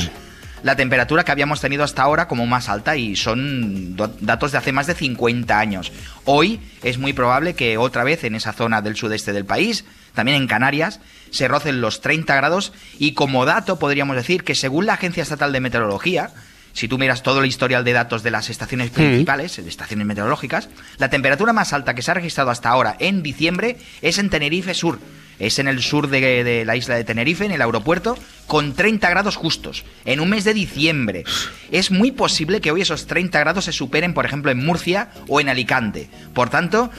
la 0.63 0.75
temperatura 0.75 1.23
que 1.23 1.31
habíamos 1.31 1.61
tenido 1.61 1.83
hasta 1.83 2.03
ahora 2.03 2.27
como 2.27 2.45
más 2.45 2.69
alta 2.69 2.95
y 2.95 3.15
son 3.15 3.95
datos 4.19 4.51
de 4.51 4.57
hace 4.57 4.71
más 4.71 4.87
de 4.87 4.95
50 4.95 5.57
años. 5.57 5.91
Hoy 6.25 6.59
es 6.83 6.97
muy 6.97 7.13
probable 7.13 7.55
que 7.55 7.77
otra 7.77 8.03
vez 8.03 8.23
en 8.23 8.35
esa 8.35 8.53
zona 8.53 8.81
del 8.81 8.95
sudeste 8.95 9.33
del 9.33 9.45
país, 9.45 9.85
también 10.13 10.37
en 10.37 10.47
Canarias, 10.47 10.99
se 11.31 11.47
rocen 11.47 11.81
los 11.81 12.01
30 12.01 12.35
grados 12.35 12.73
y 12.99 13.13
como 13.13 13.45
dato 13.45 13.79
podríamos 13.79 14.15
decir 14.15 14.43
que 14.43 14.55
según 14.55 14.85
la 14.85 14.93
Agencia 14.93 15.23
Estatal 15.23 15.51
de 15.51 15.61
Meteorología, 15.61 16.31
si 16.73 16.87
tú 16.87 16.97
miras 16.97 17.23
todo 17.23 17.39
el 17.39 17.45
historial 17.47 17.83
de 17.83 17.93
datos 17.93 18.23
de 18.23 18.31
las 18.31 18.49
estaciones 18.49 18.91
principales, 18.91 19.57
de 19.57 19.67
estaciones 19.67 20.07
meteorológicas, 20.07 20.69
la 20.97 21.09
temperatura 21.09 21.53
más 21.53 21.73
alta 21.73 21.93
que 21.93 22.01
se 22.01 22.11
ha 22.11 22.15
registrado 22.15 22.49
hasta 22.49 22.69
ahora 22.69 22.95
en 22.99 23.23
diciembre 23.23 23.77
es 24.01 24.17
en 24.17 24.29
Tenerife 24.29 24.73
Sur. 24.73 24.99
Es 25.41 25.57
en 25.57 25.67
el 25.67 25.81
sur 25.81 26.07
de, 26.07 26.63
la 26.65 26.75
isla 26.75 26.95
de 26.95 27.03
Tenerife, 27.03 27.43
en 27.43 27.51
el 27.51 27.63
aeropuerto, 27.63 28.15
con 28.45 28.73
30 28.73 29.09
grados 29.09 29.35
justos, 29.35 29.83
en 30.05 30.19
un 30.19 30.29
mes 30.29 30.43
de 30.43 30.53
diciembre. 30.53 31.23
Es 31.71 31.89
muy 31.89 32.11
posible 32.11 32.61
que 32.61 32.71
hoy 32.71 32.81
esos 32.81 33.07
30 33.07 33.39
grados 33.39 33.65
se 33.65 33.71
superen, 33.71 34.13
por 34.13 34.25
ejemplo, 34.25 34.51
en 34.51 34.63
Murcia 34.63 35.09
o 35.27 35.41
en 35.41 35.49
Alicante. 35.49 36.09
Por 36.35 36.51
tanto, 36.51 36.91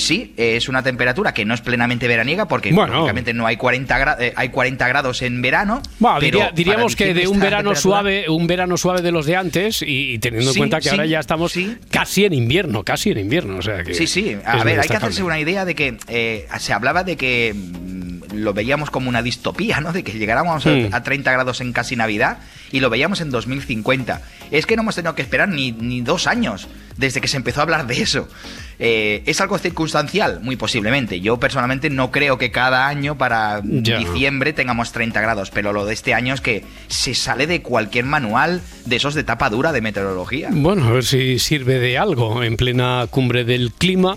sí, 0.00 0.34
es 0.36 0.68
una 0.68 0.82
temperatura 0.82 1.32
que 1.34 1.44
no 1.44 1.54
es 1.54 1.60
plenamente 1.60 2.08
veraniega, 2.08 2.48
porque 2.48 2.72
Bueno. 2.72 2.94
lógicamente 2.94 3.32
no 3.34 3.46
hay 3.46 3.56
40, 3.56 3.98
gra- 3.98 4.16
eh, 4.20 4.32
hay 4.36 4.48
40 4.48 4.88
grados 4.88 5.22
en 5.22 5.40
verano. 5.42 5.82
Bueno, 5.98 6.18
pero 6.20 6.38
diría- 6.38 6.52
diríamos 6.52 6.96
que 6.96 7.14
de 7.14 7.28
un 7.28 7.38
verano 7.40 7.74
suave, 7.74 8.28
un 8.28 8.46
verano 8.46 8.76
suave 8.76 9.02
de 9.02 9.12
los 9.12 9.26
de 9.26 9.36
antes 9.36 9.82
y, 9.82 10.12
y 10.14 10.18
teniendo 10.18 10.52
Sí, 10.52 10.58
en 10.58 10.60
cuenta 10.62 10.78
que 10.78 10.84
sí, 10.84 10.90
ahora 10.90 11.06
ya 11.06 11.20
estamos 11.20 11.54
casi 11.90 12.24
en 12.24 12.32
invierno, 12.32 12.82
casi 12.84 13.10
en 13.10 13.18
invierno, 13.18 13.58
o 13.58 13.62
sea 13.62 13.84
que 13.84 13.94
Sí, 13.94 14.06
sí. 14.06 14.36
A 14.44 14.64
ver, 14.64 14.80
hay 14.80 14.88
que 14.88 14.96
hacerse 14.96 15.22
una 15.22 15.38
idea 15.38 15.64
de 15.64 15.74
que 15.74 15.96
eh, 16.08 16.46
se 16.58 16.72
hablaba 16.72 17.04
de 17.04 17.16
que 17.16 17.54
mm, 17.54 18.34
lo 18.34 18.52
veíamos 18.54 18.90
como 18.90 19.08
una 19.08 19.22
distopía, 19.22 19.80
¿no? 19.80 19.92
De 19.92 20.02
que 20.04 20.12
llegáramos 20.12 20.64
a- 20.66 20.70
Mm. 20.70 20.88
a, 20.94 21.02
30 21.02 21.32
grados 21.32 21.60
en 21.60 21.72
casi 21.72 21.96
Navidad 21.96 22.38
y 22.72 22.80
lo 22.80 22.88
veíamos 22.90 23.20
en 23.20 23.30
2050. 23.30 24.22
Es 24.50 24.66
que 24.66 24.76
no 24.76 24.82
hemos 24.82 24.94
tenido 24.94 25.14
que 25.14 25.22
esperar 25.22 25.48
ni, 25.48 25.72
ni 25.72 26.00
dos 26.00 26.26
años 26.26 26.68
desde 26.96 27.20
que 27.20 27.28
se 27.28 27.36
empezó 27.36 27.60
a 27.60 27.62
hablar 27.64 27.86
de 27.86 28.00
eso. 28.02 28.28
Eh, 28.82 29.22
¿Es 29.26 29.40
algo 29.42 29.58
circunstancial? 29.58 30.40
Muy 30.42 30.56
posiblemente. 30.56 31.20
Yo 31.20 31.38
personalmente 31.38 31.90
no 31.90 32.10
creo 32.10 32.38
que 32.38 32.50
cada 32.50 32.88
año 32.88 33.18
para 33.18 33.60
Ya. 33.62 33.98
diciembre 33.98 34.54
tengamos 34.54 34.90
30 34.92 35.20
grados, 35.20 35.50
pero 35.50 35.72
lo 35.74 35.84
de 35.84 35.92
este 35.92 36.14
año 36.14 36.32
es 36.32 36.40
que 36.40 36.64
se 36.88 37.14
sale 37.14 37.46
de 37.46 37.60
cualquier 37.60 38.06
manual 38.06 38.62
de 38.86 38.96
esos 38.96 39.14
de 39.14 39.22
tapa 39.22 39.50
dura 39.50 39.72
de 39.72 39.82
meteorología. 39.82 40.48
Bueno, 40.50 40.86
a 40.86 40.92
ver 40.92 41.04
si 41.04 41.38
sirve 41.38 41.78
de 41.78 41.98
algo 41.98 42.42
en 42.42 42.56
plena 42.56 43.06
cumbre 43.10 43.44
del 43.44 43.70
clima, 43.72 44.16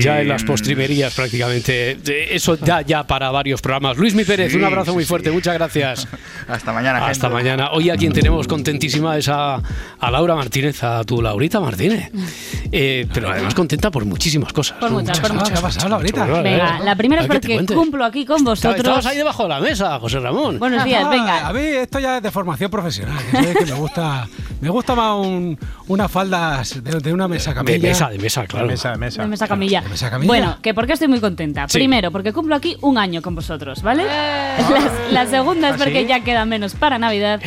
ya 0.00 0.20
en 0.22 0.28
las 0.28 0.42
postrimerías 0.44 1.14
prácticamente. 1.14 1.98
Eso 2.34 2.56
da 2.56 2.80
ya 2.80 3.06
para 3.06 3.30
varios 3.30 3.60
programas. 3.60 3.98
Luis 3.98 4.14
Mi 4.14 4.24
Pérez, 4.24 4.52
Sí, 4.52 4.56
un 4.58 4.64
abrazo 4.64 4.92
sí, 4.92 4.94
muy 4.94 5.04
sí. 5.04 5.08
fuerte, 5.08 5.30
muchas 5.30 5.52
gracias. 5.54 6.08
Hasta 6.48 6.72
mañana. 6.72 6.98
Hasta 7.06 7.28
gente. 7.28 7.28
mañana. 7.42 7.70
Hoy 7.72 7.90
a 7.90 7.96
quien 7.96 8.12
tenemos 8.14 8.48
contentísima 8.48 9.18
es 9.18 9.28
a, 9.28 9.56
a 10.00 10.10
Laura 10.10 10.34
Martínez, 10.34 10.82
a 10.82 11.04
tu 11.04 11.20
Laurita 11.20 11.60
Martínez. 11.60 12.10
Eh, 12.70 13.06
pero 13.14 13.30
además 13.30 13.54
contenta 13.54 13.90
por 13.90 13.97
muchísimas 14.04 14.52
cosas. 14.52 14.78
Por 14.78 14.90
muchas, 14.90 15.18
por 15.20 15.32
muchas. 15.32 15.50
¿Qué 15.50 15.58
ha 15.58 15.62
pasado, 15.62 15.88
Laurita? 15.88 16.24
Venga, 16.24 16.80
la 16.80 16.96
primera 16.96 17.22
es 17.22 17.28
porque 17.28 17.64
cumplo 17.66 18.04
aquí 18.04 18.24
con 18.24 18.44
vosotros. 18.44 18.76
Estabas 18.76 19.06
ahí 19.06 19.16
debajo 19.16 19.44
de 19.44 19.48
la 19.48 19.60
mesa, 19.60 19.98
José 19.98 20.20
Ramón. 20.20 20.58
Buenos 20.58 20.84
días, 20.84 21.08
venga. 21.08 21.48
A 21.48 21.52
mí 21.52 21.60
esto 21.60 21.98
ya 21.98 22.18
es 22.18 22.22
de 22.22 22.30
formación 22.30 22.70
profesional. 22.70 23.18
que 23.30 23.64
me 23.64 23.72
gusta, 23.72 24.28
me 24.60 24.70
gusta 24.70 24.94
más 24.94 25.16
un, 25.26 25.58
unas 25.88 26.10
faldas 26.10 26.82
de, 26.82 27.00
de 27.00 27.12
una 27.12 27.28
mesa 27.28 27.54
camilla. 27.54 27.78
De 27.78 27.88
mesa, 27.88 28.10
de 28.10 28.18
mesa, 28.18 28.46
claro. 28.46 28.66
De 28.66 28.72
mesa, 28.72 28.92
de 28.92 28.98
mesa. 28.98 29.22
De 29.22 29.28
mesa 29.28 29.48
camilla. 29.48 29.80
De 29.82 29.88
mesa 29.88 30.10
camilla. 30.10 30.28
Bueno, 30.28 30.58
que 30.62 30.74
porque 30.74 30.92
estoy 30.92 31.08
muy 31.08 31.20
contenta. 31.20 31.66
Sí. 31.68 31.78
Primero, 31.78 32.10
porque 32.10 32.32
cumplo 32.32 32.54
aquí 32.54 32.76
un 32.82 32.98
año 32.98 33.22
con 33.22 33.34
vosotros, 33.34 33.82
¿vale? 33.82 34.04
La, 34.04 34.92
la 35.10 35.26
segunda 35.26 35.68
es 35.68 35.74
¿Ah, 35.74 35.84
porque 35.84 36.02
sí? 36.02 36.08
ya 36.08 36.20
queda 36.20 36.44
menos 36.44 36.74
para 36.74 36.98
Navidad. 36.98 37.40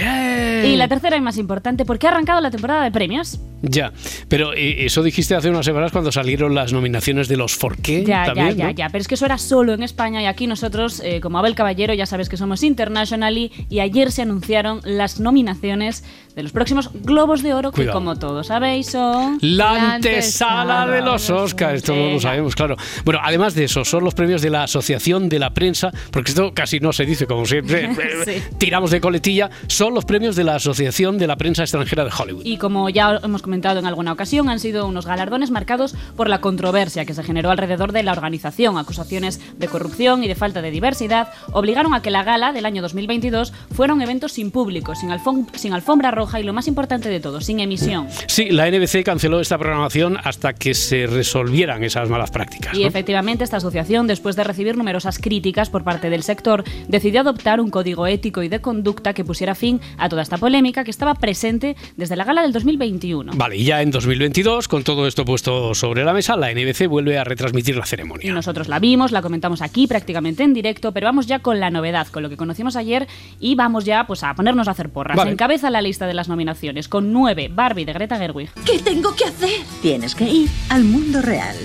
Y 0.63 0.75
la 0.75 0.87
tercera 0.87 1.17
y 1.17 1.21
más 1.21 1.37
importante, 1.37 1.85
porque 1.85 2.07
ha 2.07 2.11
arrancado 2.11 2.41
la 2.41 2.51
temporada 2.51 2.83
de 2.83 2.91
premios. 2.91 3.39
Ya, 3.63 3.91
pero 4.27 4.53
eh, 4.53 4.85
eso 4.85 5.03
dijiste 5.03 5.35
hace 5.35 5.49
unas 5.49 5.65
semanas 5.65 5.91
cuando 5.91 6.11
salieron 6.11 6.55
las 6.55 6.73
nominaciones 6.73 7.27
de 7.27 7.37
los 7.37 7.55
Forqué. 7.55 8.03
Ya, 8.03 8.25
también, 8.25 8.49
ya, 8.49 8.55
ya, 8.55 8.65
¿no? 8.65 8.71
ya. 8.71 8.89
Pero 8.89 9.01
es 9.01 9.07
que 9.07 9.15
eso 9.15 9.25
era 9.25 9.37
solo 9.37 9.73
en 9.73 9.83
España 9.83 10.21
y 10.21 10.25
aquí 10.25 10.47
nosotros, 10.47 10.99
eh, 11.03 11.21
como 11.21 11.37
Abel 11.37 11.53
Caballero, 11.53 11.93
ya 11.93 12.07
sabes 12.07 12.27
que 12.27 12.37
somos 12.37 12.63
internationally 12.63 13.51
y 13.69 13.79
ayer 13.79 14.11
se 14.11 14.23
anunciaron 14.23 14.81
las 14.83 15.19
nominaciones 15.19 16.03
de 16.35 16.43
los 16.43 16.51
próximos 16.51 16.89
Globos 16.93 17.43
de 17.43 17.53
Oro, 17.53 17.71
que 17.71 17.77
Cuidado. 17.77 17.97
como 17.99 18.15
todos 18.17 18.47
sabéis 18.47 18.87
son... 18.91 19.37
La 19.41 19.95
antesala 19.95 20.87
de 20.87 21.01
los 21.01 21.29
Oscars, 21.29 21.75
esto 21.75 21.95
no 21.95 22.11
lo 22.13 22.19
sabemos, 22.19 22.55
claro. 22.55 22.75
Bueno, 23.03 23.19
además 23.23 23.53
de 23.55 23.65
eso, 23.65 23.83
son 23.83 24.03
los 24.03 24.13
premios 24.13 24.41
de 24.41 24.49
la 24.49 24.63
Asociación 24.63 25.29
de 25.29 25.39
la 25.39 25.49
Prensa, 25.53 25.91
porque 26.11 26.31
esto 26.31 26.53
casi 26.53 26.79
no 26.79 26.93
se 26.93 27.05
dice, 27.05 27.27
como 27.27 27.45
siempre, 27.45 27.89
Sí. 28.25 28.41
tiramos 28.57 28.91
de 28.91 29.01
coletilla, 29.01 29.49
son 29.67 29.93
los 29.93 30.05
premios 30.05 30.35
de 30.35 30.43
la 30.43 30.55
Asociación 30.55 31.17
de 31.17 31.27
la 31.27 31.35
Prensa 31.37 31.63
Extranjera 31.63 32.03
de 32.05 32.11
Hollywood. 32.17 32.45
Y 32.45 32.57
como 32.57 32.89
ya 32.89 33.19
hemos 33.23 33.41
comentado 33.41 33.79
en 33.79 33.85
alguna 33.85 34.11
ocasión, 34.13 34.49
han 34.49 34.59
sido 34.59 34.85
unos 34.87 35.05
galardones 35.05 35.51
marcados 35.51 35.95
por 36.15 36.29
la 36.29 36.39
controversia 36.41 37.05
que 37.05 37.13
se 37.13 37.23
generó 37.23 37.51
alrededor 37.51 37.91
de 37.91 38.03
la 38.03 38.11
organización. 38.11 38.77
Acusaciones 38.77 39.41
de 39.57 39.67
corrupción 39.67 40.23
y 40.23 40.27
de 40.27 40.35
falta 40.35 40.61
de 40.61 40.71
diversidad 40.71 41.29
obligaron 41.51 41.93
a 41.93 42.01
que 42.01 42.11
la 42.11 42.23
gala 42.23 42.53
del 42.53 42.65
año 42.65 42.81
2022 42.81 43.51
fuera 43.73 43.93
un 43.93 44.01
evento 44.01 44.27
sin 44.29 44.51
público, 44.51 44.95
sin, 44.95 45.09
alfom- 45.09 45.47
sin 45.55 45.73
alfombra 45.73 46.11
roja 46.11 46.20
y 46.39 46.43
lo 46.43 46.53
más 46.53 46.67
importante 46.67 47.09
de 47.09 47.19
todo, 47.19 47.41
sin 47.41 47.59
emisión. 47.59 48.07
Sí, 48.27 48.49
la 48.49 48.69
NBC 48.69 49.03
canceló 49.03 49.39
esta 49.39 49.57
programación 49.57 50.17
hasta 50.23 50.53
que 50.53 50.73
se 50.73 51.07
resolvieran 51.07 51.83
esas 51.83 52.09
malas 52.09 52.31
prácticas. 52.31 52.75
Y 52.75 52.83
efectivamente 52.83 53.43
esta 53.43 53.57
asociación, 53.57 54.07
después 54.07 54.35
de 54.35 54.43
recibir 54.43 54.77
numerosas 54.77 55.19
críticas 55.19 55.69
por 55.69 55.83
parte 55.83 56.09
del 56.09 56.23
sector, 56.23 56.63
decidió 56.87 57.21
adoptar 57.21 57.59
un 57.59 57.69
código 57.69 58.07
ético 58.07 58.43
y 58.43 58.49
de 58.49 58.61
conducta 58.61 59.13
que 59.13 59.25
pusiera 59.25 59.55
fin 59.55 59.81
a 59.97 60.09
toda 60.09 60.21
esta 60.21 60.37
polémica 60.37 60.83
que 60.83 60.91
estaba 60.91 61.15
presente 61.15 61.75
desde 61.97 62.15
la 62.15 62.23
gala 62.23 62.41
del 62.43 62.53
2021. 62.53 63.33
Vale, 63.35 63.57
y 63.57 63.65
ya 63.65 63.81
en 63.81 63.91
2022, 63.91 64.67
con 64.67 64.83
todo 64.83 65.07
esto 65.07 65.25
puesto 65.25 65.73
sobre 65.73 66.03
la 66.03 66.13
mesa, 66.13 66.35
la 66.35 66.51
NBC 66.51 66.87
vuelve 66.87 67.17
a 67.17 67.23
retransmitir 67.23 67.75
la 67.75 67.85
ceremonia. 67.85 68.29
Y 68.29 68.33
nosotros 68.33 68.67
la 68.67 68.79
vimos, 68.79 69.11
la 69.11 69.21
comentamos 69.21 69.61
aquí 69.61 69.87
prácticamente 69.87 70.43
en 70.43 70.53
directo, 70.53 70.91
pero 70.91 71.05
vamos 71.05 71.27
ya 71.27 71.39
con 71.39 71.59
la 71.59 71.69
novedad, 71.69 72.07
con 72.07 72.23
lo 72.23 72.29
que 72.29 72.37
conocimos 72.37 72.75
ayer 72.75 73.07
y 73.39 73.55
vamos 73.55 73.85
ya 73.85 74.05
pues 74.05 74.23
a 74.23 74.33
ponernos 74.35 74.67
a 74.67 74.71
hacer 74.71 74.89
porras. 74.89 75.17
Vale. 75.17 75.31
Encabeza 75.31 75.69
la 75.69 75.81
lista 75.81 76.07
de 76.07 76.10
las 76.13 76.27
nominaciones 76.29 76.87
con 76.87 77.11
nueve 77.13 77.49
Barbie 77.53 77.85
de 77.85 77.93
Greta 77.93 78.17
Gerwig. 78.17 78.49
¿Qué 78.65 78.79
tengo 78.79 79.15
que 79.15 79.25
hacer? 79.25 79.61
Tienes 79.81 80.15
que 80.15 80.25
ir 80.25 80.49
al 80.69 80.83
mundo 80.83 81.21
real. 81.21 81.55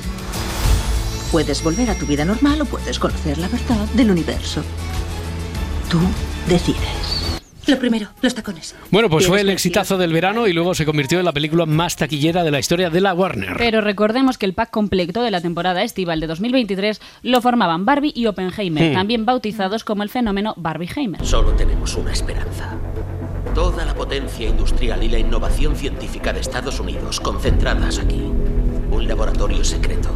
Puedes 1.32 1.62
volver 1.62 1.90
a 1.90 1.94
tu 1.94 2.06
vida 2.06 2.24
normal 2.24 2.60
o 2.62 2.64
puedes 2.64 2.98
conocer 2.98 3.38
la 3.38 3.48
verdad 3.48 3.86
del 3.94 4.10
universo. 4.10 4.62
Tú 5.90 5.98
decides. 6.48 7.12
Lo 7.66 7.76
primero, 7.80 8.06
los 8.22 8.32
tacones. 8.32 8.76
Bueno, 8.92 9.10
pues 9.10 9.26
fue 9.26 9.40
el 9.40 9.50
exitazo 9.50 9.98
del 9.98 10.12
verano 10.12 10.46
y 10.46 10.52
luego 10.52 10.72
se 10.76 10.86
convirtió 10.86 11.18
en 11.18 11.24
la 11.24 11.32
película 11.32 11.66
más 11.66 11.96
taquillera 11.96 12.44
de 12.44 12.52
la 12.52 12.60
historia 12.60 12.90
de 12.90 13.00
la 13.00 13.12
Warner. 13.12 13.54
Pero 13.58 13.80
recordemos 13.80 14.38
que 14.38 14.46
el 14.46 14.54
pack 14.54 14.70
completo 14.70 15.20
de 15.20 15.32
la 15.32 15.40
temporada 15.40 15.82
estival 15.82 16.20
de 16.20 16.28
2023 16.28 17.00
lo 17.22 17.40
formaban 17.40 17.84
Barbie 17.84 18.12
y 18.14 18.26
Oppenheimer, 18.26 18.92
Hmm. 18.92 18.94
también 18.94 19.24
bautizados 19.26 19.82
como 19.82 20.04
el 20.04 20.10
fenómeno 20.10 20.54
Barbieheimer. 20.56 21.26
Solo 21.26 21.50
tenemos 21.54 21.96
una 21.96 22.12
esperanza. 22.12 22.78
Toda 23.56 23.86
la 23.86 23.94
potencia 23.94 24.46
industrial 24.46 25.02
y 25.02 25.08
la 25.08 25.18
innovación 25.18 25.76
científica 25.76 26.30
de 26.30 26.40
Estados 26.40 26.78
Unidos 26.78 27.20
concentradas 27.20 27.98
aquí. 27.98 28.20
Un 28.90 29.08
laboratorio 29.08 29.64
secreto. 29.64 30.10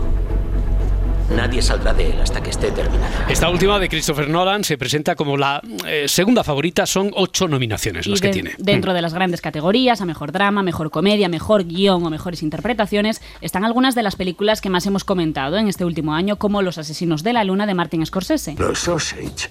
Nadie 1.34 1.62
saldrá 1.62 1.94
de 1.94 2.10
él 2.10 2.20
hasta 2.20 2.42
que 2.42 2.50
esté 2.50 2.70
terminada. 2.70 3.24
Esta 3.30 3.48
última 3.48 3.78
de 3.78 3.88
Christopher 3.88 4.28
Nolan 4.28 4.62
se 4.62 4.76
presenta 4.76 5.16
como 5.16 5.38
la 5.38 5.62
eh, 5.86 6.04
segunda 6.06 6.44
favorita, 6.44 6.84
son 6.84 7.12
ocho 7.16 7.48
nominaciones 7.48 8.06
Y 8.06 8.10
las 8.10 8.20
que 8.20 8.28
tiene. 8.28 8.52
dentro 8.58 8.92
de 8.92 9.00
las 9.00 9.14
grandes 9.14 9.40
categorías, 9.40 10.02
a 10.02 10.04
mejor 10.04 10.32
drama, 10.32 10.62
mejor 10.62 10.90
comedia, 10.90 11.30
mejor 11.30 11.64
guion 11.64 12.04
o 12.04 12.10
mejores 12.10 12.42
interpretaciones, 12.42 13.22
están 13.40 13.64
algunas 13.64 13.94
de 13.94 14.02
las 14.02 14.16
películas 14.16 14.60
que 14.60 14.68
más 14.68 14.84
hemos 14.84 15.04
comentado 15.04 15.56
en 15.56 15.66
este 15.66 15.86
último 15.86 16.12
año, 16.12 16.36
como 16.36 16.60
Los 16.60 16.76
Asesinos 16.76 17.22
de 17.22 17.32
la 17.32 17.42
Luna 17.44 17.64
de 17.64 17.72
Martin 17.72 18.04
Scorsese. 18.04 18.56
Los 18.58 18.86
Osage 18.86 19.48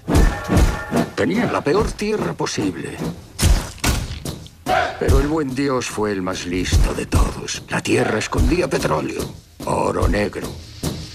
tenían 1.15 1.51
la 1.51 1.61
peor 1.63 1.91
tierra 1.91 2.33
posible. 2.33 2.95
Pero 4.99 5.21
el 5.21 5.27
buen 5.27 5.55
Dios 5.55 5.87
fue 5.87 6.11
el 6.11 6.21
más 6.21 6.45
listo 6.45 6.93
de 6.93 7.05
todos. 7.05 7.63
La 7.69 7.81
tierra 7.81 8.19
escondía 8.19 8.67
petróleo, 8.67 9.21
oro 9.65 10.07
negro. 10.09 10.47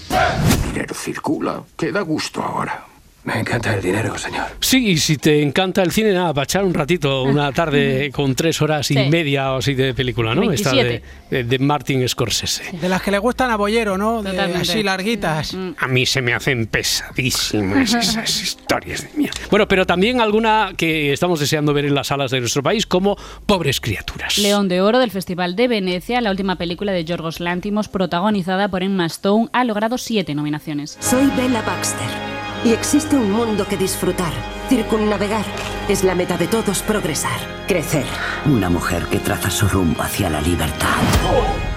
El 0.09 0.71
dinero 0.71 0.95
circula, 0.95 1.63
que 1.77 1.91
da 1.91 2.01
gusto 2.01 2.41
ahora. 2.41 2.94
Me 3.25 3.39
encanta 3.39 3.73
el 3.73 3.81
dinero, 3.81 4.15
señor. 4.19 4.45
Sí, 4.59 4.91
y 4.91 4.97
si 4.97 5.17
te 5.17 5.41
encanta 5.41 5.81
el 5.81 5.91
cine, 5.91 6.13
nada, 6.13 6.31
para 6.33 6.43
echar 6.43 6.63
un 6.63 6.73
ratito, 6.75 7.23
una 7.23 7.51
tarde 7.53 8.11
con 8.13 8.35
tres 8.35 8.61
horas 8.61 8.89
y 8.91 8.93
Sí. 8.93 9.09
media 9.09 9.51
o 9.53 9.57
así 9.57 9.73
de 9.73 9.93
película, 9.95 10.35
¿no? 10.35 10.51
Esta 10.51 10.69
de, 10.71 10.75
27. 10.83 11.03
de- 11.31 11.43
de 11.43 11.59
Martin 11.59 12.07
Scorsese. 12.07 12.77
De 12.77 12.87
las 12.87 13.01
que 13.01 13.09
le 13.09 13.17
gustan 13.17 13.49
a 13.49 13.55
Bollero, 13.57 13.97
¿no? 13.97 14.21
De 14.21 14.39
así 14.39 14.83
larguitas. 14.83 15.55
A 15.79 15.87
mí 15.87 16.05
se 16.05 16.21
me 16.21 16.33
hacen 16.35 16.67
pesadísimas 16.67 17.93
esas 17.95 18.41
historias 18.43 19.03
de 19.11 19.17
mía. 19.17 19.31
Bueno, 19.49 19.67
pero 19.67 19.85
también 19.87 20.21
alguna 20.21 20.73
que 20.77 21.11
estamos 21.11 21.39
deseando 21.39 21.73
ver 21.73 21.85
en 21.85 21.95
las 21.95 22.07
salas 22.07 22.29
de 22.29 22.39
nuestro 22.39 22.61
país, 22.61 22.85
como 22.85 23.17
Pobres 23.47 23.81
Criaturas. 23.81 24.37
León 24.37 24.67
de 24.67 24.81
Oro 24.81 24.99
del 24.99 25.09
Festival 25.11 25.55
de 25.55 25.67
Venecia, 25.67 26.21
la 26.21 26.29
última 26.29 26.57
película 26.57 26.91
de 26.91 27.03
Yorgos 27.03 27.39
Lántimos, 27.39 27.87
protagonizada 27.89 28.67
por 28.69 28.83
Emma 28.83 29.07
Stone, 29.07 29.49
ha 29.51 29.63
logrado 29.63 29.97
siete 29.97 30.35
nominaciones. 30.35 30.97
Soy 31.01 31.25
Bella 31.35 31.63
Baxter 31.63 32.34
y 32.65 32.73
existe 32.73 33.15
un 33.15 33.31
mundo 33.31 33.67
que 33.67 33.77
disfrutar. 33.77 34.33
Circunnavegar 34.69 35.45
es 35.87 36.03
la 36.03 36.15
meta 36.15 36.35
de 36.35 36.47
todos 36.47 36.81
progresar, 36.81 37.39
crecer. 37.67 38.05
Una 38.45 38.71
mujer 38.71 39.03
que 39.03 39.19
traza 39.19 39.51
su 39.51 39.67
rumbo 39.67 40.01
hacia 40.01 40.31
la 40.31 40.41
libertad. 40.41 40.95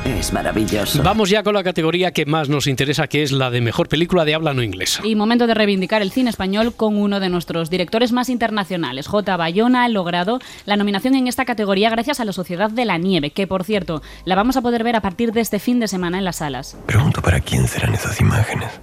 Es 0.06 0.32
maravilloso. 0.32 1.02
Vamos 1.02 1.28
ya 1.28 1.42
con 1.42 1.52
la 1.52 1.62
categoría 1.62 2.12
que 2.12 2.24
más 2.24 2.48
nos 2.48 2.66
interesa, 2.66 3.06
que 3.06 3.22
es 3.22 3.32
la 3.32 3.50
de 3.50 3.60
mejor 3.60 3.88
película 3.88 4.24
de 4.24 4.34
habla 4.34 4.54
no 4.54 4.62
inglesa. 4.62 5.06
Y 5.06 5.14
momento 5.14 5.46
de 5.46 5.52
reivindicar 5.52 6.00
el 6.00 6.10
cine 6.10 6.30
español 6.30 6.72
con 6.74 6.96
uno 6.96 7.20
de 7.20 7.28
nuestros 7.28 7.68
directores 7.68 8.12
más 8.12 8.30
internacionales. 8.30 9.08
J. 9.08 9.36
Bayona 9.36 9.84
ha 9.84 9.88
logrado 9.90 10.38
la 10.64 10.76
nominación 10.76 11.14
en 11.14 11.28
esta 11.28 11.44
categoría 11.44 11.90
gracias 11.90 12.18
a 12.20 12.24
La 12.24 12.32
Sociedad 12.32 12.70
de 12.70 12.86
la 12.86 12.96
Nieve, 12.96 13.30
que 13.30 13.46
por 13.46 13.64
cierto, 13.64 14.00
la 14.24 14.36
vamos 14.36 14.56
a 14.56 14.62
poder 14.62 14.84
ver 14.84 14.96
a 14.96 15.02
partir 15.02 15.32
de 15.32 15.42
este 15.42 15.58
fin 15.58 15.80
de 15.80 15.88
semana 15.88 16.16
en 16.16 16.24
las 16.24 16.36
salas. 16.36 16.78
Pregunto 16.86 17.20
para 17.20 17.40
quién 17.40 17.68
serán 17.68 17.92
esas 17.92 18.18
imágenes. 18.22 18.80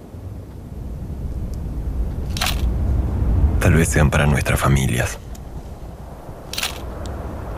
Tal 3.66 3.74
vez 3.74 3.88
sean 3.88 4.10
para 4.10 4.26
nuestras 4.26 4.60
familias. 4.60 5.18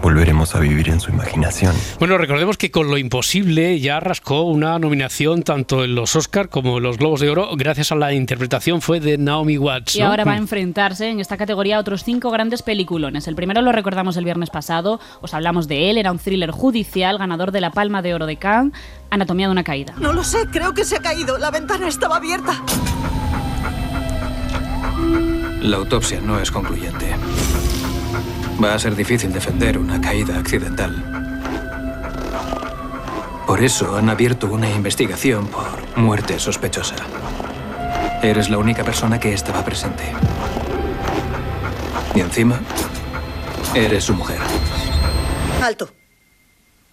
Volveremos 0.01 0.55
a 0.55 0.59
vivir 0.61 0.89
en 0.89 1.01
su 1.01 1.11
imaginación. 1.11 1.77
Bueno, 1.99 2.17
recordemos 2.17 2.57
que 2.57 2.71
con 2.71 2.89
Lo 2.89 2.97
Imposible 2.97 3.79
ya 3.79 4.01
rascó 4.01 4.41
una 4.45 4.79
nominación 4.79 5.43
tanto 5.43 5.85
en 5.85 5.95
los 5.95 6.17
Oscar 6.17 6.49
como 6.49 6.79
en 6.79 6.85
los 6.85 6.97
Globos 6.97 7.21
de 7.21 7.29
Oro, 7.29 7.51
gracias 7.59 7.93
a 7.93 7.95
la 7.95 8.15
interpretación 8.15 8.81
fue 8.81 9.01
de 9.01 9.19
Naomi 9.19 9.59
Watts. 9.59 9.97
Y 9.97 10.01
¿no? 10.01 10.07
ahora 10.07 10.25
va 10.25 10.33
a 10.33 10.37
Mm. 10.37 10.45
enfrentarse 10.45 11.11
en 11.11 11.21
esta 11.21 11.37
categoría 11.37 11.77
a 11.77 11.81
otros 11.81 12.05
cinco 12.05 12.31
grandes 12.31 12.63
peliculones. 12.63 13.29
El 13.29 13.35
primero 13.35 13.61
lo 13.61 13.71
recordamos 13.71 14.17
el 14.17 14.25
viernes 14.25 14.49
pasado, 14.49 15.01
os 15.21 15.35
hablamos 15.35 15.69
de 15.69 15.91
él, 15.91 15.99
era 15.99 16.11
un 16.11 16.19
thriller 16.19 16.53
judicial, 16.53 17.19
ganador 17.19 17.53
de 17.53 17.61
la 17.61 17.71
Palma 17.71 18.01
de 18.01 18.15
Oro 18.15 18.25
de 18.25 18.37
Cannes, 18.37 18.73
Anatomía 19.11 19.49
de 19.49 19.53
una 19.53 19.63
caída. 19.65 19.93
No 19.99 20.15
lo 20.15 20.25
sé, 20.25 20.39
creo 20.51 20.73
que 20.73 20.87
se 20.87 20.97
ha 20.97 21.01
caído. 21.01 21.37
La 21.37 21.51
ventana 21.51 21.87
estaba 21.87 22.17
abierta. 22.17 22.63
La 25.63 25.77
autopsia 25.77 26.21
no 26.21 26.39
es 26.39 26.51
concluyente. 26.51 27.15
Va 28.63 28.75
a 28.75 28.79
ser 28.79 28.95
difícil 28.95 29.33
defender 29.33 29.77
una 29.77 30.01
caída 30.01 30.39
accidental. 30.39 30.95
Por 33.47 33.63
eso 33.63 33.97
han 33.97 34.09
abierto 34.09 34.47
una 34.47 34.71
investigación 34.71 35.49
por 35.49 35.65
muerte 35.97 36.39
sospechosa. 36.39 36.95
Eres 38.23 38.51
la 38.51 38.59
única 38.59 38.85
persona 38.85 39.19
que 39.19 39.33
estaba 39.33 39.65
presente. 39.65 40.05
Y 42.15 42.21
encima, 42.21 42.61
eres 43.75 44.05
su 44.05 44.15
mujer. 44.15 44.39
Alto. 45.63 45.91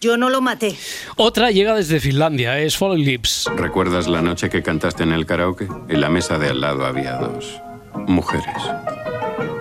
Yo 0.01 0.17
no 0.17 0.30
lo 0.30 0.41
maté. 0.41 0.75
Otra 1.17 1.51
llega 1.51 1.75
desde 1.75 1.99
Finlandia, 1.99 2.60
es 2.60 2.78
Fallen 2.78 3.04
Lips. 3.04 3.49
¿Recuerdas 3.56 4.08
la 4.08 4.21
noche 4.21 4.49
que 4.49 4.63
cantaste 4.63 5.04
en 5.04 5.12
el 5.12 5.25
karaoke? 5.25 5.67
En 5.88 6.01
la 6.01 6.10
mesa 6.10 6.39
de 6.39 6.49
al 6.49 6.62
lado 6.62 6.86
había 6.86 7.13
dos 7.13 7.62
mujeres. 7.95 8.63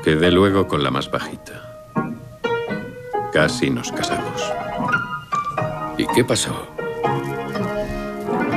Quedé 0.03 0.31
luego 0.31 0.67
con 0.69 0.83
la 0.83 0.91
más 0.91 1.11
bajita. 1.11 1.63
Casi 3.33 3.71
nos 3.71 3.91
casamos. 3.91 4.53
¿Y 5.97 6.07
qué 6.09 6.25
pasó? 6.25 6.74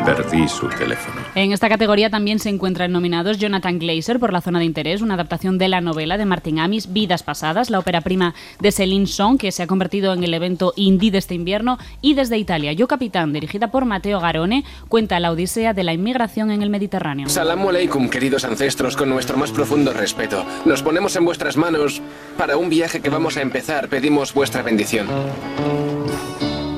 Perdí 0.08 0.48
su 0.48 0.70
teléfono. 0.70 1.20
En 1.36 1.52
esta 1.52 1.68
categoría 1.68 2.10
también 2.10 2.40
se 2.40 2.48
encuentran 2.48 2.94
nominados 2.94 3.40
Jonathan 3.40 3.78
Glazer 3.78 4.22
por 4.22 4.32
La 4.32 4.40
zona 4.40 4.60
de 4.60 4.64
interés, 4.64 5.02
una 5.02 5.16
adaptación 5.16 5.58
de 5.58 5.68
la 5.68 5.82
novela 5.82 6.18
de 6.18 6.24
Martin 6.24 6.60
Amis, 6.60 6.94
Vidas 6.94 7.24
pasadas, 7.24 7.70
la 7.70 7.80
ópera 7.80 8.00
prima 8.00 8.34
de 8.62 8.72
Céline 8.72 9.06
Song, 9.06 9.38
que 9.38 9.52
se 9.52 9.64
ha 9.64 9.68
convertido 9.68 10.14
en 10.14 10.24
el 10.24 10.34
evento 10.34 10.72
indie 10.78 11.12
de 11.12 11.18
este 11.18 11.36
invierno, 11.36 11.78
y 12.02 12.14
desde 12.14 12.38
Italia, 12.38 12.72
Yo 12.72 12.88
Capitán, 12.88 13.34
dirigida 13.34 13.70
por 13.70 13.84
Matteo 13.84 14.22
Garone, 14.22 14.64
cuenta 14.88 15.20
la 15.20 15.30
odisea 15.30 15.74
de 15.74 15.84
la 15.84 15.92
inmigración 15.92 16.52
en 16.52 16.62
el 16.62 16.70
Mediterráneo. 16.70 17.28
Salam 17.28 17.68
aleikum, 17.68 18.08
queridos 18.08 18.46
ancestros, 18.46 18.96
con 18.96 19.10
nuestro 19.10 19.36
más 19.36 19.52
profundo 19.52 19.92
respeto. 19.92 20.46
Nos 20.64 20.84
ponemos 20.84 21.18
en 21.18 21.26
vuestras 21.26 21.58
manos 21.58 22.02
para 22.38 22.56
un 22.56 22.70
viaje 22.70 23.02
que 23.02 23.10
vamos 23.10 23.36
a 23.36 23.42
empezar. 23.42 23.90
Pedimos 23.90 24.34
vuestra 24.34 24.62
bendición. 24.62 25.06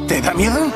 ¿Te 0.07 0.19
da 0.19 0.33
miedo? 0.33 0.71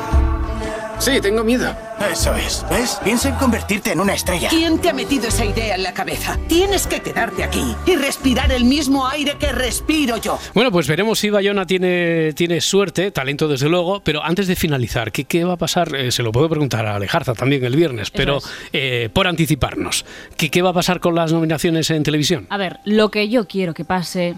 Sí, 0.98 1.20
tengo 1.20 1.44
miedo. 1.44 1.74
Eso 2.10 2.34
es. 2.34 2.64
¿Ves? 2.70 2.98
Piensa 3.04 3.28
en 3.28 3.34
convertirte 3.36 3.92
en 3.92 4.00
una 4.00 4.14
estrella. 4.14 4.48
¿Quién 4.48 4.78
te 4.78 4.88
ha 4.90 4.92
metido 4.94 5.28
esa 5.28 5.44
idea 5.44 5.74
en 5.74 5.82
la 5.82 5.92
cabeza? 5.92 6.38
Tienes 6.48 6.86
que 6.86 7.00
quedarte 7.00 7.44
aquí 7.44 7.74
y 7.86 7.96
respirar 7.96 8.50
el 8.52 8.64
mismo 8.64 9.06
aire 9.06 9.36
que 9.38 9.52
respiro 9.52 10.16
yo. 10.16 10.38
Bueno, 10.54 10.70
pues 10.70 10.86
veremos 10.88 11.18
si 11.18 11.30
Bayona 11.30 11.66
tiene, 11.66 12.32
tiene 12.34 12.60
suerte, 12.60 13.10
talento 13.10 13.48
desde 13.48 13.68
luego, 13.68 14.00
pero 14.00 14.22
antes 14.24 14.46
de 14.46 14.56
finalizar, 14.56 15.12
¿qué, 15.12 15.24
qué 15.24 15.44
va 15.44 15.54
a 15.54 15.58
pasar? 15.58 15.94
Eh, 15.94 16.10
se 16.10 16.22
lo 16.22 16.32
puedo 16.32 16.48
preguntar 16.48 16.86
a 16.86 16.96
Alejarza 16.96 17.34
también 17.34 17.64
el 17.64 17.76
viernes, 17.76 18.10
pero 18.10 18.38
es. 18.38 18.44
eh, 18.72 19.08
por 19.12 19.26
anticiparnos, 19.26 20.04
¿qué, 20.36 20.50
¿qué 20.50 20.62
va 20.62 20.70
a 20.70 20.74
pasar 20.74 21.00
con 21.00 21.14
las 21.14 21.32
nominaciones 21.32 21.90
en 21.90 22.02
televisión? 22.02 22.46
A 22.50 22.56
ver, 22.56 22.80
lo 22.84 23.10
que 23.10 23.28
yo 23.28 23.46
quiero 23.46 23.74
que 23.74 23.84
pase 23.84 24.34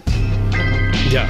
Ya. 1.11 1.27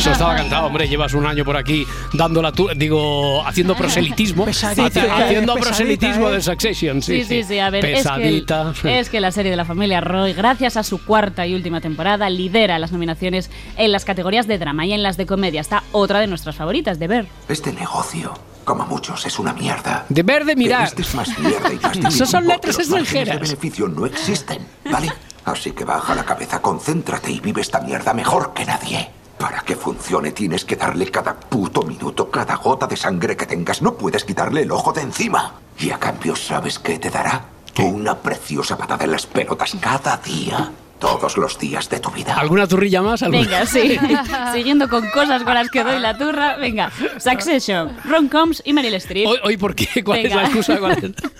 Eso 0.00 0.12
estaba 0.12 0.34
cantado, 0.36 0.66
hombre. 0.66 0.88
Llevas 0.88 1.12
un 1.14 1.26
año 1.26 1.44
por 1.44 1.56
aquí 1.56 1.86
dando 2.12 2.40
la 2.42 2.52
tu- 2.52 2.68
digo, 2.74 3.46
haciendo 3.46 3.74
proselitismo. 3.76 4.44
Pesadita, 4.46 5.04
eh, 5.04 5.10
haciendo 5.10 5.54
pesadita, 5.54 5.68
proselitismo 5.68 6.28
eh. 6.28 6.32
de 6.32 6.40
Succession. 6.42 7.02
Sí, 7.02 7.22
Sí, 7.22 7.42
sí, 7.42 7.44
sí, 7.44 7.58
a 7.58 7.70
ver, 7.70 7.84
es 7.84 7.90
que, 7.90 7.96
Pesadita. 8.02 8.72
el- 8.84 8.88
es 8.90 9.08
que 9.10 9.20
la 9.20 9.30
serie 9.30 9.50
de 9.50 9.56
la 9.56 9.64
familia 9.64 10.00
Roy, 10.00 10.32
gracias 10.32 10.76
a 10.76 10.82
su 10.82 11.04
cuarta 11.04 11.46
y 11.46 11.54
última 11.54 11.80
temporada, 11.80 12.28
lidera 12.30 12.78
las 12.78 12.92
nominaciones 12.92 13.50
en 13.76 13.92
las 13.92 14.04
categorías 14.04 14.46
de 14.46 14.58
drama 14.58 14.86
y 14.86 14.92
en 14.92 15.02
las 15.02 15.16
de 15.16 15.26
comedia. 15.26 15.60
Está 15.60 15.82
otra 15.92 16.20
de 16.20 16.26
nuestras 16.26 16.56
favoritas, 16.56 16.98
de 16.98 17.06
ver. 17.08 17.26
Este 17.48 17.72
negocio, 17.72 18.32
como 18.64 18.86
muchos, 18.86 19.26
es 19.26 19.38
una 19.38 19.52
mierda. 19.52 20.06
De 20.08 20.22
ver, 20.22 20.44
de 20.44 20.56
mirar. 20.56 20.84
Este 20.88 21.02
es 21.02 21.14
más 21.14 21.28
mierda 21.38 21.72
y 21.72 21.76
más 22.02 22.14
Esas 22.14 22.30
son 22.30 22.46
letras 22.46 22.76
que 22.76 22.82
los 22.84 22.92
extranjeras. 23.02 23.36
de 23.40 23.42
beneficio 23.42 23.88
no 23.88 24.06
existen, 24.06 24.66
¿vale? 24.90 25.12
Así 25.44 25.72
que 25.72 25.84
baja 25.84 26.14
la 26.14 26.24
cabeza, 26.24 26.60
concéntrate 26.62 27.32
y 27.32 27.40
vive 27.40 27.60
esta 27.60 27.80
mierda 27.80 28.12
mejor 28.14 28.52
que 28.54 28.64
nadie. 28.64 29.10
Para 29.40 29.62
que 29.62 29.74
funcione 29.74 30.32
tienes 30.32 30.66
que 30.66 30.76
darle 30.76 31.10
cada 31.10 31.34
puto 31.34 31.82
minuto, 31.82 32.30
cada 32.30 32.56
gota 32.56 32.86
de 32.86 32.94
sangre 32.94 33.38
que 33.38 33.46
tengas. 33.46 33.80
No 33.80 33.94
puedes 33.94 34.22
quitarle 34.22 34.60
el 34.60 34.70
ojo 34.70 34.92
de 34.92 35.00
encima. 35.00 35.54
Y 35.78 35.90
a 35.90 35.98
cambio, 35.98 36.36
¿sabes 36.36 36.78
qué 36.78 36.98
te 36.98 37.08
dará? 37.08 37.46
Una 37.78 38.18
preciosa 38.18 38.76
patada 38.76 39.06
en 39.06 39.12
las 39.12 39.24
pelotas 39.24 39.74
cada 39.80 40.18
día. 40.18 40.70
Todos 41.00 41.36
los 41.38 41.58
días 41.58 41.88
de 41.88 41.98
tu 41.98 42.10
vida. 42.10 42.34
¿Alguna 42.34 42.66
turrilla 42.68 43.00
más? 43.00 43.22
¿Alguna? 43.22 43.40
Venga, 43.42 43.66
sí. 43.66 43.98
Siguiendo 44.54 44.88
con 44.88 45.08
cosas 45.10 45.42
con 45.42 45.54
las 45.54 45.70
que 45.70 45.82
doy 45.82 45.98
la 45.98 46.16
turra. 46.18 46.56
Venga, 46.58 46.92
Succession, 47.18 47.96
Ron 48.04 48.28
Combs 48.28 48.62
y 48.66 48.72
Meryl 48.74 48.94
Streep. 48.94 49.26
¿Hoy, 49.26 49.38
hoy 49.42 49.56
por 49.56 49.74
qué? 49.74 50.04
¿Cuál 50.04 50.26
es 50.26 50.34
la 50.34 50.42
excusa? 50.44 50.78
¿Cuál 50.78 50.92
es? 50.92 51.00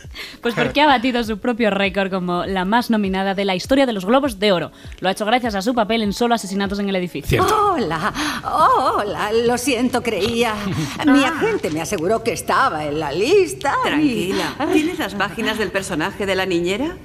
Pues 0.43 0.55
porque 0.55 0.81
ha 0.81 0.87
batido 0.87 1.23
su 1.23 1.39
propio 1.39 1.71
récord 1.71 2.11
como 2.11 2.45
la 2.45 2.65
más 2.65 2.91
nominada 2.91 3.35
de 3.35 3.45
la 3.45 3.55
historia 3.55 3.87
de 3.87 3.93
los 3.93 4.05
Globos 4.05 4.39
de 4.39 4.53
Oro. 4.53 4.73
Lo 5.01 5.09
ha 5.09 5.13
hecho 5.13 5.25
gracias 5.25 5.55
a 5.55 5.63
su 5.63 5.73
papel 5.75 6.03
en 6.03 6.13
Solo 6.13 6.35
Asesinatos 6.35 6.79
en 6.79 6.89
el 6.89 6.97
Edificio. 6.97 7.47
Hola, 7.47 8.13
oh, 8.45 8.97
hola, 8.99 9.31
lo 9.47 9.57
siento, 9.57 10.03
creía. 10.03 10.55
Mi 11.07 11.23
agente 11.25 11.71
me 11.71 11.81
aseguró 11.81 12.23
que 12.25 12.33
estaba 12.33 12.85
en 12.87 12.99
la 12.99 13.13
lista. 13.13 13.75
y- 13.85 13.89
Tranquila. 13.89 14.55
¿Tienes 14.73 14.99
las 14.99 15.15
páginas 15.15 15.59
del 15.59 15.71
personaje 15.71 16.27
de 16.27 16.35
la 16.35 16.45
niñera? 16.45 16.97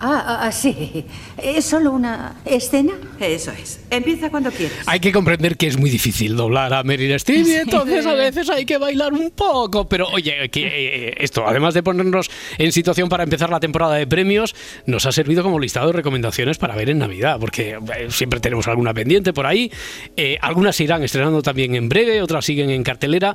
Ah, 0.00 0.42
ah, 0.42 0.52
sí. 0.52 1.04
¿Es 1.42 1.64
solo 1.64 1.90
una 1.90 2.36
escena? 2.44 2.92
Eso 3.18 3.50
es. 3.50 3.80
Empieza 3.90 4.30
cuando 4.30 4.52
quieras. 4.52 4.78
Hay 4.86 5.00
que 5.00 5.10
comprender 5.10 5.56
que 5.56 5.66
es 5.66 5.76
muy 5.76 5.90
difícil 5.90 6.36
doblar 6.36 6.72
a 6.72 6.84
Meryl 6.84 7.10
Streep 7.12 7.44
y 7.44 7.54
entonces 7.54 8.06
a 8.06 8.14
veces 8.14 8.48
hay 8.48 8.64
que 8.64 8.78
bailar 8.78 9.12
un 9.12 9.32
poco. 9.32 9.88
Pero 9.88 10.06
oye, 10.06 10.48
que 10.50 10.66
eh, 10.66 11.14
esto, 11.18 11.48
además 11.48 11.74
de 11.74 11.82
ponernos 11.82 12.30
en 12.58 12.70
situación 12.70 13.08
para 13.08 13.24
empezar 13.24 13.50
la 13.50 13.58
temporada 13.58 13.96
de 13.96 14.06
premios, 14.06 14.54
nos 14.86 15.04
ha 15.04 15.10
servido 15.10 15.42
como 15.42 15.58
listado 15.58 15.88
de 15.88 15.94
recomendaciones 15.94 16.58
para 16.58 16.76
ver 16.76 16.90
en 16.90 16.98
Navidad, 16.98 17.38
porque 17.40 17.70
eh, 17.70 18.06
siempre 18.10 18.38
tenemos 18.38 18.68
alguna 18.68 18.94
pendiente 18.94 19.32
por 19.32 19.46
ahí. 19.46 19.72
Eh, 20.16 20.38
algunas 20.40 20.76
se 20.76 20.84
irán 20.84 21.02
estrenando 21.02 21.42
también 21.42 21.74
en 21.74 21.88
breve, 21.88 22.22
otras 22.22 22.44
siguen 22.44 22.70
en 22.70 22.84
cartelera. 22.84 23.34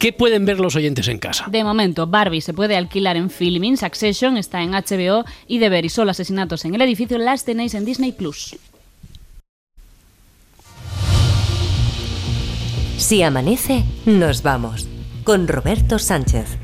¿Qué 0.00 0.14
pueden 0.14 0.46
ver 0.46 0.58
los 0.58 0.76
oyentes 0.76 1.08
en 1.08 1.18
casa? 1.18 1.44
De 1.50 1.62
momento, 1.62 2.06
Barbie 2.06 2.40
se 2.40 2.54
puede 2.54 2.74
alquilar 2.74 3.18
en 3.18 3.28
Filming, 3.28 3.76
Succession 3.76 4.38
está 4.38 4.62
en 4.62 4.70
HBO 4.70 5.26
y 5.46 5.58
De 5.58 5.68
Ver 5.68 5.84
y 5.84 5.90
Solo 5.90 6.12
Asesinatos 6.12 6.64
en 6.64 6.74
el 6.74 6.80
Edificio 6.80 7.18
las 7.18 7.44
tenéis 7.44 7.74
en 7.74 7.84
Disney 7.84 8.12
Plus. 8.12 8.56
Si 12.96 13.22
amanece, 13.22 13.84
nos 14.06 14.42
vamos. 14.42 14.88
Con 15.22 15.46
Roberto 15.46 15.98
Sánchez. 15.98 16.56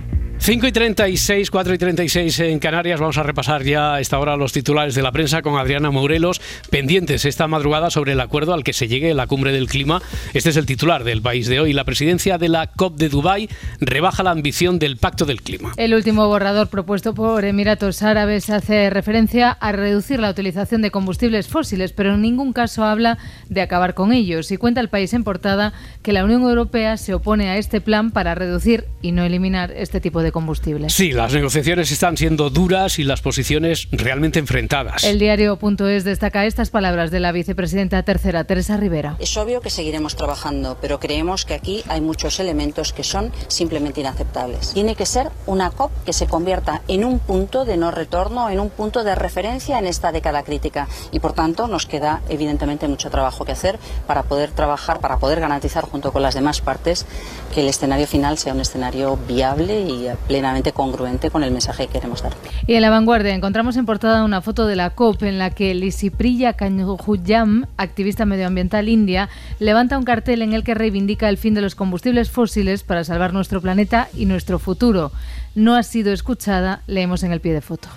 5 0.47 0.65
y 0.65 0.71
36, 0.71 1.51
4 1.51 1.75
y 1.75 1.79
36 1.79 2.39
en 2.39 2.61
Canarias. 2.61 3.01
Vamos 3.01 3.19
a 3.19 3.25
repasar 3.25 3.65
ya 3.65 3.95
a 3.95 4.01
esta 4.01 4.21
hora 4.21 4.37
los 4.37 4.53
titulares 4.53 4.95
de 4.95 5.03
la 5.03 5.11
prensa 5.11 5.43
con 5.43 5.59
Adriana 5.59 5.91
Morelos, 5.91 6.41
pendientes 6.71 7.25
esta 7.25 7.49
madrugada 7.49 7.91
sobre 7.91 8.13
el 8.13 8.21
acuerdo 8.21 8.55
al 8.55 8.63
que 8.63 8.73
se 8.73 8.87
llegue 8.87 9.11
en 9.11 9.17
la 9.17 9.27
cumbre 9.27 9.51
del 9.51 9.67
clima. 9.67 10.01
Este 10.35 10.51
es 10.51 10.57
el 10.57 10.65
titular 10.65 11.03
del 11.03 11.21
país 11.21 11.49
de 11.49 11.59
hoy. 11.59 11.73
La 11.73 11.83
presidencia 11.83 12.39
de 12.39 12.49
la 12.49 12.69
COP 12.69 12.97
de 12.97 13.09
Dubái 13.09 13.51
rebaja 13.81 14.23
la 14.23 14.31
ambición 14.31 14.79
del 14.79 14.99
Pacto 14.99 15.25
del 15.25 15.43
Clima. 15.43 15.73
El 15.77 15.95
último 15.95 16.29
borrador 16.29 16.69
propuesto 16.69 17.13
por 17.13 17.45
Emiratos 17.45 18.05
Árabes 18.05 18.49
hace 18.49 18.89
referencia 18.89 19.51
a 19.51 19.73
reducir 19.73 20.21
la 20.21 20.31
utilización 20.31 20.81
de 20.81 20.93
combustibles 20.93 21.49
fósiles, 21.49 21.93
pero 21.93 22.15
en 22.15 22.23
ningún 22.23 22.53
caso 22.53 22.85
habla 22.85 23.19
de 23.49 23.63
acabar 23.63 23.95
con 23.95 24.13
ellos. 24.13 24.53
Y 24.53 24.59
cuenta 24.59 24.81
el 24.81 24.91
país 24.91 25.13
en 25.13 25.25
portada 25.25 25.73
que 26.05 26.13
la 26.13 26.25
Unión 26.25 26.43
Europea 26.43 26.99
se 26.99 27.15
opone 27.15 27.49
a 27.49 27.57
este 27.57 27.81
plan 27.81 28.13
para 28.13 28.37
reducir 28.37 28.85
y 29.03 29.11
no 29.11 29.25
eliminar 29.25 29.73
este 29.73 30.01
tipo 30.01 30.23
de 30.23 30.36
combustibles. 30.37 30.93
Sí, 30.93 31.13
las 31.13 31.33
negociaciones 31.33 31.91
están 31.91 32.19
siendo 32.19 32.51
duras 32.51 32.99
y 32.99 33.05
las 33.05 33.23
posiciones 33.23 33.89
realmente 33.91 34.39
enfrentadas. 34.39 35.03
El 35.03 35.19
diario.es 35.19 36.05
destaca 36.05 36.45
estas 36.45 36.69
palabras 36.69 37.11
de 37.11 37.21
la 37.21 37.33
vicepresidenta 37.33 38.03
tercera, 38.03 38.45
Teresa 38.45 38.77
Rivera. 38.77 39.17
Es 39.19 39.35
obvio 39.39 39.63
que 39.63 39.71
seguiremos 39.71 40.15
trabajando, 40.15 40.77
pero 40.79 41.01
creemos 41.01 41.47
que 41.47 41.55
aquí 41.55 41.83
hay 41.89 42.03
muchos 42.03 42.39
elementos 42.39 42.93
que 42.93 43.03
son 43.03 43.33
simplemente 43.49 44.03
inaceptables. 44.03 44.75
Tiene 44.75 44.95
que 44.95 45.07
ser 45.07 45.31
una 45.47 45.71
COP 45.71 45.91
que 46.05 46.13
se 46.13 46.27
convierta 46.27 46.83
en 46.87 47.07
un 47.07 47.19
punto 47.19 47.65
de 47.65 47.79
no 47.79 47.91
retorno, 47.91 48.51
en 48.51 48.61
un 48.61 48.69
punto 48.69 49.05
de 49.05 49.15
referencia 49.15 49.79
en 49.79 49.87
esta 49.87 50.13
década 50.13 50.43
crítica. 50.43 50.87
Y 51.13 51.21
por 51.21 51.33
tanto 51.33 51.67
nos 51.67 51.87
queda 51.87 52.21
evidentemente 52.29 52.89
mucho 52.89 53.09
trabajo 53.09 53.47
que 53.47 53.53
hacer 53.53 53.79
para 54.07 54.25
poder 54.25 54.51
trabajar, 54.51 55.01
para 55.01 55.17
poder 55.17 55.41
garantizar 55.41 55.85
junto 55.85 56.13
con 56.13 56.21
las 56.21 56.35
demás 56.35 56.61
partes 56.61 57.07
que 57.55 57.63
el 57.63 57.69
escenario 57.69 58.07
final 58.07 58.37
sea 58.37 58.53
un 58.53 58.61
escenario 58.61 59.17
viable 59.27 59.81
y 59.81 60.09
plenamente 60.27 60.73
congruente 60.73 61.31
con 61.31 61.43
el 61.43 61.51
mensaje 61.51 61.87
que 61.87 61.95
queremos 61.95 62.23
dar. 62.23 62.33
Y 62.67 62.75
en 62.75 62.83
la 62.83 62.91
vanguardia 62.91 63.35
encontramos 63.35 63.77
en 63.77 63.87
portada 63.87 64.25
una 64.25 64.43
foto 64.43 64.67
de 64.67 64.77
la 64.77 64.91
COP 64.91 65.23
en 65.23 65.39
la 65.39 65.51
que 65.51 65.75
Lisipriya 65.75 66.55
Kanhujam, 66.55 67.67
activista 67.77 68.27
medioambiental 68.27 68.89
india, 68.89 69.29
levanta 69.59 69.99
un 69.99 70.05
cartel 70.05 70.43
en 70.43 70.53
el 70.53 70.65
que 70.65 70.75
reivindica 70.75 71.29
el 71.29 71.39
fin 71.39 71.55
de 71.55 71.61
los 71.61 71.75
combustibles 71.75 72.31
fósiles 72.31 72.83
para 72.83 73.05
salvar 73.05 73.33
nuestro 73.33 73.61
planeta 73.61 74.09
y 74.15 74.27
nuestro 74.27 74.59
futuro. 74.59 75.13
No 75.55 75.75
ha 75.75 75.83
sido 75.83 76.13
escuchada, 76.13 76.83
leemos 76.87 77.23
en 77.23 77.33
el 77.33 77.41
pie 77.41 77.55
de 77.55 77.61
foto. 77.63 77.89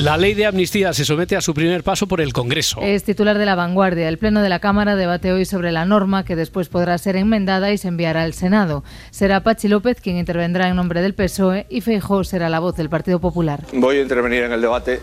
La 0.00 0.16
ley 0.16 0.34
de 0.34 0.46
amnistía 0.46 0.92
se 0.92 1.04
somete 1.04 1.34
a 1.34 1.40
su 1.40 1.52
primer 1.54 1.82
paso 1.82 2.06
por 2.06 2.20
el 2.20 2.32
Congreso. 2.32 2.78
Es 2.80 3.02
titular 3.02 3.36
de 3.36 3.44
la 3.44 3.56
vanguardia. 3.56 4.08
El 4.08 4.16
Pleno 4.16 4.42
de 4.42 4.48
la 4.48 4.60
Cámara 4.60 4.94
debate 4.94 5.32
hoy 5.32 5.44
sobre 5.44 5.72
la 5.72 5.86
norma 5.86 6.24
que 6.24 6.36
después 6.36 6.68
podrá 6.68 6.96
ser 6.98 7.16
enmendada 7.16 7.72
y 7.72 7.78
se 7.78 7.88
enviará 7.88 8.22
al 8.22 8.32
Senado. 8.32 8.84
Será 9.10 9.42
Pachi 9.42 9.66
López 9.66 10.00
quien 10.00 10.16
intervendrá 10.16 10.68
en 10.68 10.76
nombre 10.76 11.02
del 11.02 11.14
PSOE 11.14 11.66
y 11.68 11.80
Feijóo 11.80 12.22
será 12.22 12.48
la 12.48 12.60
voz 12.60 12.76
del 12.76 12.88
Partido 12.88 13.18
Popular. 13.18 13.64
Voy 13.72 13.96
a 13.96 14.02
intervenir 14.02 14.44
en 14.44 14.52
el 14.52 14.60
debate 14.60 15.00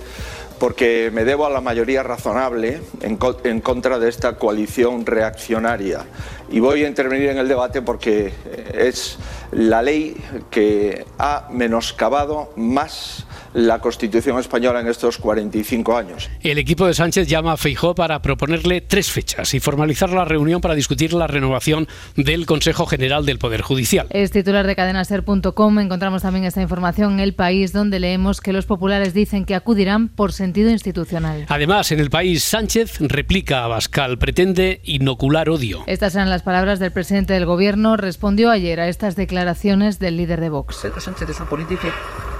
porque 0.60 1.12
me 1.13 1.25
debo 1.25 1.45
a 1.45 1.49
la 1.49 1.60
mayoría 1.60 2.01
razonable 2.01 2.79
en, 3.01 3.17
co- 3.17 3.41
en 3.43 3.60
contra 3.60 3.99
de 3.99 4.08
esta 4.08 4.38
coalición 4.38 5.05
reaccionaria. 5.05 6.05
Y 6.49 6.62
voy 6.62 6.86
a 6.86 6.88
intervenir 6.88 7.31
en 7.31 7.39
el 7.39 7.49
debate 7.49 7.81
porque 7.81 8.31
es 8.73 9.17
la 9.51 9.81
ley 9.81 10.15
que 10.49 11.05
ha 11.19 11.49
menoscabado 11.51 12.53
más 12.55 13.25
la 13.56 13.80
Constitución 13.80 14.38
española 14.38 14.82
en 14.82 14.88
estos 14.88 15.18
45 15.18 15.98
años. 15.98 16.30
El 16.41 16.58
equipo 16.58 16.86
de 16.86 16.94
Sánchez 16.94 17.28
llama 17.28 17.54
a 17.54 17.58
Feijó 17.58 17.96
para 17.96 18.22
proponerle 18.22 18.82
tres 18.82 19.10
fechas 19.10 19.54
y 19.54 19.62
formalizar 19.62 20.10
la 20.10 20.26
reunión 20.26 20.60
para 20.60 20.76
discutir 20.76 21.13
la 21.13 21.26
renovación 21.26 21.88
del 22.18 22.46
Consejo 22.46 22.86
General 22.86 23.26
del 23.26 23.39
Poder 23.39 23.62
Judicial. 23.62 24.08
Es 24.10 24.32
titular 24.32 24.68
de 24.68 24.76
cadenaser.com. 24.76 25.79
Encontramos 25.79 26.21
también 26.21 26.44
esta 26.44 26.62
información 26.62 27.13
en 27.13 27.19
El 27.21 27.34
País, 27.34 27.71
donde 27.71 28.00
leemos 28.02 28.42
que 28.42 28.52
los 28.52 28.65
populares 28.65 29.13
dicen 29.13 29.46
que 29.46 29.56
acudirán 29.56 30.10
por 30.10 30.34
sentido 30.34 30.69
institucional. 30.69 31.46
Además, 31.48 31.94
en 31.94 32.02
el 32.02 32.10
país, 32.10 32.44
Sánchez 32.44 33.00
replica 33.00 33.63
a 33.63 33.67
Bascal, 33.67 34.17
pretende 34.17 34.82
inocular 34.84 35.50
odio. 35.50 35.84
Estas 35.88 36.13
eran 36.15 36.29
las 36.29 36.44
palabras 36.44 36.79
del 36.79 36.92
presidente 36.92 37.34
del 37.34 37.46
Gobierno. 37.46 37.96
Respondió 37.96 38.50
ayer 38.50 38.82
a 38.82 38.90
estas 38.90 39.15
declaraciones 39.15 39.98
del 40.00 40.17
líder 40.17 40.42
de 40.42 40.50
Vox. 40.50 40.79
Pedro 40.82 41.00
Sánchez 41.00 41.29
es 41.29 41.40
un 41.40 41.48
político 41.48 41.88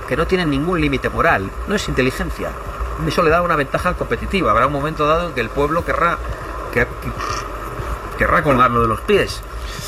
que 0.08 0.16
no 0.18 0.28
tiene 0.28 0.46
ningún 0.46 0.80
límite 0.82 1.10
moral, 1.10 1.50
no 1.68 1.76
es 1.76 1.88
inteligencia. 1.88 2.50
Eso 3.08 3.24
le 3.24 3.30
da 3.30 3.42
una 3.42 3.56
ventaja 3.56 3.94
competitiva. 3.94 4.52
Habrá 4.52 4.68
un 4.68 4.74
momento 4.74 5.06
dado 5.06 5.30
en 5.30 5.34
que 5.36 5.42
el 5.42 5.50
pueblo 5.50 5.84
querrá, 5.84 6.18
que- 6.74 6.82
que- 6.86 8.18
querrá 8.18 8.42
colgarlo 8.44 8.82
de 8.82 8.88
los 8.88 9.02
pies. 9.02 9.42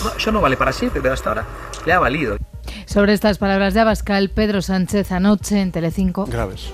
No, 0.03 0.11
eso 0.17 0.31
no 0.31 0.41
vale 0.41 0.57
para 0.57 0.71
siempre, 0.73 1.01
pero 1.01 1.13
hasta 1.13 1.29
ahora 1.29 1.45
le 1.85 1.93
ha 1.93 1.99
valido. 1.99 2.37
Sobre 2.85 3.13
estas 3.13 3.37
palabras 3.37 3.73
de 3.73 3.79
Abascal, 3.81 4.29
Pedro 4.29 4.61
Sánchez 4.61 5.11
anoche 5.11 5.61
en 5.61 5.71
Telecinco. 5.71 6.25
graves. 6.25 6.69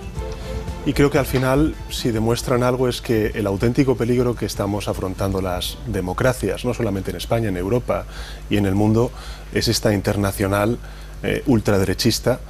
Y 0.85 0.91
creo 0.93 1.09
que 1.09 1.17
al 1.17 1.25
final, 1.25 1.75
si 1.89 2.11
demuestran 2.11 2.61
algo, 2.61 2.89
es 2.89 3.01
que 3.01 3.27
el 3.35 3.47
auténtico 3.47 3.95
peligro 3.95 4.35
que 4.35 4.45
estamos 4.45 4.89
afrontando 4.89 5.41
las 5.41 5.77
democracias, 5.87 6.65
no 6.65 6.73
solamente 6.73 7.11
en 7.11 7.17
España, 7.17 7.47
en 7.47 7.55
Europa 7.55 8.03
y 8.49 8.57
en 8.57 8.65
el 8.65 8.75
mundo, 8.75 9.09
es 9.53 9.69
esta 9.69 9.93
internacional 9.93 10.77
eh, 11.21 11.41
ultraderechista 11.45 12.41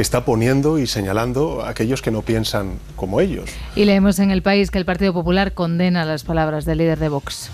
que 0.00 0.02
está 0.02 0.24
poniendo 0.24 0.78
y 0.78 0.86
señalando 0.86 1.62
a 1.62 1.68
aquellos 1.68 2.00
que 2.00 2.10
no 2.10 2.22
piensan 2.22 2.78
como 2.96 3.20
ellos. 3.20 3.50
Y 3.76 3.84
leemos 3.84 4.18
en 4.18 4.30
El 4.30 4.40
País 4.40 4.70
que 4.70 4.78
el 4.78 4.86
Partido 4.86 5.12
Popular 5.12 5.52
condena 5.52 6.06
las 6.06 6.24
palabras 6.24 6.64
del 6.64 6.78
líder 6.78 6.98
de 6.98 7.10
Vox. 7.10 7.50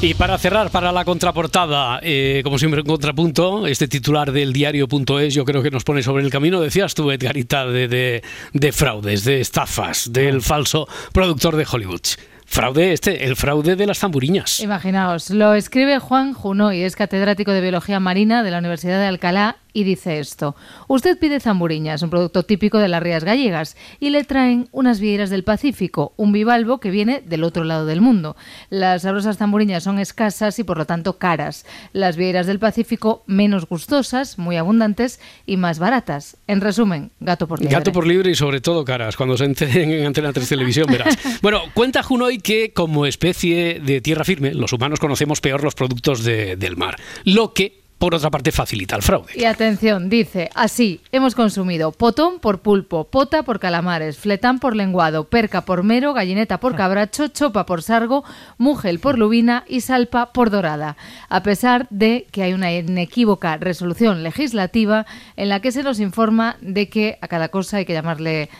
Y 0.00 0.14
para 0.14 0.38
cerrar, 0.38 0.70
para 0.70 0.92
la 0.92 1.04
contraportada, 1.04 1.98
eh, 2.00 2.42
como 2.44 2.60
siempre 2.60 2.82
en 2.82 2.86
contrapunto, 2.86 3.66
este 3.66 3.88
titular 3.88 4.30
del 4.30 4.52
diario.es 4.52 5.34
yo 5.34 5.44
creo 5.44 5.60
que 5.60 5.72
nos 5.72 5.82
pone 5.82 6.04
sobre 6.04 6.22
el 6.22 6.30
camino, 6.30 6.60
decías 6.60 6.94
tú, 6.94 7.10
Edgarita, 7.10 7.66
de, 7.66 7.88
de, 7.88 8.22
de 8.52 8.70
fraudes, 8.70 9.24
de 9.24 9.40
estafas, 9.40 10.12
del 10.12 10.40
falso 10.40 10.86
productor 11.12 11.56
de 11.56 11.66
Hollywood. 11.68 12.02
Fraude 12.46 12.92
este, 12.92 13.24
el 13.24 13.34
fraude 13.34 13.74
de 13.74 13.86
las 13.86 13.98
tamburiñas. 13.98 14.60
Imaginaos, 14.60 15.30
lo 15.30 15.54
escribe 15.54 15.98
Juan 15.98 16.32
Junoy, 16.32 16.82
es 16.82 16.94
catedrático 16.94 17.50
de 17.50 17.60
Biología 17.60 17.98
Marina 17.98 18.44
de 18.44 18.52
la 18.52 18.58
Universidad 18.58 19.00
de 19.00 19.06
Alcalá 19.06 19.56
y 19.72 19.84
dice 19.84 20.18
esto. 20.18 20.54
Usted 20.88 21.18
pide 21.18 21.40
zamburiñas, 21.40 22.02
un 22.02 22.10
producto 22.10 22.42
típico 22.42 22.78
de 22.78 22.88
las 22.88 23.02
rías 23.02 23.24
gallegas, 23.24 23.76
y 24.00 24.10
le 24.10 24.24
traen 24.24 24.68
unas 24.72 25.00
vieiras 25.00 25.30
del 25.30 25.44
Pacífico, 25.44 26.12
un 26.16 26.32
bivalvo 26.32 26.78
que 26.78 26.90
viene 26.90 27.22
del 27.24 27.44
otro 27.44 27.64
lado 27.64 27.86
del 27.86 28.00
mundo. 28.00 28.36
Las 28.70 29.02
sabrosas 29.02 29.38
zamburiñas 29.38 29.82
son 29.84 29.98
escasas 29.98 30.58
y 30.58 30.64
por 30.64 30.78
lo 30.78 30.84
tanto 30.86 31.18
caras. 31.18 31.64
Las 31.92 32.16
vieiras 32.16 32.46
del 32.46 32.58
Pacífico 32.58 33.22
menos 33.26 33.66
gustosas, 33.66 34.38
muy 34.38 34.56
abundantes 34.56 35.20
y 35.46 35.56
más 35.56 35.78
baratas. 35.78 36.36
En 36.46 36.60
resumen, 36.60 37.10
gato 37.20 37.46
por 37.48 37.60
liebre. 37.60 37.76
Gato 37.76 37.92
por 37.92 38.06
libre 38.06 38.30
y 38.30 38.34
sobre 38.34 38.60
todo 38.60 38.84
caras, 38.84 39.16
cuando 39.16 39.36
se 39.36 39.44
enteren 39.44 39.90
en 39.92 40.06
Antena 40.06 40.32
3 40.32 40.48
Televisión 40.48 40.86
verás. 40.90 41.16
Bueno, 41.42 41.60
cuenta 41.74 42.02
Junoy 42.02 42.38
que 42.38 42.72
como 42.72 43.06
especie 43.06 43.80
de 43.80 44.00
tierra 44.00 44.24
firme, 44.24 44.54
los 44.54 44.72
humanos 44.72 45.00
conocemos 45.00 45.40
peor 45.40 45.62
los 45.64 45.74
productos 45.74 46.22
de- 46.24 46.56
del 46.56 46.76
mar, 46.76 46.96
lo 47.24 47.52
que 47.54 47.81
por 48.02 48.16
otra 48.16 48.30
parte 48.30 48.50
facilita 48.50 48.96
el 48.96 49.02
fraude. 49.02 49.30
Y 49.36 49.44
atención, 49.44 50.08
dice, 50.08 50.50
así, 50.56 51.00
hemos 51.12 51.36
consumido 51.36 51.92
potón 51.92 52.40
por 52.40 52.58
pulpo, 52.58 53.04
pota 53.04 53.44
por 53.44 53.60
calamares, 53.60 54.18
fletán 54.18 54.58
por 54.58 54.74
lenguado, 54.74 55.28
perca 55.28 55.60
por 55.60 55.84
mero, 55.84 56.12
gallineta 56.12 56.58
por 56.58 56.74
cabracho, 56.74 57.28
chopa 57.28 57.64
por 57.64 57.80
sargo, 57.80 58.24
mugel 58.58 58.98
por 58.98 59.20
lubina 59.20 59.62
y 59.68 59.82
salpa 59.82 60.32
por 60.32 60.50
dorada. 60.50 60.96
A 61.28 61.44
pesar 61.44 61.86
de 61.90 62.26
que 62.32 62.42
hay 62.42 62.54
una 62.54 62.72
inequívoca 62.72 63.56
resolución 63.58 64.24
legislativa 64.24 65.06
en 65.36 65.48
la 65.48 65.60
que 65.60 65.70
se 65.70 65.84
nos 65.84 66.00
informa 66.00 66.56
de 66.60 66.88
que 66.88 67.18
a 67.20 67.28
cada 67.28 67.50
cosa 67.50 67.76
hay 67.76 67.84
que 67.84 67.92
llamarle 67.92 68.50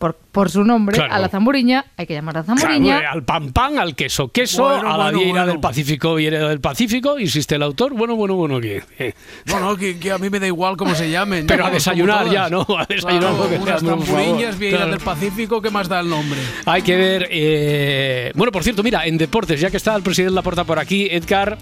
por, 0.00 0.14
por 0.32 0.48
su 0.50 0.64
nombre, 0.64 0.96
Claro. 0.96 1.12
a 1.12 1.18
la 1.18 1.28
zamburiña 1.28 1.84
hay 1.98 2.06
que 2.06 2.14
llamar 2.14 2.38
a 2.38 2.42
zamburiña. 2.42 3.00
Claro, 3.00 3.12
al 3.12 3.22
pan 3.22 3.52
pan, 3.52 3.78
al 3.78 3.94
queso 3.94 4.28
queso, 4.32 4.62
Bueno, 4.64 4.88
a 4.94 4.96
la 4.96 5.04
bueno, 5.04 5.18
vieira 5.18 5.32
bueno. 5.42 5.52
del 5.52 5.60
Pacífico, 5.60 6.14
vieira 6.14 6.48
del 6.48 6.58
Pacífico, 6.60 7.18
insiste 7.18 7.56
el 7.56 7.62
autor. 7.62 7.92
Bueno, 7.92 8.16
bueno, 8.16 8.34
bueno, 8.34 8.58
que. 8.62 8.82
eh. 8.98 9.12
Bueno, 9.46 9.76
que, 9.76 9.98
que 9.98 10.10
a 10.10 10.16
mí 10.16 10.30
me 10.30 10.40
da 10.40 10.46
igual 10.46 10.78
cómo 10.78 10.94
se 10.94 11.10
llamen. 11.10 11.46
Pero 11.46 11.66
a 11.66 11.70
desayunar 11.70 12.30
ya, 12.30 12.48
¿no? 12.48 12.62
A 12.78 12.86
desayunar 12.86 13.20
Claro, 13.20 13.36
porque 13.36 13.58
unas 13.58 13.82
vieiras 13.82 14.56
Claro. 14.56 14.86
del 14.90 15.00
Pacífico, 15.00 15.60
¿qué 15.60 15.68
más 15.70 15.86
da 15.86 16.00
el 16.00 16.08
nombre? 16.08 16.40
Hay 16.64 16.80
que 16.80 16.96
ver. 16.96 17.28
eh, 17.30 18.32
Bueno, 18.34 18.50
por 18.52 18.62
cierto, 18.64 18.82
mira, 18.82 19.04
en 19.06 19.18
deportes, 19.18 19.60
ya 19.60 19.70
que 19.70 19.76
está 19.76 19.94
el 19.94 20.02
presidente 20.02 20.34
Laporta 20.34 20.64
por 20.64 20.78
aquí, 20.78 21.08
Edgar, 21.10 21.58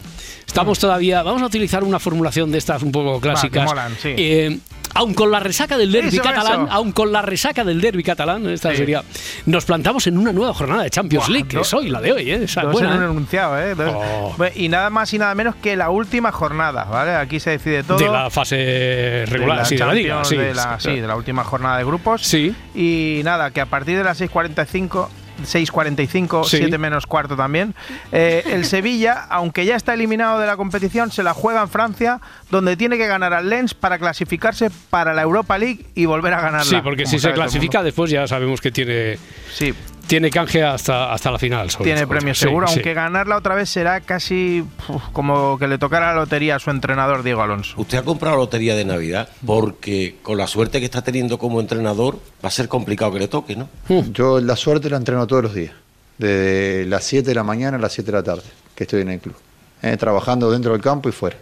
estamos 0.46 0.78
todavía. 0.78 1.24
Vamos 1.24 1.42
a 1.42 1.46
utilizar 1.46 1.82
una 1.82 1.98
formulación 1.98 2.52
de 2.52 2.58
estas 2.58 2.84
un 2.84 2.92
poco 2.92 3.20
clásicas. 3.20 3.64
molan, 3.64 3.96
sí. 4.00 4.14
Eh, 4.16 4.58
aun 4.94 5.14
con 5.14 5.30
la 5.30 5.40
resaca 5.40 5.76
del 5.78 5.92
derby 5.92 6.08
Eso, 6.08 6.22
catalán, 6.22 6.64
eso. 6.64 6.72
aun 6.72 6.92
con 6.92 7.12
la 7.12 7.22
resaca 7.22 7.64
del 7.64 7.80
derby 7.80 8.02
catalán, 8.02 8.48
esta 8.48 8.70
Sí. 8.70 8.76
sería. 8.78 9.02
Nos 9.46 9.64
plantamos 9.64 10.06
en 10.06 10.18
una 10.18 10.32
nueva 10.32 10.54
jornada 10.54 10.82
de 10.82 10.90
Champions 10.90 11.26
Buah, 11.26 11.32
League, 11.32 11.48
que 11.48 11.60
es 11.60 11.74
hoy, 11.74 11.88
la 11.88 12.00
de 12.00 12.12
hoy, 12.12 12.30
¿eh? 12.30 12.44
Esa 12.44 12.62
es 12.62 12.68
buena, 12.72 12.90
en 12.94 12.96
un 12.96 13.02
¿eh? 13.02 13.10
enunciado, 13.10 13.58
¿eh? 13.58 13.74
Dos- 13.74 13.94
Oh. 13.94 14.34
Y 14.54 14.68
nada 14.68 14.90
más 14.90 15.12
y 15.14 15.18
nada 15.18 15.34
menos 15.34 15.54
que 15.56 15.76
la 15.76 15.90
última 15.90 16.32
jornada, 16.32 16.84
¿vale? 16.84 17.14
Aquí 17.14 17.40
se 17.40 17.50
decide 17.50 17.82
todo. 17.82 17.98
De 17.98 18.08
la 18.08 18.30
fase 18.30 19.24
regular, 19.26 19.64
sí, 19.66 19.76
de 19.76 19.84
la 19.86 19.94
liga. 19.94 20.24
Sí, 20.24 20.36
de 20.36 20.54
la, 20.54 20.78
sí, 20.80 21.00
de 21.00 21.06
la 21.06 21.16
última 21.16 21.44
jornada 21.44 21.78
de 21.78 21.84
grupos. 21.84 22.22
Sí. 22.22 22.54
Y 22.74 23.20
nada, 23.24 23.50
que 23.50 23.60
a 23.60 23.66
partir 23.66 23.96
de 23.98 24.04
las 24.04 24.20
6.45... 24.20 25.08
6.45, 25.44 26.44
Sí. 26.44 26.58
7 26.58 26.78
menos 26.78 27.06
cuarto 27.06 27.36
también. 27.36 27.74
eh, 28.12 28.42
el 28.46 28.64
Sevilla, 28.64 29.26
aunque 29.30 29.64
ya 29.64 29.76
está 29.76 29.94
eliminado 29.94 30.38
de 30.38 30.46
la 30.46 30.56
competición, 30.56 31.10
se 31.10 31.22
la 31.22 31.34
juega 31.34 31.62
en 31.62 31.68
Francia, 31.68 32.20
donde 32.50 32.76
tiene 32.76 32.96
que 32.98 33.06
ganar 33.06 33.32
al 33.32 33.48
Lens 33.48 33.74
para 33.74 33.98
clasificarse 33.98 34.70
para 34.90 35.14
la 35.14 35.22
Europa 35.22 35.58
League 35.58 35.86
y 35.94 36.06
volver 36.06 36.34
a 36.34 36.40
ganarla. 36.40 36.64
Sí, 36.64 36.76
porque 36.82 37.06
si 37.06 37.18
se 37.18 37.32
clasifica, 37.32 37.82
después 37.82 38.10
ya 38.10 38.26
sabemos 38.26 38.60
que 38.60 38.70
tiene. 38.70 39.18
Sí. 39.52 39.74
Tiene 40.08 40.30
canje 40.30 40.62
hasta, 40.64 41.12
hasta 41.12 41.30
la 41.30 41.38
final. 41.38 41.70
sobre 41.70 41.84
Tiene 41.90 42.06
premio 42.06 42.34
seguro, 42.34 42.66
sí. 42.66 42.74
aunque 42.74 42.94
ganarla 42.94 43.36
otra 43.36 43.54
vez 43.54 43.68
será 43.68 44.00
casi 44.00 44.64
uf, 44.88 45.02
como 45.12 45.58
que 45.58 45.68
le 45.68 45.76
tocara 45.76 46.14
la 46.14 46.20
lotería 46.20 46.56
a 46.56 46.58
su 46.58 46.70
entrenador 46.70 47.22
Diego 47.22 47.42
Alonso. 47.42 47.74
Usted 47.76 47.98
ha 47.98 48.02
comprado 48.02 48.36
la 48.36 48.42
lotería 48.42 48.74
de 48.74 48.86
Navidad 48.86 49.28
porque 49.44 50.16
con 50.22 50.38
la 50.38 50.46
suerte 50.46 50.80
que 50.80 50.86
está 50.86 51.02
teniendo 51.02 51.38
como 51.38 51.60
entrenador 51.60 52.18
va 52.42 52.48
a 52.48 52.50
ser 52.50 52.68
complicado 52.68 53.12
que 53.12 53.18
le 53.18 53.28
toque, 53.28 53.54
¿no? 53.54 53.68
Yo 54.12 54.40
la 54.40 54.56
suerte 54.56 54.88
la 54.88 54.96
entreno 54.96 55.26
todos 55.26 55.42
los 55.42 55.54
días, 55.54 55.72
desde 56.16 56.86
las 56.86 57.04
7 57.04 57.28
de 57.28 57.34
la 57.34 57.44
mañana 57.44 57.76
a 57.76 57.80
las 57.80 57.92
7 57.92 58.10
de 58.10 58.16
la 58.16 58.22
tarde, 58.22 58.44
que 58.74 58.84
estoy 58.84 59.02
en 59.02 59.10
el 59.10 59.20
club, 59.20 59.36
eh, 59.82 59.96
trabajando 59.98 60.50
dentro 60.50 60.72
del 60.72 60.80
campo 60.80 61.10
y 61.10 61.12
fuera. 61.12 61.36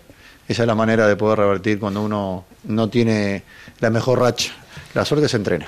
Esa 0.49 0.63
es 0.63 0.67
la 0.67 0.75
manera 0.75 1.07
de 1.07 1.15
poder 1.17 1.39
revertir 1.39 1.79
cuando 1.79 2.03
uno 2.03 2.45
no 2.65 2.89
tiene 2.89 3.45
la 3.81 3.91
mejor 3.91 4.21
racha. 4.21 4.53
La 4.95 5.05
suerte 5.05 5.29
se 5.29 5.37
entrena, 5.37 5.67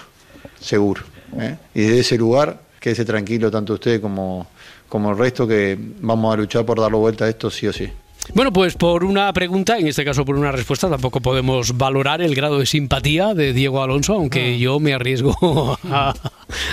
seguro. 0.61 1.03
¿eh? 1.39 1.57
Y 1.75 1.83
desde 1.83 2.01
ese 2.01 2.19
lugar, 2.19 2.61
quédese 2.81 3.05
tranquilo 3.05 3.51
tanto 3.51 3.75
usted 3.75 4.01
como, 4.01 4.47
como 4.89 5.11
el 5.11 5.19
resto, 5.19 5.47
que 5.47 5.79
vamos 6.01 6.33
a 6.33 6.37
luchar 6.37 6.65
por 6.65 6.81
darle 6.81 6.99
vuelta 6.99 7.25
a 7.25 7.29
esto 7.29 7.51
sí 7.51 7.67
o 7.67 7.73
sí. 7.73 7.91
Bueno, 8.35 8.53
pues 8.53 8.75
por 8.75 9.05
una 9.05 9.33
pregunta, 9.33 9.79
en 9.79 9.87
este 9.89 10.05
caso 10.05 10.25
por 10.25 10.37
una 10.37 10.53
respuesta, 10.53 10.89
tampoco 10.89 11.21
podemos 11.21 11.77
valorar 11.77 12.21
el 12.23 12.35
grado 12.35 12.59
de 12.59 12.67
simpatía 12.67 13.35
de 13.35 13.53
Diego 13.53 13.83
Alonso, 13.83 14.15
aunque 14.15 14.55
Ah. 14.55 14.57
yo 14.59 14.81
me 14.81 14.95
arriesgo 14.95 15.79
a, 15.91 16.15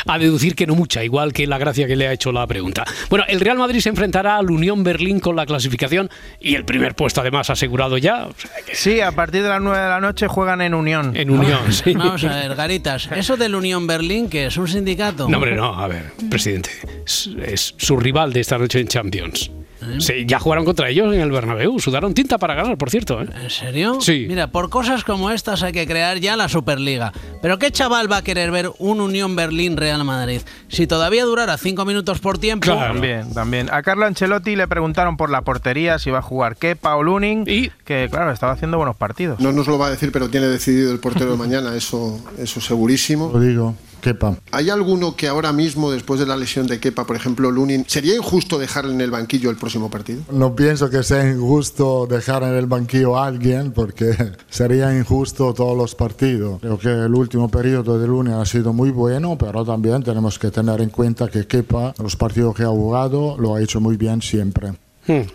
a 0.06 0.18
deducir 0.20 0.56
que 0.56 0.68
no 0.68 0.76
mucha, 0.76 1.04
igual 1.04 1.34
que 1.34 1.48
la 1.48 1.58
gracia 1.58 1.88
que 1.88 1.96
le 1.96 2.08
ha 2.08 2.14
hecho 2.14 2.32
la 2.32 2.46
pregunta. 2.46 2.84
Bueno, 3.10 3.26
el 3.28 3.40
Real 3.40 3.58
Madrid 3.58 3.80
se 3.80 3.90
enfrentará 3.90 4.38
al 4.38 4.52
Unión 4.52 4.84
Berlín 4.84 5.20
con 5.20 5.36
la 5.36 5.46
clasificación 5.46 6.10
y 6.40 6.56
el 6.56 6.66
primer 6.66 6.96
puesto 6.96 7.22
además 7.22 7.50
asegurado 7.50 7.98
ya. 7.98 8.28
Sí, 8.74 9.00
a 9.02 9.12
partir 9.14 9.42
de 9.44 9.50
las 9.50 9.62
9 9.62 9.78
de 9.80 9.90
la 9.90 10.02
noche 10.02 10.28
juegan 10.28 10.62
en 10.62 10.74
Unión. 10.74 11.16
En 11.16 11.30
Unión, 11.30 11.60
sí. 11.74 11.94
Vamos 11.94 12.24
a 12.26 12.36
ver, 12.36 12.56
Garitas, 12.56 13.10
¿eso 13.16 13.38
del 13.38 13.56
Unión 13.56 13.88
Berlín 13.88 14.30
que 14.30 14.46
es 14.48 14.58
un 14.58 14.68
sindicato? 14.68 15.28
No, 15.30 15.38
hombre, 15.38 15.56
no, 15.56 15.74
a 15.80 15.88
ver, 15.88 16.12
presidente, 16.30 16.70
es, 17.06 17.30
es 17.46 17.74
su 17.78 17.98
rival 17.98 18.34
de 18.34 18.42
esta 18.42 18.58
noche 18.58 18.80
en 18.80 18.88
Champions. 18.88 19.52
¿Eh? 19.90 19.98
Sí, 20.00 20.26
ya 20.28 20.40
jugaron 20.40 20.66
contra 20.66 20.90
ellos 20.90 21.14
en 21.14 21.22
el 21.22 21.32
Bernabéu, 21.32 21.80
sudaron 21.80 22.14
tinta 22.14 22.38
para 22.38 22.56
ganar, 22.56 22.78
por 22.78 22.90
cierto. 22.90 23.22
¿eh? 23.22 23.28
¿En 23.42 23.50
serio? 23.50 24.00
Sí. 24.02 24.26
Mira, 24.28 24.48
por 24.48 24.70
cosas 24.70 25.04
como 25.04 25.32
estas 25.32 25.64
hay 25.64 25.74
que 25.74 25.88
crear 25.88 26.20
ya 26.20 26.36
la 26.36 26.50
Superliga. 26.50 27.14
Pero 27.42 27.60
¿qué 27.60 27.72
chaval 27.72 28.12
va 28.12 28.18
a 28.18 28.22
querer 28.24 28.52
ver 28.52 28.72
un 28.80 29.02
Unión 29.02 29.36
Berlín-Real 29.36 30.04
Madrid? 30.04 30.42
Si 30.68 30.88
todavía 30.88 31.26
durara 31.26 31.58
cinco 31.58 31.86
minutos 31.86 32.20
por 32.20 32.38
tiempo... 32.38 32.68
También, 32.68 33.34
también. 33.34 33.70
A 33.72 33.84
Carlo 33.84 34.06
Ancelotti 34.06 34.56
le 34.56 34.68
preguntaron 34.68 35.18
por 35.18 35.30
la 35.30 35.42
portería, 35.42 36.00
si 36.00 36.12
va 36.12 36.20
a 36.20 36.22
jugar 36.22 36.58
Kepa 36.58 36.96
o 36.96 37.04
Lunin, 37.04 37.46
que 37.46 38.08
claro, 38.10 38.32
estaba 38.32 38.54
haciendo 38.54 38.78
buenos 38.78 38.96
partidos. 38.96 39.40
No 39.40 39.52
nos 39.52 39.68
lo 39.68 39.78
va 39.78 39.88
a 39.88 39.90
decir, 39.92 40.12
pero 40.12 40.30
tiene 40.30 40.48
decidido 40.48 40.92
el 40.92 41.00
portero 41.00 41.32
de 41.32 41.38
mañana, 41.38 41.76
eso, 41.76 42.20
eso 42.40 42.62
segurísimo. 42.62 43.32
Lo 43.34 43.40
digo. 43.40 43.76
Kepa. 44.02 44.38
¿Hay 44.52 44.70
alguno 44.70 45.16
que 45.16 45.28
ahora 45.28 45.52
mismo, 45.52 45.92
después 45.92 46.20
de 46.20 46.26
la 46.26 46.38
lesión 46.38 46.68
de 46.68 46.80
Kepa, 46.80 47.06
por 47.06 47.16
ejemplo, 47.16 47.52
Lunin, 47.52 47.86
sería 47.88 48.16
injusto 48.16 48.58
dejarle 48.58 48.94
en 48.94 49.02
el 49.02 49.12
banquillo 49.12 49.50
el 49.50 49.58
próximo 49.58 49.90
partido? 49.90 50.22
No 50.32 50.56
pienso 50.56 50.90
que 50.90 51.04
sea 51.04 51.30
injusto 51.30 52.08
dejar 52.08 52.44
en 52.44 52.56
el 52.56 52.66
banquillo 52.66 53.18
a 53.18 53.28
alguien 53.28 53.72
porque 53.72 54.16
sería 54.50 54.96
injusto 54.98 55.54
todos 55.54 55.78
los 55.78 55.96
partidos. 55.96 56.60
Creo 56.62 56.78
que 56.78 56.90
el 56.90 57.14
último 57.14 57.50
periodo 57.50 58.00
de 58.00 58.08
Lunin 58.08 58.34
ha 58.34 58.46
sido 58.46 58.74
muy 58.74 58.92
bueno, 58.92 59.38
pero 59.38 59.66
también 59.66 60.04
tenemos 60.04 60.40
que 60.40 60.52
tener 60.52 60.82
en 60.82 60.90
cuenta 60.90 61.28
que 61.28 61.48
Kepa, 61.48 61.94
los 62.02 62.16
partidos 62.16 62.56
que 62.56 62.64
ha 62.64 62.68
jugado, 62.68 63.38
lo 63.38 63.56
ha 63.56 63.62
hecho 63.62 63.80
muy 63.80 63.98
bien 63.98 64.22
siempre. 64.22 64.74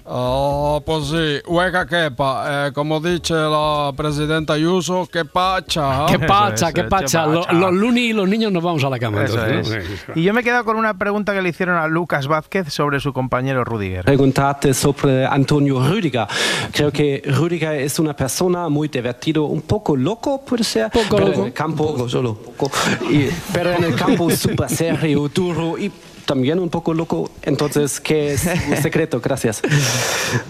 Oh, 0.05 0.83
pues 0.85 1.07
sí, 1.07 1.39
hueca 1.47 1.87
quepa. 1.87 2.67
Eh, 2.69 2.73
como 2.73 3.01
dice 3.01 3.35
la 3.35 3.93
presidenta 3.97 4.55
Ayuso, 4.55 5.07
que 5.11 5.25
pacha. 5.25 6.07
Qué 6.07 6.19
pacha, 6.19 6.73
qué 6.73 6.85
pacha. 6.85 7.27
Lo- 7.27 7.47
Los 7.53 7.73
Luni 7.73 8.01
y 8.07 8.13
los 8.13 8.29
niños 8.29 8.51
nos 8.53 8.63
vamos 8.63 8.83
a 8.85 8.91
la 8.91 8.99
cama. 8.99 9.25
Eso 9.25 9.45
entonces, 9.47 9.85
es. 9.85 10.09
¿no? 10.09 10.15
Y 10.21 10.23
yo 10.25 10.35
me 10.35 10.41
he 10.41 10.45
quedado 10.45 10.65
con 10.65 10.77
una 10.77 10.95
pregunta 10.99 11.33
que 11.33 11.43
le 11.43 11.49
hicieron 11.51 11.77
a 11.77 11.87
Lucas 11.87 12.27
Vázquez 12.27 12.73
sobre 12.73 13.01
su 13.01 13.13
compañero 13.13 13.65
Rudiger. 13.65 14.05
Preguntarte 14.05 14.75
sobre 14.75 15.25
Antonio 15.27 15.81
Rüdiger. 15.81 16.27
Creo 16.73 16.91
que 16.91 17.23
Rüdiger 17.25 17.75
es 17.81 17.99
una 17.99 18.15
persona 18.15 18.69
muy 18.69 18.89
divertido, 18.89 19.45
un 19.45 19.63
poco 19.63 19.97
loco, 19.97 20.43
puede 20.45 20.65
ser. 20.65 20.91
Poco 20.91 21.17
pero 21.17 21.29
loco. 21.29 21.41
En 21.41 21.47
el 21.47 21.53
campo, 21.53 22.09
solo. 22.09 22.35
Poco. 22.35 22.71
Y- 23.11 23.29
pero 23.53 23.73
en 23.73 23.85
el 23.85 23.95
campo 23.95 24.29
súper 24.37 24.69
serio, 24.69 25.29
duro 25.33 25.79
y 25.79 25.91
también 26.31 26.61
un 26.61 26.71
poco 26.71 26.95
loco. 26.95 27.29
Entonces, 27.43 27.99
¿qué 27.99 28.35
es 28.35 28.43
su 28.43 28.77
secreto? 28.83 29.21
Gracias. 29.21 29.63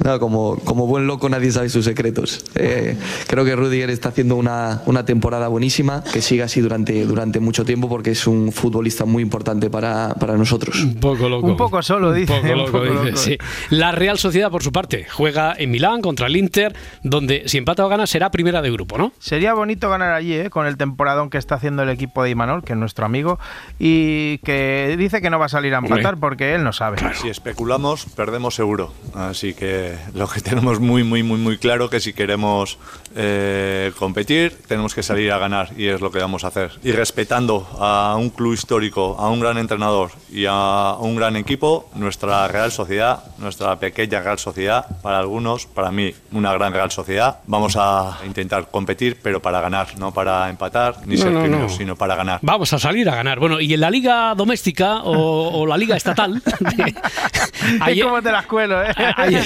No, 0.05 0.20
como, 0.20 0.59
como 0.59 0.87
buen 0.87 1.07
loco 1.07 1.31
nadie 1.31 1.51
sabe 1.51 1.70
sus 1.70 1.87
secretos. 1.87 2.45
Eh, 2.55 2.99
creo 3.26 3.47
que 3.47 3.57
Rudiger 3.57 3.89
está 3.89 4.11
haciendo 4.11 4.37
una, 4.37 4.83
una 4.85 5.07
temporada 5.07 5.49
buenísima, 5.49 6.05
que 6.12 6.20
siga 6.20 6.45
así 6.45 6.61
durante, 6.61 7.07
durante 7.07 7.41
mucho 7.41 7.64
tiempo 7.64 7.89
porque 7.89 8.11
es 8.11 8.26
un 8.26 8.53
futbolista 8.53 9.07
muy 9.07 9.22
importante 9.22 9.70
para, 9.70 10.14
para 10.20 10.37
nosotros. 10.37 10.85
Un 10.85 10.97
poco 10.97 11.31
loco. 11.31 11.47
Un 11.47 11.57
poco 11.57 11.81
solo, 11.81 12.12
dice. 12.12 12.31
Un 12.31 12.41
poco 12.43 12.53
un 12.53 12.59
loco, 12.59 12.72
poco 12.72 12.85
dice, 12.85 13.05
loco. 13.05 13.16
sí. 13.16 13.39
La 13.70 13.91
Real 13.93 14.18
Sociedad, 14.18 14.51
por 14.51 14.62
su 14.62 14.72
parte, 14.72 15.07
juega 15.11 15.55
en 15.57 15.70
Milán 15.70 16.03
contra 16.03 16.26
el 16.26 16.37
Inter, 16.37 16.76
donde 17.03 17.45
si 17.47 17.57
empata 17.57 17.87
o 17.87 17.89
gana 17.89 18.07
será 18.07 18.31
primera 18.31 18.61
de 18.61 18.70
grupo, 18.70 18.99
¿no? 18.99 19.14
Sería 19.18 19.55
bonito 19.55 19.89
ganar 19.89 20.12
allí, 20.12 20.35
¿eh? 20.35 20.51
con 20.51 20.66
el 20.66 20.76
temporadón 20.76 21.31
que 21.31 21.39
está 21.39 21.55
haciendo 21.55 21.83
el 21.85 21.89
equipo 21.89 22.22
de 22.22 22.28
Imanol, 22.28 22.64
que 22.64 22.74
es 22.74 22.78
nuestro 22.78 23.07
amigo, 23.07 23.39
y 23.78 24.37
que 24.45 24.95
dice 24.99 25.22
que 25.22 25.31
no 25.31 25.39
va 25.39 25.47
a 25.47 25.49
salir 25.49 25.70
a 25.75 25.79
empatar 25.79 26.16
porque 26.18 26.55
él 26.55 26.64
no 26.64 26.73
sabe. 26.73 26.99
Si 27.14 27.29
especulamos, 27.29 28.07
perdemos 28.16 28.55
seguro. 28.55 28.93
Así 29.14 29.55
que 29.55 29.97
lo 30.14 30.29
que 30.29 30.41
tenemos 30.41 30.81
muy, 30.81 31.05
muy, 31.05 31.23
muy, 31.23 31.39
muy 31.39 31.59
claro 31.59 31.91
que 31.91 32.01
si 32.01 32.12
queremos 32.12 32.79
eh, 33.16 33.93
competir, 33.99 34.57
tenemos 34.66 34.95
que 34.95 35.03
salir 35.03 35.33
a 35.33 35.39
ganar 35.39 35.71
y 35.77 35.87
es 35.89 36.01
lo 36.01 36.11
que 36.11 36.18
vamos 36.18 36.45
a 36.45 36.49
hacer. 36.49 36.73
Y 36.83 36.93
respetando 36.93 37.68
a 37.79 38.16
un 38.18 38.31
club 38.31 38.55
histórico, 38.55 39.16
a 39.18 39.29
un 39.31 39.41
gran 39.41 39.59
entrenador 39.59 40.11
y 40.31 40.45
a 40.49 40.95
un 40.99 41.16
gran 41.16 41.37
equipo, 41.37 41.91
nuestra 41.95 42.47
Real 42.49 42.71
Sociedad, 42.73 43.25
nuestra 43.39 43.79
pequeña 43.79 44.21
Real 44.21 44.39
Sociedad, 44.39 44.87
para 45.03 45.18
algunos, 45.18 45.66
para 45.66 45.91
mí, 45.91 46.14
una 46.33 46.53
gran 46.53 46.73
Real 46.73 46.91
Sociedad, 46.91 47.41
vamos 47.47 47.77
a 47.79 48.18
intentar 48.27 48.71
competir, 48.71 49.18
pero 49.23 49.41
para 49.41 49.61
ganar, 49.61 49.99
no 49.99 50.12
para 50.12 50.49
empatar 50.49 51.07
ni 51.07 51.16
No, 51.16 51.23
ser 51.23 51.33
no, 51.33 51.41
primeros, 51.43 51.73
no. 51.73 51.79
sino 51.79 51.97
para 51.97 52.14
ganar. 52.16 52.41
Vamos 52.43 52.73
a 52.73 52.79
salir 52.79 53.09
a 53.09 53.14
ganar. 53.14 53.39
Bueno, 53.39 53.61
y 53.61 53.75
en 53.75 53.81
la 53.81 53.91
liga 53.91 54.35
doméstica 54.35 55.01
o, 55.03 55.59
o 55.61 55.66
la 55.66 55.76
liga 55.76 55.96
estatal, 55.96 56.42
Es 57.88 58.02
como 58.02 58.22
te 58.22 58.32
las 58.32 58.46
cuelo, 58.46 58.82
¿eh? 58.82 58.92
ayer- 59.16 59.44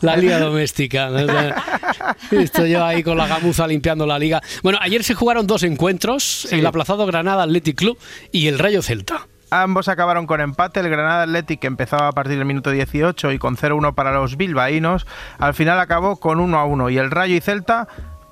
la 0.00 0.16
liga 0.16 0.38
doméstica. 0.38 1.08
¿no? 1.10 1.26
Estoy 2.30 2.70
yo 2.70 2.84
ahí 2.84 3.02
con 3.02 3.16
la 3.16 3.26
gamuza 3.26 3.66
limpiando 3.66 4.06
la 4.06 4.18
liga. 4.18 4.42
Bueno, 4.62 4.78
ayer 4.80 5.02
se 5.04 5.14
jugaron 5.14 5.46
dos 5.46 5.62
encuentros, 5.62 6.48
el 6.50 6.66
aplazado 6.66 7.06
Granada 7.06 7.44
Athletic 7.44 7.76
Club 7.76 7.98
y 8.32 8.48
el 8.48 8.58
Rayo 8.58 8.82
Celta. 8.82 9.26
Ambos 9.50 9.86
acabaron 9.88 10.26
con 10.26 10.40
empate. 10.40 10.80
El 10.80 10.88
Granada 10.88 11.22
Athletic 11.22 11.60
que 11.60 11.66
empezaba 11.68 12.08
a 12.08 12.12
partir 12.12 12.36
del 12.36 12.46
minuto 12.46 12.70
18 12.72 13.30
y 13.32 13.38
con 13.38 13.56
0-1 13.56 13.94
para 13.94 14.12
los 14.12 14.36
bilbaínos. 14.36 15.06
Al 15.38 15.54
final 15.54 15.78
acabó 15.78 16.16
con 16.18 16.38
1-1 16.40 16.92
y 16.92 16.98
el 16.98 17.12
Rayo 17.12 17.36
y 17.36 17.40
Celta 17.40 17.86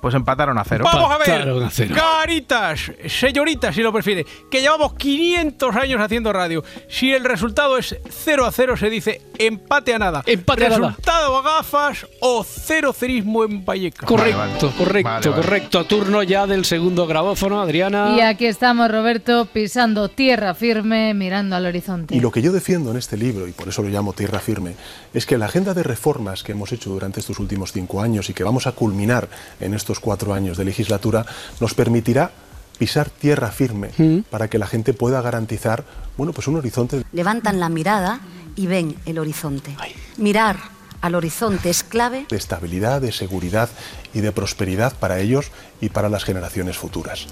pues 0.05 0.13
empataron 0.13 0.55
a 0.59 0.63
cero. 0.63 0.85
Vamos 0.85 1.11
a 1.11 1.17
ver, 1.17 1.91
caritas, 1.95 2.91
señoritas, 3.07 3.73
si 3.73 3.81
lo 3.81 3.91
prefiere, 3.91 4.23
que 4.51 4.61
llevamos 4.61 4.93
500 4.93 5.75
años 5.75 5.99
haciendo 5.99 6.31
radio. 6.31 6.63
Si 6.87 7.11
el 7.11 7.23
resultado 7.23 7.79
es 7.79 7.97
0 8.07 8.45
a 8.45 8.51
0, 8.51 8.77
se 8.77 8.91
dice 8.91 9.23
empate 9.39 9.95
a 9.95 9.97
nada. 9.97 10.21
Empate 10.27 10.67
a 10.67 10.69
nada. 10.69 10.89
Resultado 10.89 11.37
a 11.37 11.41
gafas 11.41 12.05
o 12.21 12.43
cero 12.43 12.93
cerismo 12.93 13.45
en 13.45 13.65
Vallecas. 13.65 14.07
Correcto, 14.07 14.71
correcto, 14.77 15.09
Vale, 15.09 15.29
vale. 15.29 15.41
correcto. 15.41 15.85
Turno 15.85 16.21
ya 16.21 16.45
del 16.45 16.65
segundo 16.65 17.07
grabófono, 17.07 17.59
Adriana. 17.59 18.13
Y 18.15 18.21
aquí 18.21 18.45
estamos, 18.45 18.91
Roberto, 18.91 19.47
pisando 19.51 20.09
tierra 20.09 20.53
firme, 20.53 21.15
mirando 21.15 21.55
al 21.55 21.65
horizonte. 21.65 22.15
Y 22.15 22.19
lo 22.19 22.29
que 22.29 22.43
yo 22.43 22.51
defiendo 22.51 22.91
en 22.91 22.97
este 22.97 23.17
libro, 23.17 23.47
y 23.47 23.53
por 23.53 23.69
eso 23.69 23.81
lo 23.81 23.89
llamo 23.89 24.13
Tierra 24.13 24.37
Firme, 24.37 24.75
es 25.15 25.25
que 25.25 25.39
la 25.39 25.45
agenda 25.47 25.73
de 25.73 25.81
reformas 25.81 26.43
que 26.43 26.51
hemos 26.51 26.71
hecho 26.71 26.91
durante 26.91 27.21
estos 27.21 27.39
últimos 27.39 27.71
cinco 27.71 28.03
años 28.03 28.29
y 28.29 28.35
que 28.35 28.43
vamos 28.43 28.67
a 28.67 28.73
culminar 28.73 29.27
en 29.59 29.73
estos 29.73 29.94
cuatro 29.99 30.33
años 30.33 30.57
de 30.57 30.65
legislatura 30.65 31.25
nos 31.59 31.73
permitirá 31.73 32.31
pisar 32.77 33.09
tierra 33.09 33.51
firme 33.51 33.91
para 34.29 34.49
que 34.49 34.57
la 34.57 34.67
gente 34.67 34.93
pueda 34.93 35.21
garantizar 35.21 35.85
bueno, 36.17 36.33
pues 36.33 36.47
un 36.47 36.57
horizonte 36.57 37.03
Levantan 37.11 37.59
la 37.59 37.69
mirada 37.69 38.19
y 38.55 38.67
ven 38.67 38.95
el 39.05 39.19
horizonte. 39.19 39.75
Mirar 40.17 40.57
al 41.01 41.15
horizonte 41.15 41.69
es 41.69 41.83
clave 41.83 42.25
de 42.29 42.37
estabilidad, 42.37 43.01
de 43.01 43.11
seguridad 43.11 43.69
y 44.13 44.21
de 44.21 44.31
prosperidad 44.31 44.93
para 44.97 45.19
ellos 45.19 45.51
y 45.81 45.89
para 45.89 46.09
las 46.09 46.23
generaciones 46.23 46.77
futuras. 46.77 47.27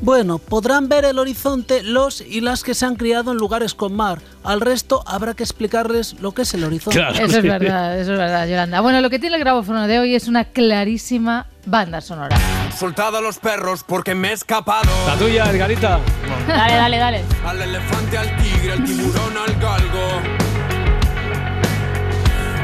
Bueno, 0.00 0.38
podrán 0.38 0.88
ver 0.88 1.04
el 1.04 1.18
horizonte 1.18 1.82
los 1.82 2.20
y 2.20 2.40
las 2.40 2.64
que 2.64 2.74
se 2.74 2.84
han 2.84 2.96
criado 2.96 3.30
en 3.30 3.38
lugares 3.38 3.74
con 3.74 3.94
mar. 3.94 4.20
Al 4.42 4.60
resto 4.60 5.04
habrá 5.06 5.34
que 5.34 5.44
explicarles 5.44 6.20
lo 6.20 6.32
que 6.32 6.42
es 6.42 6.52
el 6.54 6.64
horizonte. 6.64 7.00
Eso 7.12 7.38
es 7.38 7.42
verdad, 7.42 7.98
eso 7.98 8.12
es 8.12 8.18
verdad, 8.18 8.48
Yolanda. 8.48 8.80
Bueno, 8.80 9.00
lo 9.00 9.08
que 9.08 9.18
tiene 9.18 9.36
el 9.36 9.40
grabófono 9.40 9.86
de 9.86 10.00
hoy 10.00 10.14
es 10.14 10.26
una 10.26 10.46
clarísima 10.46 11.46
banda 11.66 12.00
sonora. 12.00 12.36
Soltado 12.76 13.18
a 13.18 13.20
los 13.20 13.38
perros 13.38 13.84
porque 13.84 14.14
me 14.14 14.28
he 14.28 14.32
escapado. 14.32 14.90
La 15.06 15.16
tuya, 15.16 15.50
Edgarita. 15.50 16.00
Dale, 16.46 16.74
dale, 16.74 16.98
dale. 16.98 17.24
Al 17.46 17.62
elefante, 17.62 18.18
al 18.18 18.36
tigre, 18.36 18.72
al 18.72 18.84
tiburón, 18.84 19.36
al 19.36 19.54
galgo. 19.60 20.08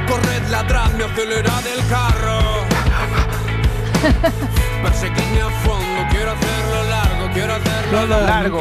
Corred, 0.08 0.48
ladradme, 0.50 1.04
acelerad 1.04 1.66
el 1.66 1.88
carro. 1.88 2.40
Perseguidme 4.82 5.42
a 5.42 5.50
fondo, 5.62 6.06
quiero 6.10 6.34
largo, 6.34 6.49
quiero 7.32 7.54
hacerlo 7.54 8.06
largo. 8.26 8.60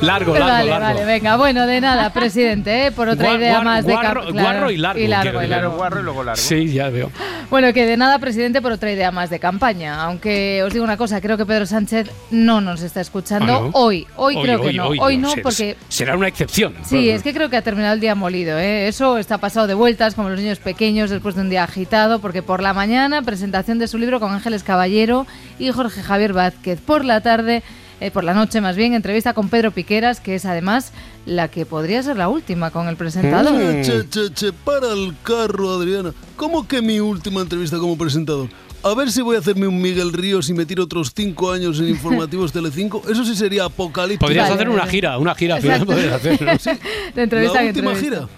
Largo, 0.00 0.32
largo, 0.34 0.46
vale, 0.48 0.68
largo. 0.70 0.86
vale, 0.86 1.04
venga. 1.06 1.36
Bueno, 1.36 1.66
de 1.66 1.80
nada, 1.80 2.12
presidente, 2.12 2.86
¿eh? 2.86 2.92
por 2.92 3.08
otra 3.08 3.34
idea 3.34 3.60
guar- 3.60 3.64
más 3.64 3.86
de 3.86 3.94
cap- 3.94 4.02
guarro 4.32 4.70
y 4.70 4.76
largo, 4.76 5.00
Y 5.00 5.06
largo, 5.06 5.42
y 5.42 5.46
largo. 5.46 5.76
Guarro 5.76 6.00
y 6.00 6.02
luego 6.02 6.24
largo. 6.24 6.42
Sí, 6.42 6.72
ya 6.72 6.90
veo. 6.90 7.10
Bueno, 7.48 7.72
que 7.72 7.86
de 7.86 7.96
nada, 7.96 8.18
presidente, 8.18 8.60
por 8.60 8.72
otra 8.72 8.90
idea 8.92 9.10
más 9.12 9.30
de 9.30 9.38
campaña. 9.38 10.02
Aunque 10.02 10.62
os 10.64 10.72
digo 10.72 10.84
una 10.84 10.96
cosa, 10.98 11.20
creo 11.22 11.38
que 11.38 11.46
Pedro 11.46 11.64
Sánchez 11.64 12.10
no 12.32 12.60
nos 12.60 12.82
está 12.82 13.00
escuchando 13.00 13.54
Ah, 13.54 13.60
¿no? 13.62 13.70
hoy. 13.72 14.06
Hoy, 14.16 14.36
creo 14.42 14.60
que 14.60 14.72
no. 14.74 14.88
Hoy, 14.88 15.16
no, 15.16 15.32
porque 15.42 15.76
Será 15.88 16.16
una 16.16 16.28
excepción. 16.28 16.74
Sí, 16.84 17.08
es 17.08 17.22
que 17.22 17.32
creo 17.32 17.48
que 17.48 17.56
ha 17.56 17.62
terminado 17.62 17.94
el 17.94 18.00
día 18.00 18.14
molido. 18.16 18.58
¿eh? 18.58 18.88
Eso 18.88 19.16
está 19.16 19.38
pasado 19.38 19.66
de 19.68 19.74
vueltas, 19.74 20.14
como 20.16 20.28
los 20.28 20.40
niños 20.40 20.58
pequeños 20.58 21.08
después 21.08 21.34
de 21.36 21.40
un 21.42 21.50
día 21.50 21.64
agitado, 21.64 22.18
porque 22.18 22.42
por 22.42 22.62
la 22.62 22.74
mañana 22.74 23.22
presentación 23.22 23.78
de 23.78 23.86
su 23.88 23.96
libro 23.96 24.20
con 24.20 24.32
Ángeles 24.32 24.64
Caballero 24.64 25.26
y 25.58 25.70
Jorge 25.70 26.02
Javier 26.02 26.32
Vázquez. 26.34 26.80
Por 26.80 27.04
la 27.04 27.20
tarde, 27.22 27.62
eh, 28.00 28.10
por 28.10 28.24
la 28.24 28.34
noche 28.34 28.60
más 28.60 28.76
bien, 28.76 28.94
entrevista 28.94 29.34
con 29.34 29.48
Pedro 29.48 29.70
Piqueras, 29.70 30.20
que 30.20 30.34
es 30.34 30.44
además 30.44 30.92
la 31.26 31.48
que 31.48 31.66
podría 31.66 32.02
ser 32.02 32.16
la 32.16 32.28
última 32.28 32.70
con 32.70 32.88
el 32.88 32.96
presentador. 32.96 33.54
Mm. 33.54 33.82
Che, 33.82 34.08
che, 34.08 34.32
che, 34.34 34.52
para 34.52 34.92
el 34.92 35.14
carro, 35.22 35.74
Adriana. 35.74 36.12
¿Cómo 36.36 36.66
que 36.66 36.82
mi 36.82 37.00
última 37.00 37.40
entrevista 37.40 37.78
como 37.78 37.96
presentador? 37.96 38.48
A 38.84 38.92
ver 38.94 39.10
si 39.10 39.22
voy 39.22 39.34
a 39.36 39.38
hacerme 39.38 39.66
un 39.66 39.80
Miguel 39.80 40.12
Ríos 40.12 40.50
y 40.50 40.52
meter 40.52 40.78
otros 40.78 41.12
cinco 41.16 41.50
años 41.50 41.80
en 41.80 41.88
informativos 41.88 42.52
Telecinco. 42.52 43.02
Eso 43.10 43.24
sí 43.24 43.34
sería 43.34 43.64
apocalíptico. 43.64 44.26
Podrías 44.26 44.50
hacer 44.50 44.68
una 44.68 44.86
gira, 44.86 45.16
una 45.16 45.34
gira 45.34 45.56
final 45.58 45.86
podrías 45.86 46.12
hacer. 46.12 46.42
¿no? 46.42 46.52
Sí. 46.58 46.70
Entrevista 47.16 47.62
La 47.62 47.68
última 47.68 47.92
entrevista. 47.92 48.28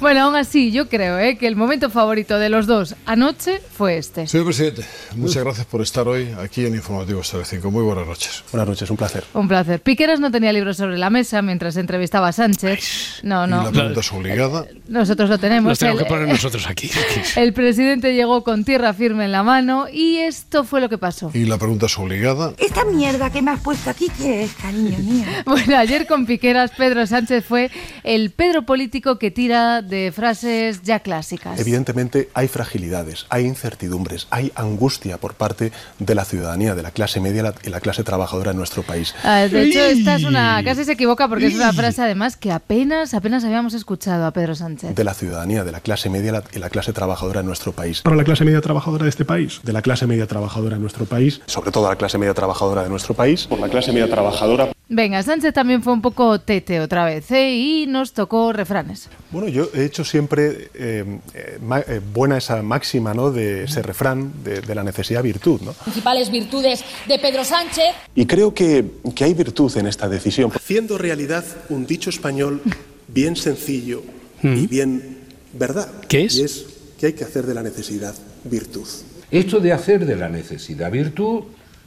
Bueno, 0.00 0.22
aún 0.24 0.36
así, 0.36 0.70
yo 0.72 0.88
creo 0.88 1.18
¿eh? 1.18 1.36
que 1.38 1.46
el 1.48 1.56
momento 1.56 1.90
favorito 1.90 2.38
de 2.38 2.50
los 2.50 2.66
dos 2.66 2.94
anoche 3.04 3.60
fue 3.76 3.96
este. 3.96 4.26
Señor 4.28 4.46
presidente, 4.46 4.84
muchas 5.16 5.42
gracias 5.42 5.66
por 5.66 5.80
estar 5.80 6.06
hoy 6.06 6.28
aquí 6.38 6.66
en 6.66 6.74
Informativos 6.74 7.30
Telecinco. 7.30 7.70
Muy 7.70 7.82
buenas 7.82 8.06
noches. 8.06 8.44
Buenas 8.52 8.68
noches, 8.68 8.90
un 8.90 8.96
placer. 8.96 9.24
Un 9.34 9.48
placer. 9.48 9.80
Piqueras 9.80 10.20
no 10.20 10.30
tenía 10.30 10.52
libros 10.52 10.76
sobre 10.76 10.98
la 10.98 11.10
mesa 11.10 11.42
mientras 11.42 11.76
entrevistaba 11.76 12.28
a 12.28 12.32
Sánchez. 12.32 13.20
No, 13.22 13.46
no. 13.46 13.64
la 13.64 13.70
pregunta 13.72 14.00
es 14.00 14.12
obligada. 14.12 14.66
Nosotros 14.86 15.30
lo 15.30 15.38
tenemos. 15.38 15.70
Los 15.70 15.78
tenemos 15.80 16.00
El- 16.00 16.06
que 16.06 16.12
poner 16.12 16.28
nosotros 16.28 16.66
aquí. 16.68 16.90
El 17.36 17.52
presidente 17.54 18.14
llegó 18.14 18.44
con 18.44 18.64
tierra 18.64 18.92
firme 18.92 19.24
en 19.24 19.32
la 19.32 19.42
mano 19.42 19.86
y 19.96 20.18
esto 20.18 20.62
fue 20.64 20.82
lo 20.82 20.90
que 20.90 20.98
pasó. 20.98 21.30
Y 21.32 21.46
la 21.46 21.56
pregunta 21.56 21.86
es 21.86 21.98
obligada. 21.98 22.52
Esta 22.58 22.84
mierda 22.84 23.30
que 23.30 23.40
me 23.40 23.50
has 23.50 23.60
puesto 23.60 23.88
aquí, 23.88 24.10
¿qué 24.18 24.44
es, 24.44 24.52
cariño 24.52 24.98
mío? 24.98 25.24
Bueno, 25.46 25.78
ayer 25.78 26.06
con 26.06 26.26
Piqueras, 26.26 26.72
Pedro 26.76 27.06
Sánchez 27.06 27.44
fue 27.46 27.70
el 28.04 28.30
Pedro 28.30 28.66
político 28.66 29.18
que 29.18 29.30
tira 29.30 29.80
de 29.80 30.12
frases 30.14 30.82
ya 30.82 31.00
clásicas. 31.00 31.58
Evidentemente 31.58 32.28
hay 32.34 32.46
fragilidades, 32.48 33.24
hay 33.30 33.46
incertidumbres, 33.46 34.26
hay 34.28 34.52
angustia 34.54 35.16
por 35.16 35.32
parte 35.32 35.72
de 35.98 36.14
la 36.14 36.26
ciudadanía, 36.26 36.74
de 36.74 36.82
la 36.82 36.90
clase 36.90 37.20
media 37.20 37.54
y 37.62 37.70
la 37.70 37.80
clase 37.80 38.04
trabajadora 38.04 38.50
en 38.50 38.58
nuestro 38.58 38.82
país. 38.82 39.14
Ah, 39.24 39.48
de 39.48 39.62
hecho, 39.62 39.80
esta 39.80 40.16
es 40.16 40.24
una. 40.24 40.62
casi 40.62 40.84
se 40.84 40.92
equivoca 40.92 41.26
porque 41.26 41.46
es 41.46 41.54
una 41.54 41.72
frase 41.72 42.02
además 42.02 42.36
que 42.36 42.52
apenas, 42.52 43.14
apenas 43.14 43.44
habíamos 43.44 43.72
escuchado 43.72 44.26
a 44.26 44.32
Pedro 44.32 44.54
Sánchez. 44.54 44.94
de 44.94 45.04
la 45.04 45.14
ciudadanía, 45.14 45.64
de 45.64 45.72
la 45.72 45.80
clase 45.80 46.10
media 46.10 46.44
y 46.52 46.58
la 46.58 46.68
clase 46.68 46.92
trabajadora 46.92 47.40
en 47.40 47.46
nuestro 47.46 47.72
país. 47.72 48.02
Para 48.02 48.16
la 48.16 48.24
clase 48.24 48.44
media 48.44 48.60
trabajadora 48.60 49.04
de 49.04 49.10
este 49.10 49.24
país. 49.24 49.60
De 49.62 49.72
la 49.72 49.85
clase 49.86 50.04
media 50.08 50.26
trabajadora 50.26 50.74
en 50.74 50.82
nuestro 50.82 51.04
país, 51.04 51.40
sobre 51.46 51.70
todo 51.70 51.88
la 51.88 51.94
clase 51.94 52.18
media 52.18 52.34
trabajadora 52.34 52.82
de 52.82 52.88
nuestro 52.88 53.14
país, 53.14 53.46
por 53.46 53.60
la 53.60 53.68
clase 53.68 53.92
media 53.92 54.10
trabajadora. 54.10 54.72
Venga, 54.88 55.22
Sánchez 55.22 55.54
también 55.54 55.80
fue 55.80 55.92
un 55.92 56.02
poco 56.02 56.40
tete 56.40 56.80
otra 56.80 57.04
vez 57.04 57.30
¿eh? 57.30 57.54
y 57.54 57.86
nos 57.86 58.12
tocó 58.12 58.52
refranes. 58.52 59.08
Bueno, 59.30 59.46
yo 59.46 59.68
he 59.74 59.84
hecho 59.84 60.04
siempre 60.04 60.70
eh, 60.74 61.04
eh, 61.34 61.58
eh, 61.86 62.00
buena 62.12 62.36
esa 62.38 62.60
máxima, 62.62 63.14
¿no? 63.14 63.30
De 63.30 63.64
ese 63.64 63.80
refrán 63.80 64.32
de, 64.42 64.60
de 64.60 64.74
la 64.74 64.82
necesidad 64.82 65.22
virtud, 65.22 65.60
¿no? 65.60 65.72
Principales 65.72 66.32
virtudes 66.32 66.84
de 67.06 67.18
Pedro 67.20 67.44
Sánchez. 67.44 67.94
Y 68.16 68.26
creo 68.26 68.52
que, 68.52 68.84
que 69.14 69.22
hay 69.22 69.34
virtud 69.34 69.70
en 69.76 69.86
esta 69.86 70.08
decisión. 70.08 70.50
Haciendo 70.52 70.98
realidad 70.98 71.44
un 71.68 71.86
dicho 71.86 72.10
español 72.10 72.60
bien 73.06 73.36
sencillo 73.36 74.02
y 74.42 74.66
bien 74.66 75.20
verdad. 75.52 75.88
¿Qué 76.08 76.24
es? 76.24 76.34
Y 76.36 76.42
es 76.42 76.66
que 76.98 77.06
hay 77.06 77.12
que 77.12 77.22
hacer 77.22 77.46
de 77.46 77.54
la 77.54 77.62
necesidad 77.62 78.14
virtud. 78.44 78.88
Esto 79.30 79.60
de 79.60 79.72
hacer 79.72 80.06
de 80.06 80.16
la 80.16 80.28
necesidad 80.28 80.90
virtud, 80.90 81.44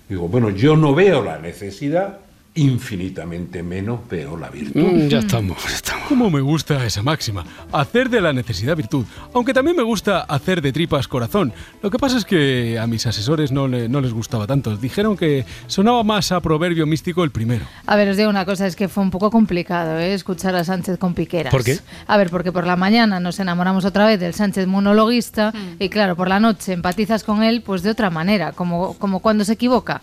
digo, 0.07 0.27
bueno, 0.27 0.49
yo 0.49 0.75
no 0.75 0.93
veo 0.93 1.23
la 1.23 1.39
necesidad, 1.39 2.19
infinitamente 2.55 3.63
menos 3.63 3.99
veo 4.09 4.35
la 4.37 4.49
virtud. 4.49 4.79
Mm, 4.81 5.07
ya 5.07 5.19
estamos, 5.19 5.57
ya 5.63 5.75
estamos. 5.75 6.07
Cómo 6.07 6.29
me 6.29 6.41
gusta 6.41 6.83
esa 6.85 7.03
máxima, 7.03 7.45
hacer 7.71 8.09
de 8.09 8.19
la 8.21 8.33
necesidad 8.33 8.75
virtud. 8.75 9.05
Aunque 9.33 9.53
también 9.53 9.77
me 9.77 9.83
gusta 9.83 10.21
hacer 10.21 10.61
de 10.61 10.71
tripas 10.71 11.07
corazón. 11.07 11.53
Lo 11.83 11.91
que 11.91 11.97
pasa 11.99 12.17
es 12.17 12.25
que 12.25 12.79
a 12.79 12.87
mis 12.87 13.05
asesores 13.05 13.51
no, 13.51 13.67
le- 13.67 13.87
no 13.89 14.01
les 14.01 14.11
gustaba 14.13 14.47
tanto. 14.47 14.75
Dijeron 14.77 15.15
que 15.17 15.45
sonaba 15.67 16.03
más 16.03 16.31
a 16.31 16.39
proverbio 16.41 16.85
místico 16.85 17.23
el 17.23 17.31
primero. 17.31 17.65
A 17.85 17.95
ver, 17.95 18.09
os 18.09 18.17
digo 18.17 18.29
una 18.29 18.45
cosa, 18.45 18.65
es 18.67 18.75
que 18.75 18.87
fue 18.87 19.03
un 19.03 19.11
poco 19.11 19.29
complicado 19.29 19.99
¿eh? 19.99 20.13
escuchar 20.13 20.55
a 20.55 20.63
Sánchez 20.63 20.97
con 20.97 21.13
piqueras. 21.13 21.51
¿Por 21.51 21.63
qué? 21.63 21.77
A 22.07 22.17
ver, 22.17 22.29
porque 22.29 22.51
por 22.51 22.65
la 22.65 22.75
mañana 22.75 23.19
nos 23.19 23.39
enamoramos 23.39 23.85
otra 23.85 24.05
vez 24.07 24.19
del 24.19 24.33
Sánchez 24.33 24.65
monologuista 24.67 25.53
y 25.79 25.89
claro, 25.89 26.15
por 26.15 26.27
la 26.27 26.39
noche 26.39 26.73
empatizas 26.73 27.23
con 27.23 27.43
él 27.43 27.61
pues 27.61 27.83
de 27.83 27.91
otra 27.91 28.09
manera, 28.09 28.51
como, 28.53 28.95
como 28.95 29.19
cuando 29.19 29.45
se 29.45 29.53
equivoca. 29.53 30.01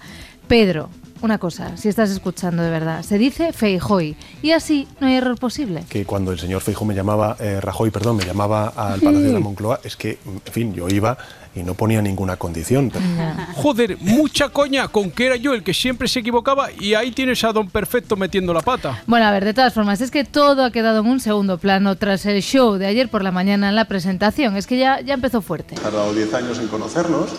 Pedro, 0.48 0.88
una 1.22 1.38
cosa, 1.38 1.76
si 1.76 1.88
estás 1.88 2.10
escuchando 2.10 2.62
de 2.62 2.70
verdad, 2.70 3.02
se 3.02 3.18
dice 3.18 3.52
Feijoy 3.52 4.16
y 4.42 4.52
así 4.52 4.86
no 5.00 5.06
hay 5.06 5.14
error 5.14 5.38
posible. 5.38 5.84
Que 5.88 6.04
cuando 6.04 6.30
el 6.30 6.38
señor 6.38 6.60
Feijóo 6.60 6.86
me 6.86 6.94
llamaba, 6.94 7.36
eh, 7.40 7.60
Rajoy, 7.60 7.90
perdón, 7.90 8.16
me 8.16 8.24
llamaba 8.24 8.68
al 8.68 9.00
Palacio 9.00 9.28
de 9.28 9.32
la 9.32 9.40
Moncloa, 9.40 9.80
es 9.82 9.96
que, 9.96 10.18
en 10.24 10.52
fin, 10.52 10.74
yo 10.74 10.88
iba 10.88 11.16
y 11.56 11.62
no 11.62 11.74
ponía 11.74 12.02
ninguna 12.02 12.36
condición. 12.36 12.92
Joder, 13.54 13.96
mucha 14.00 14.50
coña 14.50 14.88
con 14.88 15.10
que 15.10 15.26
era 15.26 15.36
yo 15.36 15.54
el 15.54 15.62
que 15.62 15.74
siempre 15.74 16.06
se 16.06 16.20
equivocaba 16.20 16.68
y 16.70 16.94
ahí 16.94 17.10
tienes 17.10 17.42
a 17.44 17.52
Don 17.52 17.68
Perfecto 17.68 18.16
metiendo 18.16 18.52
la 18.52 18.60
pata. 18.60 19.02
Bueno, 19.06 19.26
a 19.26 19.30
ver, 19.30 19.44
de 19.44 19.54
todas 19.54 19.72
formas, 19.72 20.00
es 20.00 20.10
que 20.10 20.24
todo 20.24 20.64
ha 20.64 20.70
quedado 20.70 21.00
en 21.00 21.06
un 21.06 21.20
segundo 21.20 21.58
plano 21.58 21.96
tras 21.96 22.26
el 22.26 22.42
show 22.42 22.74
de 22.74 22.86
ayer 22.86 23.08
por 23.08 23.24
la 23.24 23.32
mañana 23.32 23.68
en 23.70 23.74
la 23.74 23.86
presentación. 23.86 24.56
Es 24.56 24.66
que 24.66 24.78
ya, 24.78 25.00
ya 25.00 25.14
empezó 25.14 25.40
fuerte. 25.40 25.74
tardado 25.76 26.12
10 26.12 26.34
años 26.34 26.58
en 26.58 26.68
conocernos, 26.68 27.30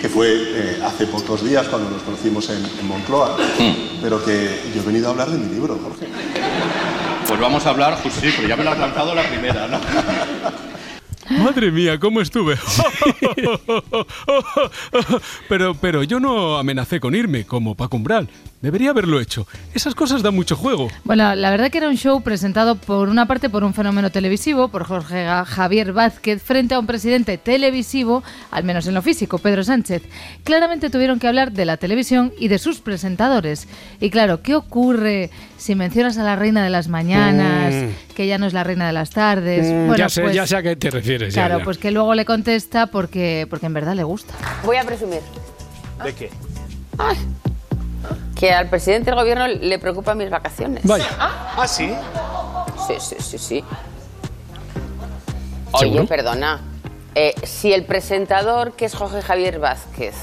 que 0.00 0.08
fue 0.08 0.28
eh, 0.32 0.80
hace 0.84 1.06
pocos 1.06 1.44
días 1.44 1.66
cuando 1.68 1.90
nos 1.90 2.02
conocimos 2.02 2.48
en, 2.50 2.64
en 2.64 2.86
Moncloa, 2.86 3.36
pero 4.00 4.24
que 4.24 4.60
yo 4.74 4.82
he 4.82 4.84
venido 4.84 5.08
a 5.08 5.10
hablar 5.10 5.28
de 5.30 5.38
mi 5.38 5.52
libro, 5.52 5.78
Jorge. 5.82 6.06
Pues 7.26 7.40
vamos 7.40 7.66
a 7.66 7.70
hablar, 7.70 7.98
pues 8.02 8.14
sí, 8.14 8.28
pero 8.36 8.46
ya 8.46 8.56
me 8.56 8.62
lo 8.62 8.70
has 8.70 8.78
lanzado 8.78 9.14
la 9.14 9.22
primera, 9.24 9.66
¿no? 9.66 9.80
Madre 11.30 11.70
mía, 11.70 11.98
¿cómo 11.98 12.20
estuve? 12.20 12.56
pero, 15.48 15.74
pero 15.74 16.02
yo 16.02 16.20
no 16.20 16.58
amenacé 16.58 17.00
con 17.00 17.14
irme, 17.14 17.44
como 17.44 17.74
Paco 17.74 17.96
Umbral. 17.96 18.28
Debería 18.62 18.90
haberlo 18.90 19.20
hecho. 19.20 19.46
Esas 19.74 19.94
cosas 19.94 20.22
dan 20.22 20.34
mucho 20.34 20.56
juego. 20.56 20.88
Bueno, 21.04 21.34
la 21.34 21.50
verdad 21.50 21.70
que 21.70 21.78
era 21.78 21.88
un 21.88 21.96
show 21.96 22.22
presentado 22.22 22.76
por 22.76 23.08
una 23.10 23.26
parte 23.26 23.50
por 23.50 23.62
un 23.62 23.74
fenómeno 23.74 24.10
televisivo, 24.10 24.68
por 24.68 24.84
Jorge 24.84 25.26
Javier 25.46 25.92
Vázquez, 25.92 26.42
frente 26.42 26.74
a 26.74 26.78
un 26.80 26.86
presidente 26.86 27.36
televisivo, 27.38 28.24
al 28.50 28.64
menos 28.64 28.86
en 28.86 28.94
lo 28.94 29.02
físico, 29.02 29.38
Pedro 29.38 29.62
Sánchez. 29.62 30.02
Claramente 30.42 30.90
tuvieron 30.90 31.18
que 31.18 31.28
hablar 31.28 31.52
de 31.52 31.64
la 31.66 31.76
televisión 31.76 32.32
y 32.40 32.48
de 32.48 32.58
sus 32.58 32.80
presentadores. 32.80 33.68
Y 34.00 34.10
claro, 34.10 34.40
¿qué 34.42 34.54
ocurre 34.54 35.30
si 35.58 35.74
mencionas 35.74 36.16
a 36.18 36.24
la 36.24 36.34
reina 36.34 36.64
de 36.64 36.70
las 36.70 36.88
mañanas, 36.88 37.74
Mm. 37.74 38.14
que 38.14 38.26
ya 38.26 38.38
no 38.38 38.46
es 38.46 38.52
la 38.52 38.64
reina 38.64 38.86
de 38.86 38.92
las 38.94 39.10
tardes? 39.10 39.66
Mm, 39.66 39.86
Bueno, 39.86 39.96
ya, 39.96 40.08
sé, 40.08 40.22
pues, 40.22 40.34
ya 40.34 40.46
sé 40.46 40.56
a 40.56 40.62
qué 40.62 40.76
te 40.76 40.90
refieres. 40.90 41.15
Ya, 41.20 41.28
Claro, 41.28 41.58
ya. 41.58 41.64
pues 41.64 41.78
que 41.78 41.90
luego 41.90 42.14
le 42.14 42.24
contesta 42.24 42.86
porque, 42.88 43.46
porque 43.50 43.66
en 43.66 43.74
verdad 43.74 43.94
le 43.94 44.04
gusta. 44.04 44.34
Voy 44.64 44.76
a 44.76 44.84
presumir 44.84 45.20
¿De 46.04 46.14
qué? 46.14 46.30
que 48.38 48.52
al 48.52 48.68
presidente 48.68 49.06
del 49.10 49.18
gobierno 49.18 49.46
le 49.48 49.78
preocupan 49.78 50.18
mis 50.18 50.28
vacaciones. 50.30 50.84
Vaya. 50.86 51.06
¿Ah, 51.18 51.66
sí? 51.66 51.90
Sí, 52.86 52.94
sí, 53.00 53.16
sí, 53.18 53.38
sí. 53.38 53.64
Oye, 55.72 55.84
¿Seguro? 55.90 56.06
perdona. 56.06 56.60
eh, 57.14 57.34
si 57.44 57.72
el 57.72 57.84
presentador, 57.84 58.72
que 58.72 58.84
es 58.84 58.94
Jorge 58.94 59.22
Javier 59.22 59.58
Vázquez, 59.58 60.14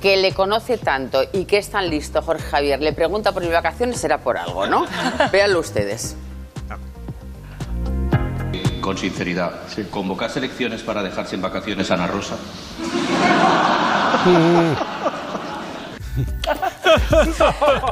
que 0.00 0.16
le 0.16 0.32
conoce 0.32 0.78
tanto 0.78 1.22
y 1.32 1.44
que 1.44 1.58
es 1.58 1.68
tan 1.70 1.88
listo, 1.90 2.22
Jorge 2.22 2.42
Javier, 2.44 2.80
le 2.80 2.92
pregunta 2.92 3.32
por 3.32 3.42
mis 3.42 3.52
vacaciones, 3.52 4.00
será 4.00 4.18
por 4.18 4.36
algo, 4.38 4.66
¿no? 4.66 4.86
Véanlo 5.32 5.60
ustedes. 5.60 6.16
Con 8.82 8.98
sinceridad, 8.98 9.52
¿convocas 9.90 10.36
elecciones 10.36 10.82
para 10.82 11.04
dejar 11.04 11.24
sin 11.28 11.40
vacaciones 11.40 11.88
a 11.92 11.94
Ana 11.94 12.08
Rosa? 12.08 12.34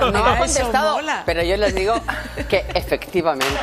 No 0.00 0.12
me 0.12 0.18
ha 0.18 0.38
contestado, 0.38 0.98
pero 1.24 1.44
yo 1.44 1.56
les 1.58 1.76
digo 1.76 1.94
que 2.48 2.66
efectivamente 2.74 3.54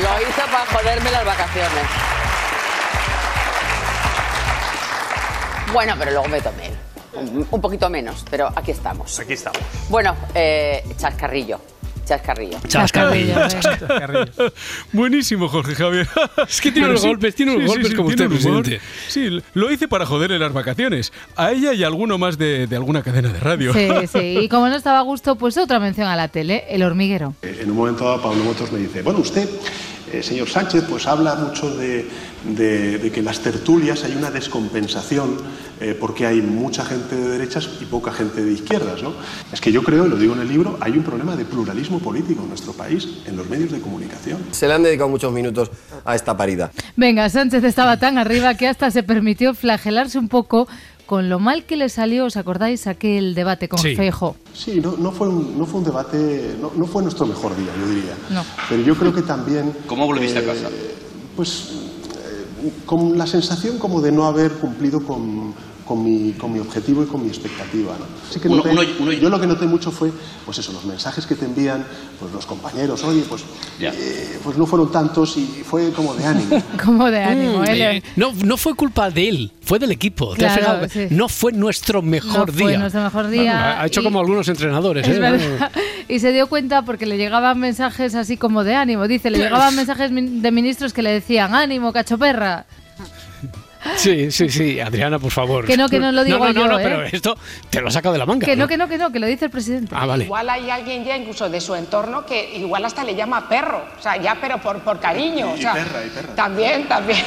lo 0.00 0.28
hizo 0.28 0.42
para 0.48 0.66
joderme 0.66 1.10
las 1.10 1.24
vacaciones. 1.24 1.84
Bueno, 5.72 5.94
pero 5.98 6.12
luego 6.12 6.28
me 6.28 6.40
tomé 6.40 6.70
un, 7.14 7.48
un 7.50 7.60
poquito 7.60 7.90
menos, 7.90 8.24
pero 8.30 8.48
aquí 8.54 8.70
estamos. 8.70 9.18
Aquí 9.18 9.32
estamos. 9.32 9.58
Bueno, 9.88 10.14
eh, 10.36 10.84
chascarrillo, 10.96 11.60
chascarrillo. 12.10 12.58
Chascarrillo, 12.66 13.34
Buenísimo, 14.92 15.48
Jorge 15.48 15.74
Javier. 15.74 16.08
Es 16.48 16.60
que 16.60 16.72
tiene 16.72 16.88
unos 16.88 17.04
golpes, 17.04 17.34
tiene 17.34 17.54
unos 17.54 17.68
golpes 17.68 17.94
como 17.94 18.08
usted, 18.08 18.28
presidente. 18.28 18.80
Sí, 19.08 19.40
lo 19.54 19.70
hice 19.70 19.86
para 19.86 20.06
joderle 20.06 20.38
las 20.38 20.52
vacaciones. 20.52 21.12
A 21.36 21.52
ella 21.52 21.72
y 21.72 21.84
a 21.84 21.86
alguno 21.86 22.18
más 22.18 22.38
de, 22.38 22.66
de 22.66 22.76
alguna 22.76 23.02
cadena 23.02 23.32
de 23.32 23.38
radio. 23.38 23.72
Sí, 23.72 23.88
sí. 24.12 24.38
Y 24.40 24.48
como 24.48 24.68
no 24.68 24.76
estaba 24.76 24.98
a 24.98 25.02
gusto, 25.02 25.36
pues 25.36 25.56
otra 25.56 25.78
mención 25.78 26.08
a 26.08 26.16
la 26.16 26.28
tele, 26.28 26.64
El 26.68 26.82
Hormiguero. 26.82 27.34
En 27.42 27.70
un 27.70 27.76
momento 27.76 28.04
dado, 28.04 28.22
Pablo 28.22 28.42
Motos 28.44 28.72
me 28.72 28.80
dice, 28.80 29.02
bueno, 29.02 29.20
usted, 29.20 29.48
eh, 30.12 30.22
señor 30.22 30.48
Sánchez, 30.48 30.84
pues 30.88 31.06
habla 31.06 31.34
mucho 31.36 31.74
de, 31.76 32.06
de- 32.56 32.98
de 32.98 33.10
que 33.12 33.20
en 33.20 33.26
las 33.26 33.40
tertulias 33.40 34.04
hay 34.04 34.14
una 34.16 34.30
descompensación 34.30 35.36
eh, 35.80 35.96
porque 35.98 36.26
hay 36.26 36.42
mucha 36.42 36.84
gente 36.84 37.16
de 37.16 37.28
derechas 37.28 37.68
y 37.80 37.84
poca 37.86 38.12
gente 38.12 38.44
de 38.44 38.52
izquierdas, 38.52 39.02
¿no? 39.02 39.14
Es 39.52 39.60
que 39.60 39.72
yo 39.72 39.82
creo, 39.82 40.06
y 40.06 40.08
lo 40.10 40.16
digo 40.16 40.34
en 40.34 40.40
el 40.40 40.48
libro, 40.48 40.76
hay 40.80 40.92
un 40.92 41.02
problema 41.02 41.36
de 41.36 41.44
pluralismo 41.44 41.98
político 42.00 42.42
en 42.42 42.48
nuestro 42.50 42.72
país, 42.74 43.08
en 43.26 43.36
los 43.36 43.48
medios 43.48 43.72
de 43.72 43.80
comunicación. 43.80 44.38
Se 44.50 44.68
le 44.68 44.74
han 44.74 44.82
dedicado 44.82 45.08
muchos 45.08 45.32
minutos 45.32 45.70
a 46.04 46.14
esta 46.14 46.36
parida. 46.36 46.70
Venga, 46.96 47.28
Sánchez 47.30 47.64
estaba 47.64 47.98
tan 47.98 48.18
arriba 48.18 48.54
que 48.54 48.68
hasta 48.68 48.90
se 48.90 49.02
permitió 49.02 49.54
flagelarse 49.54 50.18
un 50.18 50.28
poco 50.28 50.68
con 51.10 51.28
lo 51.28 51.40
mal 51.40 51.64
que 51.64 51.76
le 51.76 51.88
salió, 51.88 52.26
¿os 52.26 52.36
acordáis? 52.36 52.86
Aquel 52.86 53.34
debate 53.34 53.68
con 53.68 53.80
Sí. 53.80 53.96
Feijo. 53.96 54.36
Sí, 54.54 54.80
no, 54.80 54.96
no 54.96 55.10
fue 55.10 55.26
un, 55.26 55.58
no 55.58 55.66
fue 55.66 55.80
un 55.80 55.84
debate, 55.84 56.54
no, 56.60 56.70
no 56.76 56.86
fue 56.86 57.02
nuestro 57.02 57.26
mejor 57.26 57.56
día, 57.56 57.72
yo 57.80 57.88
diría. 57.88 58.14
No. 58.30 58.44
Pero 58.68 58.82
yo 58.82 58.94
creo 58.94 59.12
que 59.12 59.22
también... 59.22 59.74
¿Cómo 59.88 60.06
volviste 60.06 60.38
a 60.38 60.42
eh, 60.42 60.46
casa? 60.46 60.68
Pues 61.34 61.70
eh, 62.62 62.70
con 62.86 63.18
la 63.18 63.26
sensación 63.26 63.80
como 63.80 64.00
de 64.00 64.12
no 64.12 64.24
haber 64.24 64.52
cumplido 64.52 65.04
con, 65.04 65.52
con 65.90 66.04
mi, 66.04 66.34
con 66.34 66.52
mi 66.52 66.60
objetivo 66.60 67.02
y 67.02 67.06
con 67.06 67.20
mi 67.20 67.26
expectativa. 67.30 67.96
¿no? 67.98 68.04
Así 68.30 68.38
que 68.38 68.46
Uno- 68.46 68.62
noté- 68.62 68.70
uno- 68.70 68.82
uno- 69.00 69.12
yo 69.12 69.28
lo 69.28 69.40
que 69.40 69.46
noté 69.48 69.66
mucho 69.66 69.90
fue, 69.90 70.12
pues 70.46 70.56
eso, 70.58 70.70
los 70.72 70.84
mensajes 70.84 71.26
que 71.26 71.34
te 71.34 71.46
envían 71.46 71.84
pues 72.20 72.30
los 72.32 72.46
compañeros, 72.46 73.02
oye, 73.02 73.24
pues, 73.28 73.42
eh, 73.80 74.38
pues 74.44 74.56
no 74.56 74.66
fueron 74.66 74.92
tantos 74.92 75.36
y 75.36 75.64
fue 75.68 75.90
como 75.90 76.14
de 76.14 76.24
ánimo. 76.26 76.62
Como 76.84 77.10
de 77.10 77.20
ánimo, 77.24 77.58
Mm, 77.58 77.64
¿eh? 77.66 78.02
no, 78.14 78.32
no 78.44 78.56
fue 78.56 78.76
culpa 78.76 79.10
de 79.10 79.28
él, 79.30 79.52
fue 79.62 79.80
del 79.80 79.90
equipo. 79.90 80.36
¿Te 80.36 80.46
has 80.46 80.56
Claro, 80.58 80.86
fijado? 80.88 81.08
sí. 81.08 81.12
No 81.12 81.28
fue 81.28 81.50
nuestro 81.50 82.02
mejor 82.02 82.52
No 82.52 82.56
día. 82.56 82.66
fue 82.68 82.78
nuestro 82.78 83.02
mejor 83.02 83.28
día 83.28 83.42
Bueno, 83.52 83.80
ha 83.82 83.86
hecho 83.88 84.00
y- 84.00 84.04
como 84.04 84.20
algunos 84.20 84.46
entrenadores. 84.48 85.08
Es 85.08 85.18
¿eh? 85.18 85.58
Y 86.08 86.20
se 86.20 86.30
dio 86.30 86.46
cuenta 86.46 86.82
porque 86.84 87.04
le 87.04 87.16
llegaban 87.16 87.58
mensajes 87.58 88.14
así 88.14 88.36
como 88.36 88.62
de 88.62 88.76
ánimo. 88.76 89.08
Dice, 89.08 89.28
le 89.30 89.38
llegaban 89.38 89.74
mensajes 89.74 90.12
de 90.14 90.50
ministros 90.52 90.92
que 90.92 91.02
le 91.02 91.10
decían, 91.10 91.52
ánimo, 91.52 91.92
cachoperra. 91.92 92.66
Sí, 93.96 94.30
sí, 94.30 94.48
sí, 94.48 94.80
Adriana, 94.80 95.18
por 95.18 95.30
favor. 95.30 95.66
Que 95.66 95.76
no, 95.76 95.88
que 95.88 95.98
no 95.98 96.12
lo 96.12 96.24
digo 96.24 96.38
no, 96.38 96.44
no, 96.46 96.52
yo, 96.52 96.60
No, 96.60 96.68
no, 96.72 96.78
¿eh? 96.78 96.82
pero 96.82 97.02
esto 97.04 97.36
te 97.68 97.80
lo 97.80 97.88
he 97.88 97.90
sacado 97.92 98.12
de 98.12 98.18
la 98.18 98.26
manga. 98.26 98.44
Que 98.46 98.56
no, 98.56 98.66
que 98.68 98.76
no, 98.76 98.88
que 98.88 98.98
no, 98.98 99.10
que 99.12 99.18
lo 99.18 99.26
dice 99.26 99.46
el 99.46 99.50
presidente. 99.50 99.94
Ah, 99.96 100.06
vale. 100.06 100.24
Igual 100.24 100.48
hay 100.50 100.70
alguien 100.70 101.04
ya 101.04 101.16
incluso 101.16 101.48
de 101.48 101.60
su 101.60 101.74
entorno 101.74 102.24
que 102.26 102.56
igual 102.56 102.84
hasta 102.84 103.04
le 103.04 103.14
llama 103.14 103.48
perro, 103.48 103.84
o 103.98 104.02
sea, 104.02 104.16
ya 104.16 104.36
pero 104.40 104.58
por, 104.58 104.78
por 104.80 105.00
cariño. 105.00 105.52
o 105.52 105.56
Y 105.56 105.62
sea, 105.62 105.74
perra, 105.74 106.04
y 106.04 106.08
perra. 106.10 106.34
También, 106.34 106.88
también. 106.88 107.18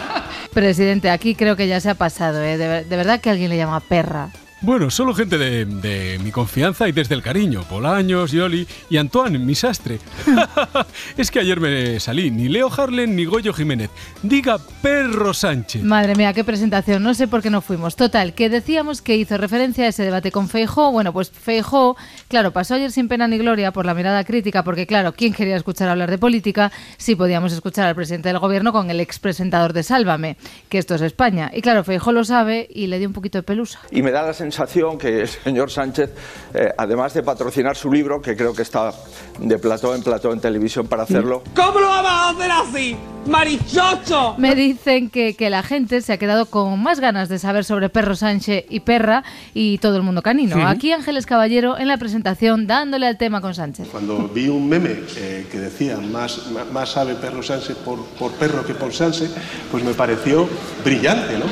Presidente, 0.52 1.10
aquí 1.10 1.34
creo 1.34 1.56
que 1.56 1.68
ya 1.68 1.80
se 1.80 1.90
ha 1.90 1.94
pasado, 1.94 2.42
¿eh? 2.42 2.56
De 2.56 2.96
verdad 2.96 3.20
que 3.20 3.30
alguien 3.30 3.50
le 3.50 3.56
llama 3.56 3.80
perra. 3.80 4.30
Bueno, 4.66 4.90
solo 4.90 5.14
gente 5.14 5.38
de, 5.38 5.64
de 5.64 6.18
mi 6.24 6.32
confianza 6.32 6.88
y 6.88 6.92
desde 6.92 7.14
el 7.14 7.22
cariño. 7.22 7.62
Bolaños, 7.70 8.32
Yoli 8.32 8.66
y 8.90 8.96
Antoine, 8.96 9.38
mi 9.38 9.54
sastre. 9.54 10.00
es 11.16 11.30
que 11.30 11.38
ayer 11.38 11.60
me 11.60 12.00
salí, 12.00 12.32
ni 12.32 12.48
Leo 12.48 12.68
Harlen 12.76 13.14
ni 13.14 13.26
Goyo 13.26 13.52
Jiménez. 13.52 13.90
Diga 14.24 14.58
Perro 14.82 15.32
Sánchez. 15.34 15.84
Madre 15.84 16.16
mía, 16.16 16.32
qué 16.32 16.42
presentación. 16.42 17.04
No 17.04 17.14
sé 17.14 17.28
por 17.28 17.42
qué 17.42 17.50
no 17.50 17.60
fuimos. 17.60 17.94
Total, 17.94 18.34
que 18.34 18.50
decíamos 18.50 19.02
que 19.02 19.14
hizo 19.14 19.38
referencia 19.38 19.84
a 19.84 19.86
ese 19.86 20.02
debate 20.02 20.32
con 20.32 20.48
Feijó. 20.48 20.90
Bueno, 20.90 21.12
pues 21.12 21.30
Feijó, 21.30 21.96
claro, 22.26 22.50
pasó 22.50 22.74
ayer 22.74 22.90
sin 22.90 23.06
pena 23.06 23.28
ni 23.28 23.38
gloria 23.38 23.70
por 23.70 23.86
la 23.86 23.94
mirada 23.94 24.24
crítica, 24.24 24.64
porque 24.64 24.88
claro, 24.88 25.12
¿quién 25.12 25.32
quería 25.32 25.54
escuchar 25.54 25.88
hablar 25.90 26.10
de 26.10 26.18
política 26.18 26.72
si 26.96 27.14
podíamos 27.14 27.52
escuchar 27.52 27.86
al 27.86 27.94
presidente 27.94 28.30
del 28.30 28.40
gobierno 28.40 28.72
con 28.72 28.90
el 28.90 28.98
expresentador 28.98 29.72
de 29.72 29.84
Sálvame, 29.84 30.36
que 30.68 30.78
esto 30.78 30.96
es 30.96 31.02
España? 31.02 31.52
Y 31.54 31.62
claro, 31.62 31.84
Feijó 31.84 32.10
lo 32.10 32.24
sabe 32.24 32.66
y 32.68 32.88
le 32.88 32.98
dio 32.98 33.06
un 33.06 33.14
poquito 33.14 33.38
de 33.38 33.44
pelusa. 33.44 33.78
Y 33.92 34.02
me 34.02 34.10
da 34.10 34.22
la 34.22 34.34
sensación 34.34 34.55
que 34.98 35.20
el 35.20 35.28
señor 35.28 35.70
Sánchez, 35.70 36.10
eh, 36.54 36.72
además 36.76 37.14
de 37.14 37.22
patrocinar 37.22 37.76
su 37.76 37.92
libro, 37.92 38.20
que 38.20 38.36
creo 38.36 38.54
que 38.54 38.62
está 38.62 38.92
de 39.38 39.58
plató 39.58 39.94
en 39.94 40.02
plató 40.02 40.32
en 40.32 40.40
televisión 40.40 40.86
para 40.86 41.02
hacerlo, 41.02 41.42
¿Cómo 41.54 41.80
lo 41.80 41.88
vamos 41.88 42.10
a 42.10 42.28
hacer 42.30 42.50
así? 42.50 42.96
¡Marichocho! 43.26 44.36
Me 44.38 44.54
dicen 44.54 45.10
que, 45.10 45.34
que 45.34 45.50
la 45.50 45.62
gente 45.64 46.00
se 46.00 46.12
ha 46.12 46.16
quedado 46.16 46.46
con 46.46 46.80
más 46.80 47.00
ganas 47.00 47.28
de 47.28 47.40
saber 47.40 47.64
sobre 47.64 47.88
Perro 47.88 48.14
Sánchez 48.14 48.64
y 48.70 48.80
Perra 48.80 49.24
y 49.52 49.78
todo 49.78 49.96
el 49.96 50.02
mundo 50.02 50.22
canino. 50.22 50.54
Sí. 50.54 50.62
Aquí 50.64 50.92
Ángeles 50.92 51.26
Caballero 51.26 51.76
en 51.76 51.88
la 51.88 51.96
presentación 51.96 52.68
dándole 52.68 53.08
al 53.08 53.18
tema 53.18 53.40
con 53.40 53.52
Sánchez. 53.52 53.88
Cuando 53.90 54.28
vi 54.28 54.48
un 54.48 54.68
meme 54.68 55.00
eh, 55.16 55.46
que 55.50 55.58
decía 55.58 55.96
más, 55.96 56.50
más, 56.52 56.70
más 56.70 56.88
sabe 56.92 57.16
perro 57.16 57.42
Sánchez 57.42 57.76
por, 57.78 58.04
por 58.18 58.30
perro 58.32 58.64
que 58.64 58.74
por 58.74 58.92
Sánchez, 58.92 59.34
pues 59.72 59.82
me 59.82 59.92
pareció 59.92 60.48
brillante, 60.84 61.36
¿no? 61.36 61.46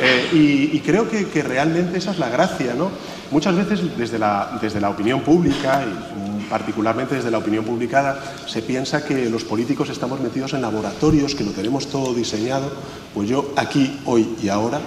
Eh, 0.00 0.28
y, 0.32 0.76
y 0.76 0.80
creo 0.80 1.10
que, 1.10 1.26
que 1.28 1.42
realmente 1.42 1.98
esa 1.98 2.12
es 2.12 2.19
la 2.20 2.28
gracia, 2.28 2.74
¿no? 2.74 2.90
Muchas 3.30 3.56
veces 3.56 3.80
desde 3.96 4.18
la, 4.18 4.58
desde 4.60 4.80
la 4.80 4.90
opinión 4.90 5.22
pública, 5.22 5.82
y 5.84 6.48
particularmente 6.48 7.16
desde 7.16 7.30
la 7.30 7.38
opinión 7.38 7.64
publicada, 7.64 8.22
se 8.46 8.62
piensa 8.62 9.04
que 9.04 9.28
los 9.28 9.44
políticos 9.44 9.88
estamos 9.88 10.20
metidos 10.20 10.52
en 10.52 10.62
laboratorios, 10.62 11.34
que 11.34 11.44
lo 11.44 11.50
tenemos 11.50 11.86
todo 11.88 12.14
diseñado. 12.14 12.70
Pues 13.14 13.28
yo 13.28 13.52
aquí, 13.56 14.00
hoy 14.04 14.36
y 14.42 14.48
ahora, 14.48 14.80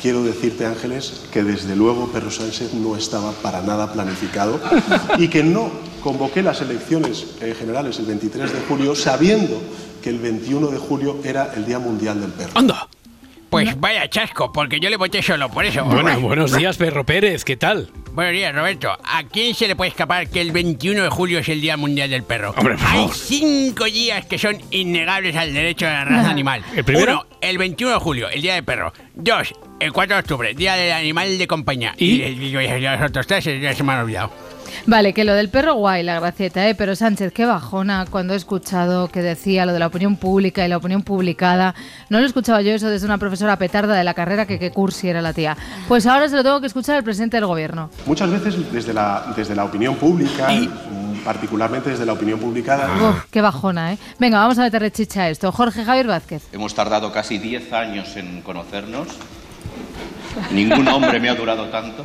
quiero 0.00 0.24
decirte, 0.24 0.66
Ángeles, 0.66 1.22
que 1.32 1.44
desde 1.44 1.76
luego 1.76 2.08
Perro 2.08 2.30
Sánchez 2.30 2.74
no 2.74 2.96
estaba 2.96 3.32
para 3.32 3.62
nada 3.62 3.92
planificado 3.92 4.60
y 5.18 5.28
que 5.28 5.44
no 5.44 5.70
convoqué 6.02 6.42
las 6.42 6.60
elecciones 6.60 7.26
eh, 7.40 7.54
generales 7.56 7.98
el 7.98 8.06
23 8.06 8.52
de 8.52 8.60
julio 8.68 8.94
sabiendo 8.94 9.60
que 10.02 10.10
el 10.10 10.18
21 10.18 10.66
de 10.68 10.78
julio 10.78 11.18
era 11.22 11.52
el 11.54 11.64
Día 11.64 11.78
Mundial 11.78 12.20
del 12.20 12.32
Perro. 12.32 12.52
¡Anda! 12.54 12.88
Pues 13.52 13.78
vaya 13.78 14.08
chasco, 14.08 14.50
porque 14.50 14.80
yo 14.80 14.88
le 14.88 14.96
voté 14.96 15.22
solo 15.22 15.50
por 15.50 15.64
eso. 15.66 15.84
Bueno, 15.84 16.18
buenos 16.20 16.56
días, 16.56 16.78
Perro 16.78 17.04
Pérez, 17.04 17.44
¿qué 17.44 17.58
tal? 17.58 17.90
Buenos 18.14 18.32
días, 18.32 18.54
Roberto. 18.54 18.90
¿A 19.04 19.24
quién 19.24 19.54
se 19.54 19.68
le 19.68 19.76
puede 19.76 19.90
escapar 19.90 20.28
que 20.30 20.40
el 20.40 20.52
21 20.52 21.02
de 21.02 21.08
julio 21.10 21.38
es 21.38 21.48
el 21.50 21.60
Día 21.60 21.76
Mundial 21.76 22.08
del 22.08 22.22
Perro? 22.22 22.54
Hombre, 22.56 22.76
por 22.76 22.86
Hay 22.86 23.08
cinco 23.12 23.84
días 23.84 24.24
que 24.24 24.38
son 24.38 24.56
innegables 24.70 25.36
al 25.36 25.52
derecho 25.52 25.84
de 25.84 25.92
la 25.92 26.04
raza 26.06 26.30
animal. 26.30 26.64
¿El 26.74 26.82
primero? 26.84 27.12
Uno, 27.12 27.26
el 27.42 27.58
21 27.58 27.92
de 27.92 28.00
julio, 28.00 28.28
el 28.30 28.40
Día 28.40 28.54
del 28.54 28.64
Perro. 28.64 28.92
Dos, 29.14 29.52
el 29.80 29.92
4 29.92 30.16
de 30.16 30.20
octubre, 30.20 30.54
Día 30.54 30.74
del 30.76 30.92
Animal 30.92 31.36
de 31.36 31.46
Compañía. 31.46 31.94
¿Y? 31.98 32.22
el- 32.22 32.42
y 32.42 32.52
los 32.80 33.00
otros 33.02 33.26
tres 33.26 33.44
ya 33.44 33.74
se 33.74 33.82
me 33.82 33.92
han 33.92 34.00
olvidado. 34.00 34.32
Vale, 34.86 35.12
que 35.12 35.24
lo 35.24 35.34
del 35.34 35.48
perro 35.48 35.74
guay, 35.74 36.02
la 36.02 36.20
gracieta, 36.20 36.68
¿eh? 36.68 36.74
Pero 36.74 36.96
Sánchez, 36.96 37.32
qué 37.32 37.46
bajona 37.46 38.06
cuando 38.10 38.34
he 38.34 38.36
escuchado 38.36 39.08
que 39.08 39.22
decía 39.22 39.66
lo 39.66 39.72
de 39.72 39.78
la 39.78 39.86
opinión 39.86 40.16
pública 40.16 40.64
y 40.64 40.68
la 40.68 40.76
opinión 40.76 41.02
publicada. 41.02 41.74
No 42.08 42.20
lo 42.20 42.26
escuchaba 42.26 42.62
yo 42.62 42.72
eso 42.72 42.88
desde 42.88 43.06
una 43.06 43.18
profesora 43.18 43.56
petarda 43.56 43.94
de 43.94 44.04
la 44.04 44.14
carrera 44.14 44.46
que 44.46 44.58
qué 44.58 44.70
cursi 44.70 45.08
era 45.08 45.22
la 45.22 45.32
tía. 45.32 45.56
Pues 45.88 46.06
ahora 46.06 46.28
se 46.28 46.36
lo 46.36 46.42
tengo 46.42 46.60
que 46.60 46.66
escuchar 46.66 46.96
al 46.96 47.04
presidente 47.04 47.36
del 47.36 47.46
gobierno. 47.46 47.90
Muchas 48.06 48.30
veces 48.30 48.72
desde 48.72 48.92
la, 48.92 49.32
desde 49.36 49.54
la 49.54 49.64
opinión 49.64 49.96
pública, 49.96 50.52
y 50.52 50.68
particularmente 51.24 51.90
desde 51.90 52.06
la 52.06 52.12
opinión 52.14 52.38
publicada, 52.38 52.88
Uf, 53.10 53.24
qué 53.30 53.40
bajona, 53.40 53.92
¿eh? 53.92 53.98
Venga, 54.18 54.38
vamos 54.38 54.58
a 54.58 54.62
meterle 54.62 54.90
chicha 54.90 55.22
a 55.22 55.28
esto. 55.30 55.52
Jorge 55.52 55.84
Javier 55.84 56.06
Vázquez. 56.06 56.42
Hemos 56.52 56.74
tardado 56.74 57.12
casi 57.12 57.38
10 57.38 57.72
años 57.72 58.16
en 58.16 58.42
conocernos. 58.42 59.08
Ningún 60.50 60.88
hombre 60.88 61.20
me 61.20 61.28
ha 61.28 61.34
durado 61.34 61.66
tanto. 61.66 62.04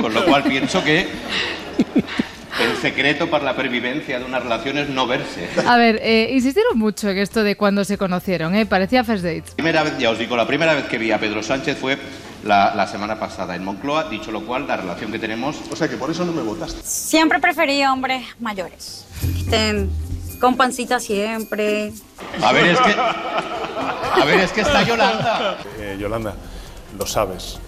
Con 0.00 0.14
lo 0.14 0.24
cual 0.24 0.42
pienso 0.44 0.82
que 0.82 1.08
el 2.60 2.76
secreto 2.82 3.28
para 3.30 3.44
la 3.44 3.56
pervivencia 3.56 4.18
de 4.18 4.24
una 4.24 4.38
relación 4.38 4.78
es 4.78 4.88
no 4.88 5.06
verse. 5.06 5.48
A 5.66 5.76
ver, 5.76 5.98
eh, 6.02 6.30
insistieron 6.32 6.78
mucho 6.78 7.08
en 7.10 7.18
esto 7.18 7.42
de 7.42 7.56
cuando 7.56 7.84
se 7.84 7.96
conocieron, 7.96 8.54
¿eh? 8.54 8.66
Parecía 8.66 9.04
first 9.04 9.24
dates. 9.24 9.52
Primera 9.54 9.82
vez, 9.82 9.96
ya 9.98 10.10
os 10.10 10.18
digo, 10.18 10.36
la 10.36 10.46
primera 10.46 10.74
vez 10.74 10.84
que 10.84 10.98
vi 10.98 11.10
a 11.12 11.18
Pedro 11.18 11.42
Sánchez 11.42 11.78
fue 11.78 11.98
la, 12.44 12.74
la 12.74 12.86
semana 12.86 13.18
pasada 13.18 13.54
en 13.56 13.64
Moncloa, 13.64 14.10
dicho 14.10 14.30
lo 14.30 14.44
cual, 14.44 14.66
la 14.66 14.76
relación 14.76 15.10
que 15.12 15.18
tenemos... 15.18 15.56
O 15.70 15.76
sea 15.76 15.88
que 15.88 15.96
por 15.96 16.10
eso 16.10 16.24
no 16.24 16.32
me 16.32 16.42
votaste. 16.42 16.80
Siempre 16.84 17.38
preferí 17.38 17.84
hombres 17.84 18.24
mayores. 18.40 19.06
Que 19.20 19.40
estén 19.40 19.90
con 20.40 20.56
pancita 20.56 20.98
siempre. 20.98 21.92
A 22.42 22.52
ver, 22.52 22.66
es 22.66 22.80
que... 22.80 22.92
A 22.92 24.24
ver, 24.24 24.40
es 24.40 24.52
que 24.52 24.62
está 24.62 24.82
Yolanda. 24.82 25.58
Eh, 25.78 25.96
Yolanda, 26.00 26.34
lo 26.98 27.06
sabes. 27.06 27.58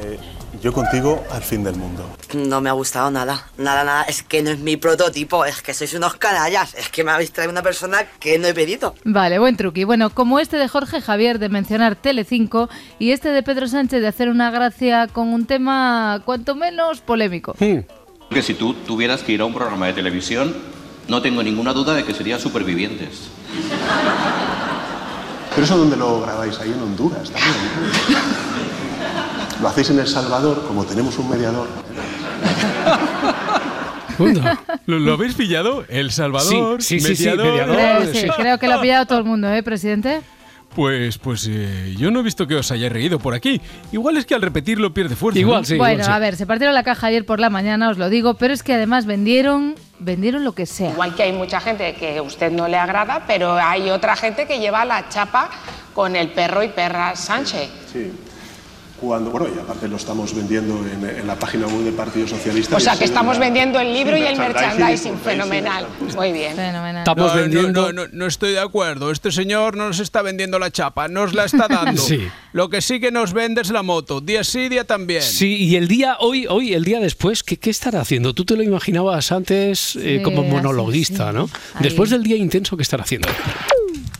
Eh, 0.00 0.18
yo 0.60 0.72
contigo 0.72 1.24
al 1.30 1.42
fin 1.42 1.62
del 1.62 1.76
mundo. 1.76 2.04
No 2.34 2.60
me 2.60 2.68
ha 2.68 2.72
gustado 2.72 3.10
nada, 3.10 3.46
nada, 3.58 3.84
nada. 3.84 4.02
Es 4.02 4.22
que 4.22 4.42
no 4.42 4.50
es 4.50 4.58
mi 4.58 4.76
prototipo, 4.76 5.44
es 5.44 5.62
que 5.62 5.72
sois 5.72 5.94
unos 5.94 6.16
canallas. 6.16 6.74
Es 6.74 6.88
que 6.88 7.04
me 7.04 7.12
habéis 7.12 7.32
traído 7.32 7.52
una 7.52 7.62
persona 7.62 8.04
que 8.18 8.38
no 8.38 8.48
he 8.48 8.54
pedido. 8.54 8.94
Vale, 9.04 9.38
buen 9.38 9.56
truqui. 9.56 9.84
Bueno, 9.84 10.10
como 10.10 10.40
este 10.40 10.56
de 10.56 10.68
Jorge 10.68 11.00
Javier 11.00 11.38
de 11.38 11.48
mencionar 11.48 11.94
Telecinco 11.94 12.68
y 12.98 13.12
este 13.12 13.28
de 13.28 13.42
Pedro 13.42 13.68
Sánchez 13.68 14.00
de 14.00 14.08
hacer 14.08 14.28
una 14.28 14.50
gracia 14.50 15.06
con 15.06 15.28
un 15.28 15.46
tema 15.46 16.22
cuanto 16.24 16.54
menos 16.56 17.00
polémico. 17.00 17.54
Que 17.54 18.42
si 18.42 18.54
tú 18.54 18.74
tuvieras 18.74 19.22
que 19.22 19.32
ir 19.32 19.42
a 19.42 19.44
un 19.44 19.54
programa 19.54 19.86
de 19.86 19.92
televisión, 19.92 20.54
no 21.08 21.22
tengo 21.22 21.42
ninguna 21.42 21.72
duda 21.72 21.94
de 21.94 22.04
que 22.04 22.14
sería 22.14 22.38
Supervivientes. 22.38 23.28
Pero 25.54 25.64
eso 25.64 25.76
donde 25.76 25.96
lo 25.96 26.22
grabáis, 26.22 26.58
ahí 26.60 26.70
en 26.70 26.82
Honduras 26.82 27.30
también. 27.30 27.54
¿no? 28.08 29.62
Lo 29.62 29.68
hacéis 29.68 29.90
en 29.90 29.98
El 29.98 30.08
Salvador, 30.08 30.64
como 30.66 30.84
tenemos 30.84 31.18
un 31.18 31.28
mediador. 31.30 31.68
¿Lo, 34.86 34.98
lo 34.98 35.12
habéis 35.12 35.34
pillado? 35.34 35.84
El 35.88 36.10
Salvador, 36.10 36.82
Sí, 36.82 37.00
sí, 37.00 37.14
sí, 37.14 37.24
sí, 37.24 37.36
mediador. 37.36 37.76
Eh, 37.78 38.10
sí, 38.12 38.28
creo 38.36 38.58
que 38.58 38.66
lo 38.68 38.74
ha 38.74 38.80
pillado 38.80 39.06
todo 39.06 39.18
el 39.18 39.24
mundo, 39.24 39.52
¿eh, 39.52 39.62
presidente? 39.62 40.20
Pues, 40.74 41.18
pues 41.18 41.46
eh, 41.50 41.94
yo 41.98 42.10
no 42.10 42.20
he 42.20 42.22
visto 42.22 42.46
que 42.46 42.54
os 42.56 42.70
hayáis 42.70 42.92
reído 42.92 43.18
por 43.18 43.34
aquí. 43.34 43.60
Igual 43.92 44.16
es 44.16 44.24
que 44.24 44.34
al 44.34 44.42
repetirlo 44.42 44.94
pierde 44.94 45.16
fuerza. 45.16 45.38
Igual, 45.38 45.60
¿no? 45.60 45.64
sí. 45.66 45.76
bueno, 45.76 46.04
a 46.06 46.18
ver, 46.18 46.36
se 46.36 46.46
partieron 46.46 46.74
la 46.74 46.82
caja 46.82 47.08
ayer 47.08 47.26
por 47.26 47.40
la 47.40 47.50
mañana, 47.50 47.90
os 47.90 47.98
lo 47.98 48.08
digo, 48.08 48.34
pero 48.34 48.54
es 48.54 48.62
que 48.62 48.74
además 48.74 49.04
vendieron, 49.04 49.74
vendieron 50.02 50.44
lo 50.44 50.52
que 50.52 50.66
sea. 50.66 50.90
Igual 50.90 51.14
que 51.14 51.22
hay 51.22 51.32
mucha 51.32 51.60
gente 51.60 51.94
que 51.94 52.18
a 52.18 52.22
usted 52.22 52.50
no 52.50 52.68
le 52.68 52.76
agrada, 52.76 53.24
pero 53.26 53.54
hay 53.54 53.90
otra 53.90 54.16
gente 54.16 54.46
que 54.46 54.58
lleva 54.58 54.84
la 54.84 55.08
chapa 55.08 55.50
con 55.94 56.16
el 56.16 56.30
perro 56.32 56.62
y 56.62 56.68
perra 56.68 57.16
Sánchez. 57.16 57.70
Sí. 57.92 58.12
Cuando, 59.02 59.30
bueno, 59.32 59.48
y 59.54 59.58
aparte 59.58 59.88
lo 59.88 59.96
estamos 59.96 60.32
vendiendo 60.32 60.78
en, 60.86 61.04
en 61.18 61.26
la 61.26 61.34
página 61.36 61.66
web 61.66 61.80
del 61.82 61.92
Partido 61.94 62.28
Socialista. 62.28 62.76
O 62.76 62.80
sea 62.80 62.96
que 62.96 63.04
estamos 63.04 63.36
la- 63.36 63.46
vendiendo 63.46 63.80
el 63.80 63.92
libro 63.92 64.16
y 64.16 64.22
el 64.22 64.38
merchandising, 64.38 65.18
fenomenal. 65.18 65.86
Muy 66.16 66.30
bien. 66.32 66.54
Fenomenal. 66.54 66.98
Estamos 66.98 67.34
No, 67.34 67.40
vendiendo. 67.40 67.82
No, 67.86 67.92
no, 67.92 68.02
no, 68.06 68.10
no 68.12 68.26
estoy 68.26 68.52
de 68.52 68.60
acuerdo. 68.60 69.10
Este 69.10 69.32
señor 69.32 69.76
no 69.76 69.88
nos 69.88 69.98
está 69.98 70.22
vendiendo 70.22 70.60
la 70.60 70.70
chapa, 70.70 71.08
nos 71.08 71.34
la 71.34 71.44
está 71.46 71.66
dando. 71.68 72.00
Sí. 72.00 72.20
Lo 72.52 72.68
que 72.70 72.80
sí 72.80 73.00
que 73.00 73.10
nos 73.10 73.32
vende 73.32 73.60
es 73.62 73.70
la 73.70 73.82
moto. 73.82 74.20
Día 74.20 74.44
sí, 74.44 74.68
día 74.68 74.84
también. 74.84 75.20
Sí, 75.22 75.56
y 75.56 75.74
el 75.74 75.88
día 75.88 76.16
hoy, 76.20 76.46
hoy, 76.48 76.72
el 76.72 76.84
día 76.84 77.00
después, 77.00 77.42
¿qué, 77.42 77.56
qué 77.56 77.70
estará 77.70 78.00
haciendo? 78.02 78.34
Tú 78.34 78.44
te 78.44 78.56
lo 78.56 78.62
imaginabas 78.62 79.32
antes 79.32 79.96
eh, 79.96 80.18
Sí, 80.18 80.22
como 80.22 80.42
así, 80.42 80.50
monologuista, 80.50 81.30
sí. 81.30 81.36
¿no? 81.36 81.50
Ahí. 81.74 81.82
Después 81.82 82.08
del 82.10 82.22
día 82.22 82.36
intenso, 82.36 82.76
¿qué 82.76 82.84
estará 82.84 83.02
haciendo? 83.02 83.28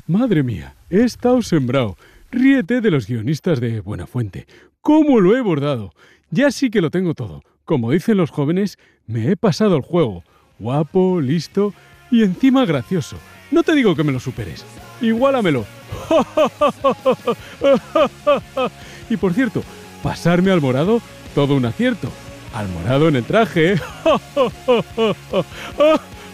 Madre 0.08 0.42
mía, 0.42 0.74
he 0.90 1.04
estado 1.04 1.40
sembrado. 1.42 1.96
Ríete 2.30 2.80
de 2.80 2.90
los 2.90 3.06
guionistas 3.06 3.60
de 3.60 3.80
Buenafuente. 3.80 4.46
¿Cómo 4.82 5.20
lo 5.20 5.36
he 5.36 5.40
bordado? 5.40 5.94
Ya 6.32 6.50
sí 6.50 6.68
que 6.68 6.80
lo 6.80 6.90
tengo 6.90 7.14
todo. 7.14 7.44
Como 7.64 7.92
dicen 7.92 8.16
los 8.16 8.32
jóvenes, 8.32 8.80
me 9.06 9.30
he 9.30 9.36
pasado 9.36 9.76
el 9.76 9.82
juego. 9.82 10.24
Guapo, 10.58 11.20
listo 11.20 11.72
y 12.10 12.24
encima 12.24 12.64
gracioso. 12.64 13.16
No 13.52 13.62
te 13.62 13.76
digo 13.76 13.94
que 13.94 14.02
me 14.02 14.10
lo 14.10 14.18
superes. 14.18 14.64
Igualamelo. 15.00 15.64
y 19.08 19.16
por 19.16 19.34
cierto, 19.34 19.62
pasarme 20.02 20.50
al 20.50 20.60
morado, 20.60 21.00
todo 21.32 21.54
un 21.54 21.64
acierto. 21.64 22.08
Al 22.52 22.68
morado 22.68 23.06
en 23.06 23.14
el 23.14 23.24
traje. 23.24 23.76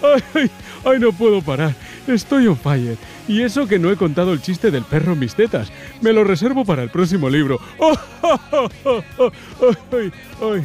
ay, 0.03 0.23
ay, 0.35 0.51
ay, 0.87 0.99
no 0.99 1.13
puedo 1.13 1.43
parar. 1.43 1.75
Estoy 2.07 2.47
on 2.47 2.57
fire. 2.57 2.97
Y 3.29 3.43
eso 3.43 3.69
que 3.69 3.79
no 3.79 3.91
he 3.91 3.97
contado 3.97 4.33
el 4.33 4.41
chiste 4.41 4.71
del 4.71 4.85
perro 4.85 5.15
mis 5.15 5.35
tetas. 5.35 5.71
Me 6.01 6.13
lo 6.13 6.25
reservo 6.25 6.65
para 6.65 6.83
el 6.83 6.89
próximo 6.89 7.29
libro. 7.29 7.61
¡Oh, 7.79 7.95
oh, 8.23 8.69
oh, 8.85 10.59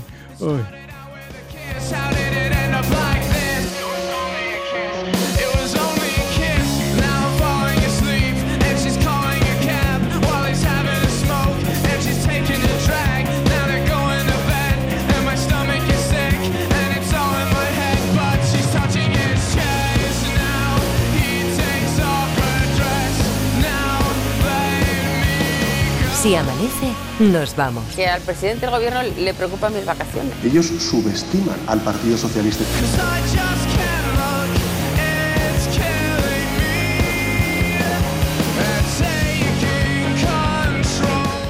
Si 26.23 26.33
amanece, 26.35 26.93
nos 27.19 27.53
vamos. 27.53 27.83
Que 27.97 28.07
al 28.07 28.21
presidente 28.21 28.61
del 28.61 28.69
gobierno 28.69 29.01
le 29.03 29.33
preocupan 29.33 29.73
mis 29.73 29.83
vacaciones. 29.83 30.31
Ellos 30.41 30.67
subestiman 30.67 31.57
al 31.67 31.81
Partido 31.81 32.17
Socialista. 32.17 32.63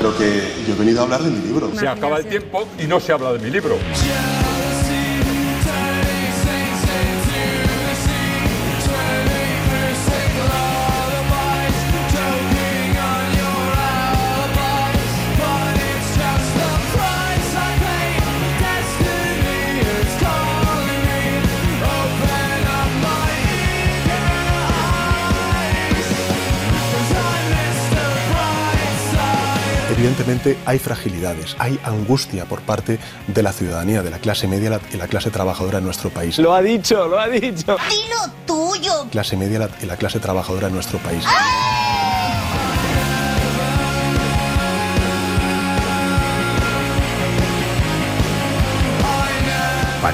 Lo 0.02 0.18
que 0.18 0.56
yo 0.68 0.74
he 0.74 0.78
venido 0.80 1.02
a 1.02 1.04
hablar 1.04 1.22
de 1.22 1.30
mi 1.30 1.46
libro. 1.46 1.72
Se 1.78 1.88
acaba 1.88 2.18
el 2.18 2.26
tiempo 2.26 2.68
y 2.80 2.88
no 2.88 3.00
se 3.00 3.14
habla 3.14 3.32
de 3.34 3.38
mi 3.38 3.52
libro. 3.52 3.78
Evidentemente 30.14 30.59
hay 30.68 30.78
fragilidades, 30.78 31.55
hay 31.57 31.80
angustia 31.84 32.45
por 32.45 32.61
parte 32.61 32.99
de 33.26 33.41
la 33.41 33.51
ciudadanía, 33.51 34.03
de 34.03 34.11
la 34.11 34.20
clase 34.20 34.47
media 34.47 34.80
y 34.93 34.97
la 34.97 35.07
clase 35.07 35.32
trabajadora 35.32 35.80
en 35.80 35.86
nuestro 35.86 36.11
país. 36.11 36.38
Lo 36.38 36.53
ha 36.53 36.61
dicho, 36.61 37.07
lo 37.07 37.20
ha 37.20 37.28
dicho. 37.28 37.76
Dilo 37.89 38.32
tuyo. 38.45 39.07
Clase 39.09 39.36
media 39.38 39.68
y 39.82 39.88
la 39.88 39.97
clase 39.97 40.20
trabajadora 40.20 40.68
en 40.68 40.76
nuestro 40.76 40.99
país. 40.99 41.24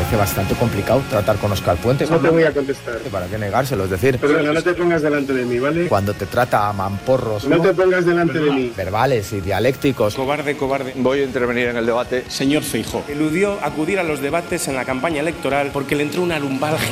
Parece 0.10 0.22
bastante 0.26 0.56
complicado 0.56 1.04
tratar 1.08 1.38
con 1.38 1.52
Oscar 1.52 1.78
Puente. 1.78 2.08
No 2.08 2.18
te 2.18 2.30
voy 2.30 2.42
a 2.42 2.52
contestar. 2.52 2.98
¿Para 3.12 3.28
qué 3.28 3.38
negárselo? 3.38 3.84
Es 3.84 3.92
decir, 3.92 4.18
Perdona, 4.18 4.54
no 4.54 4.62
te 4.64 4.74
pongas 4.74 5.04
delante 5.04 5.34
de 5.34 5.46
mí, 5.46 5.60
¿vale? 5.60 5.86
cuando 5.88 6.16
te 6.16 6.26
trata 6.26 6.68
a 6.68 6.74
mamporros 6.74 7.46
No 7.46 7.62
te 7.62 7.76
pongas 7.76 8.04
delante 8.08 8.40
de 8.40 8.50
mí. 8.50 8.74
verbales 8.76 9.32
y 9.34 9.42
dialécticos, 9.42 10.16
Cobarde, 10.16 10.58
cobarde. 10.58 10.94
Voy 10.96 11.20
a 11.20 11.26
intervenir 11.26 11.68
en 11.68 11.78
el 11.78 11.86
debate. 11.86 12.24
Señor 12.28 12.64
Feijó. 12.64 13.04
Eludió 13.08 13.60
acudir 13.64 14.00
a 14.00 14.04
los 14.04 14.20
debates 14.20 14.68
en 14.68 14.76
la 14.76 14.84
campaña 14.84 15.20
electoral 15.22 15.70
porque 15.72 15.96
le 15.96 16.02
entró 16.02 16.24
una 16.24 16.40
lumbalgia. 16.40 16.88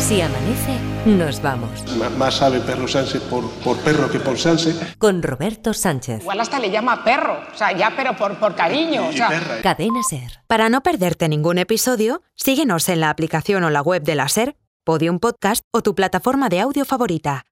Si 0.00 0.20
amanece, 0.20 0.78
nos 1.06 1.40
vamos. 1.40 1.70
M- 1.94 2.08
Más 2.16 2.34
sabe 2.34 2.58
Perro 2.60 2.88
Sánchez 2.88 3.22
por, 3.22 3.48
por 3.62 3.76
perro 3.78 4.10
que 4.10 4.18
por 4.18 4.36
Sánchez. 4.38 4.96
Con 4.98 5.22
Roberto 5.22 5.72
Sánchez. 5.72 6.22
Igual 6.22 6.40
hasta 6.40 6.58
le 6.58 6.70
llama 6.70 7.04
perro, 7.04 7.38
o 7.52 7.56
sea, 7.56 7.76
ya 7.76 7.92
pero 7.96 8.16
por, 8.16 8.36
por 8.38 8.54
cariño, 8.56 9.06
o 9.08 9.12
sea. 9.12 9.30
Cadena 9.62 10.02
Ser. 10.08 10.40
Para 10.48 10.68
no 10.68 10.82
perderte 10.82 11.28
ningún 11.28 11.58
episodio, 11.58 12.22
síguenos 12.34 12.88
en 12.88 13.00
la 13.00 13.10
aplicación 13.10 13.62
o 13.62 13.70
la 13.70 13.82
web 13.82 14.02
de 14.02 14.14
la 14.16 14.28
SER, 14.28 14.56
Podium 14.84 15.20
Podcast 15.20 15.64
o 15.72 15.82
tu 15.82 15.94
plataforma 15.94 16.48
de 16.48 16.60
audio 16.60 16.84
favorita. 16.84 17.44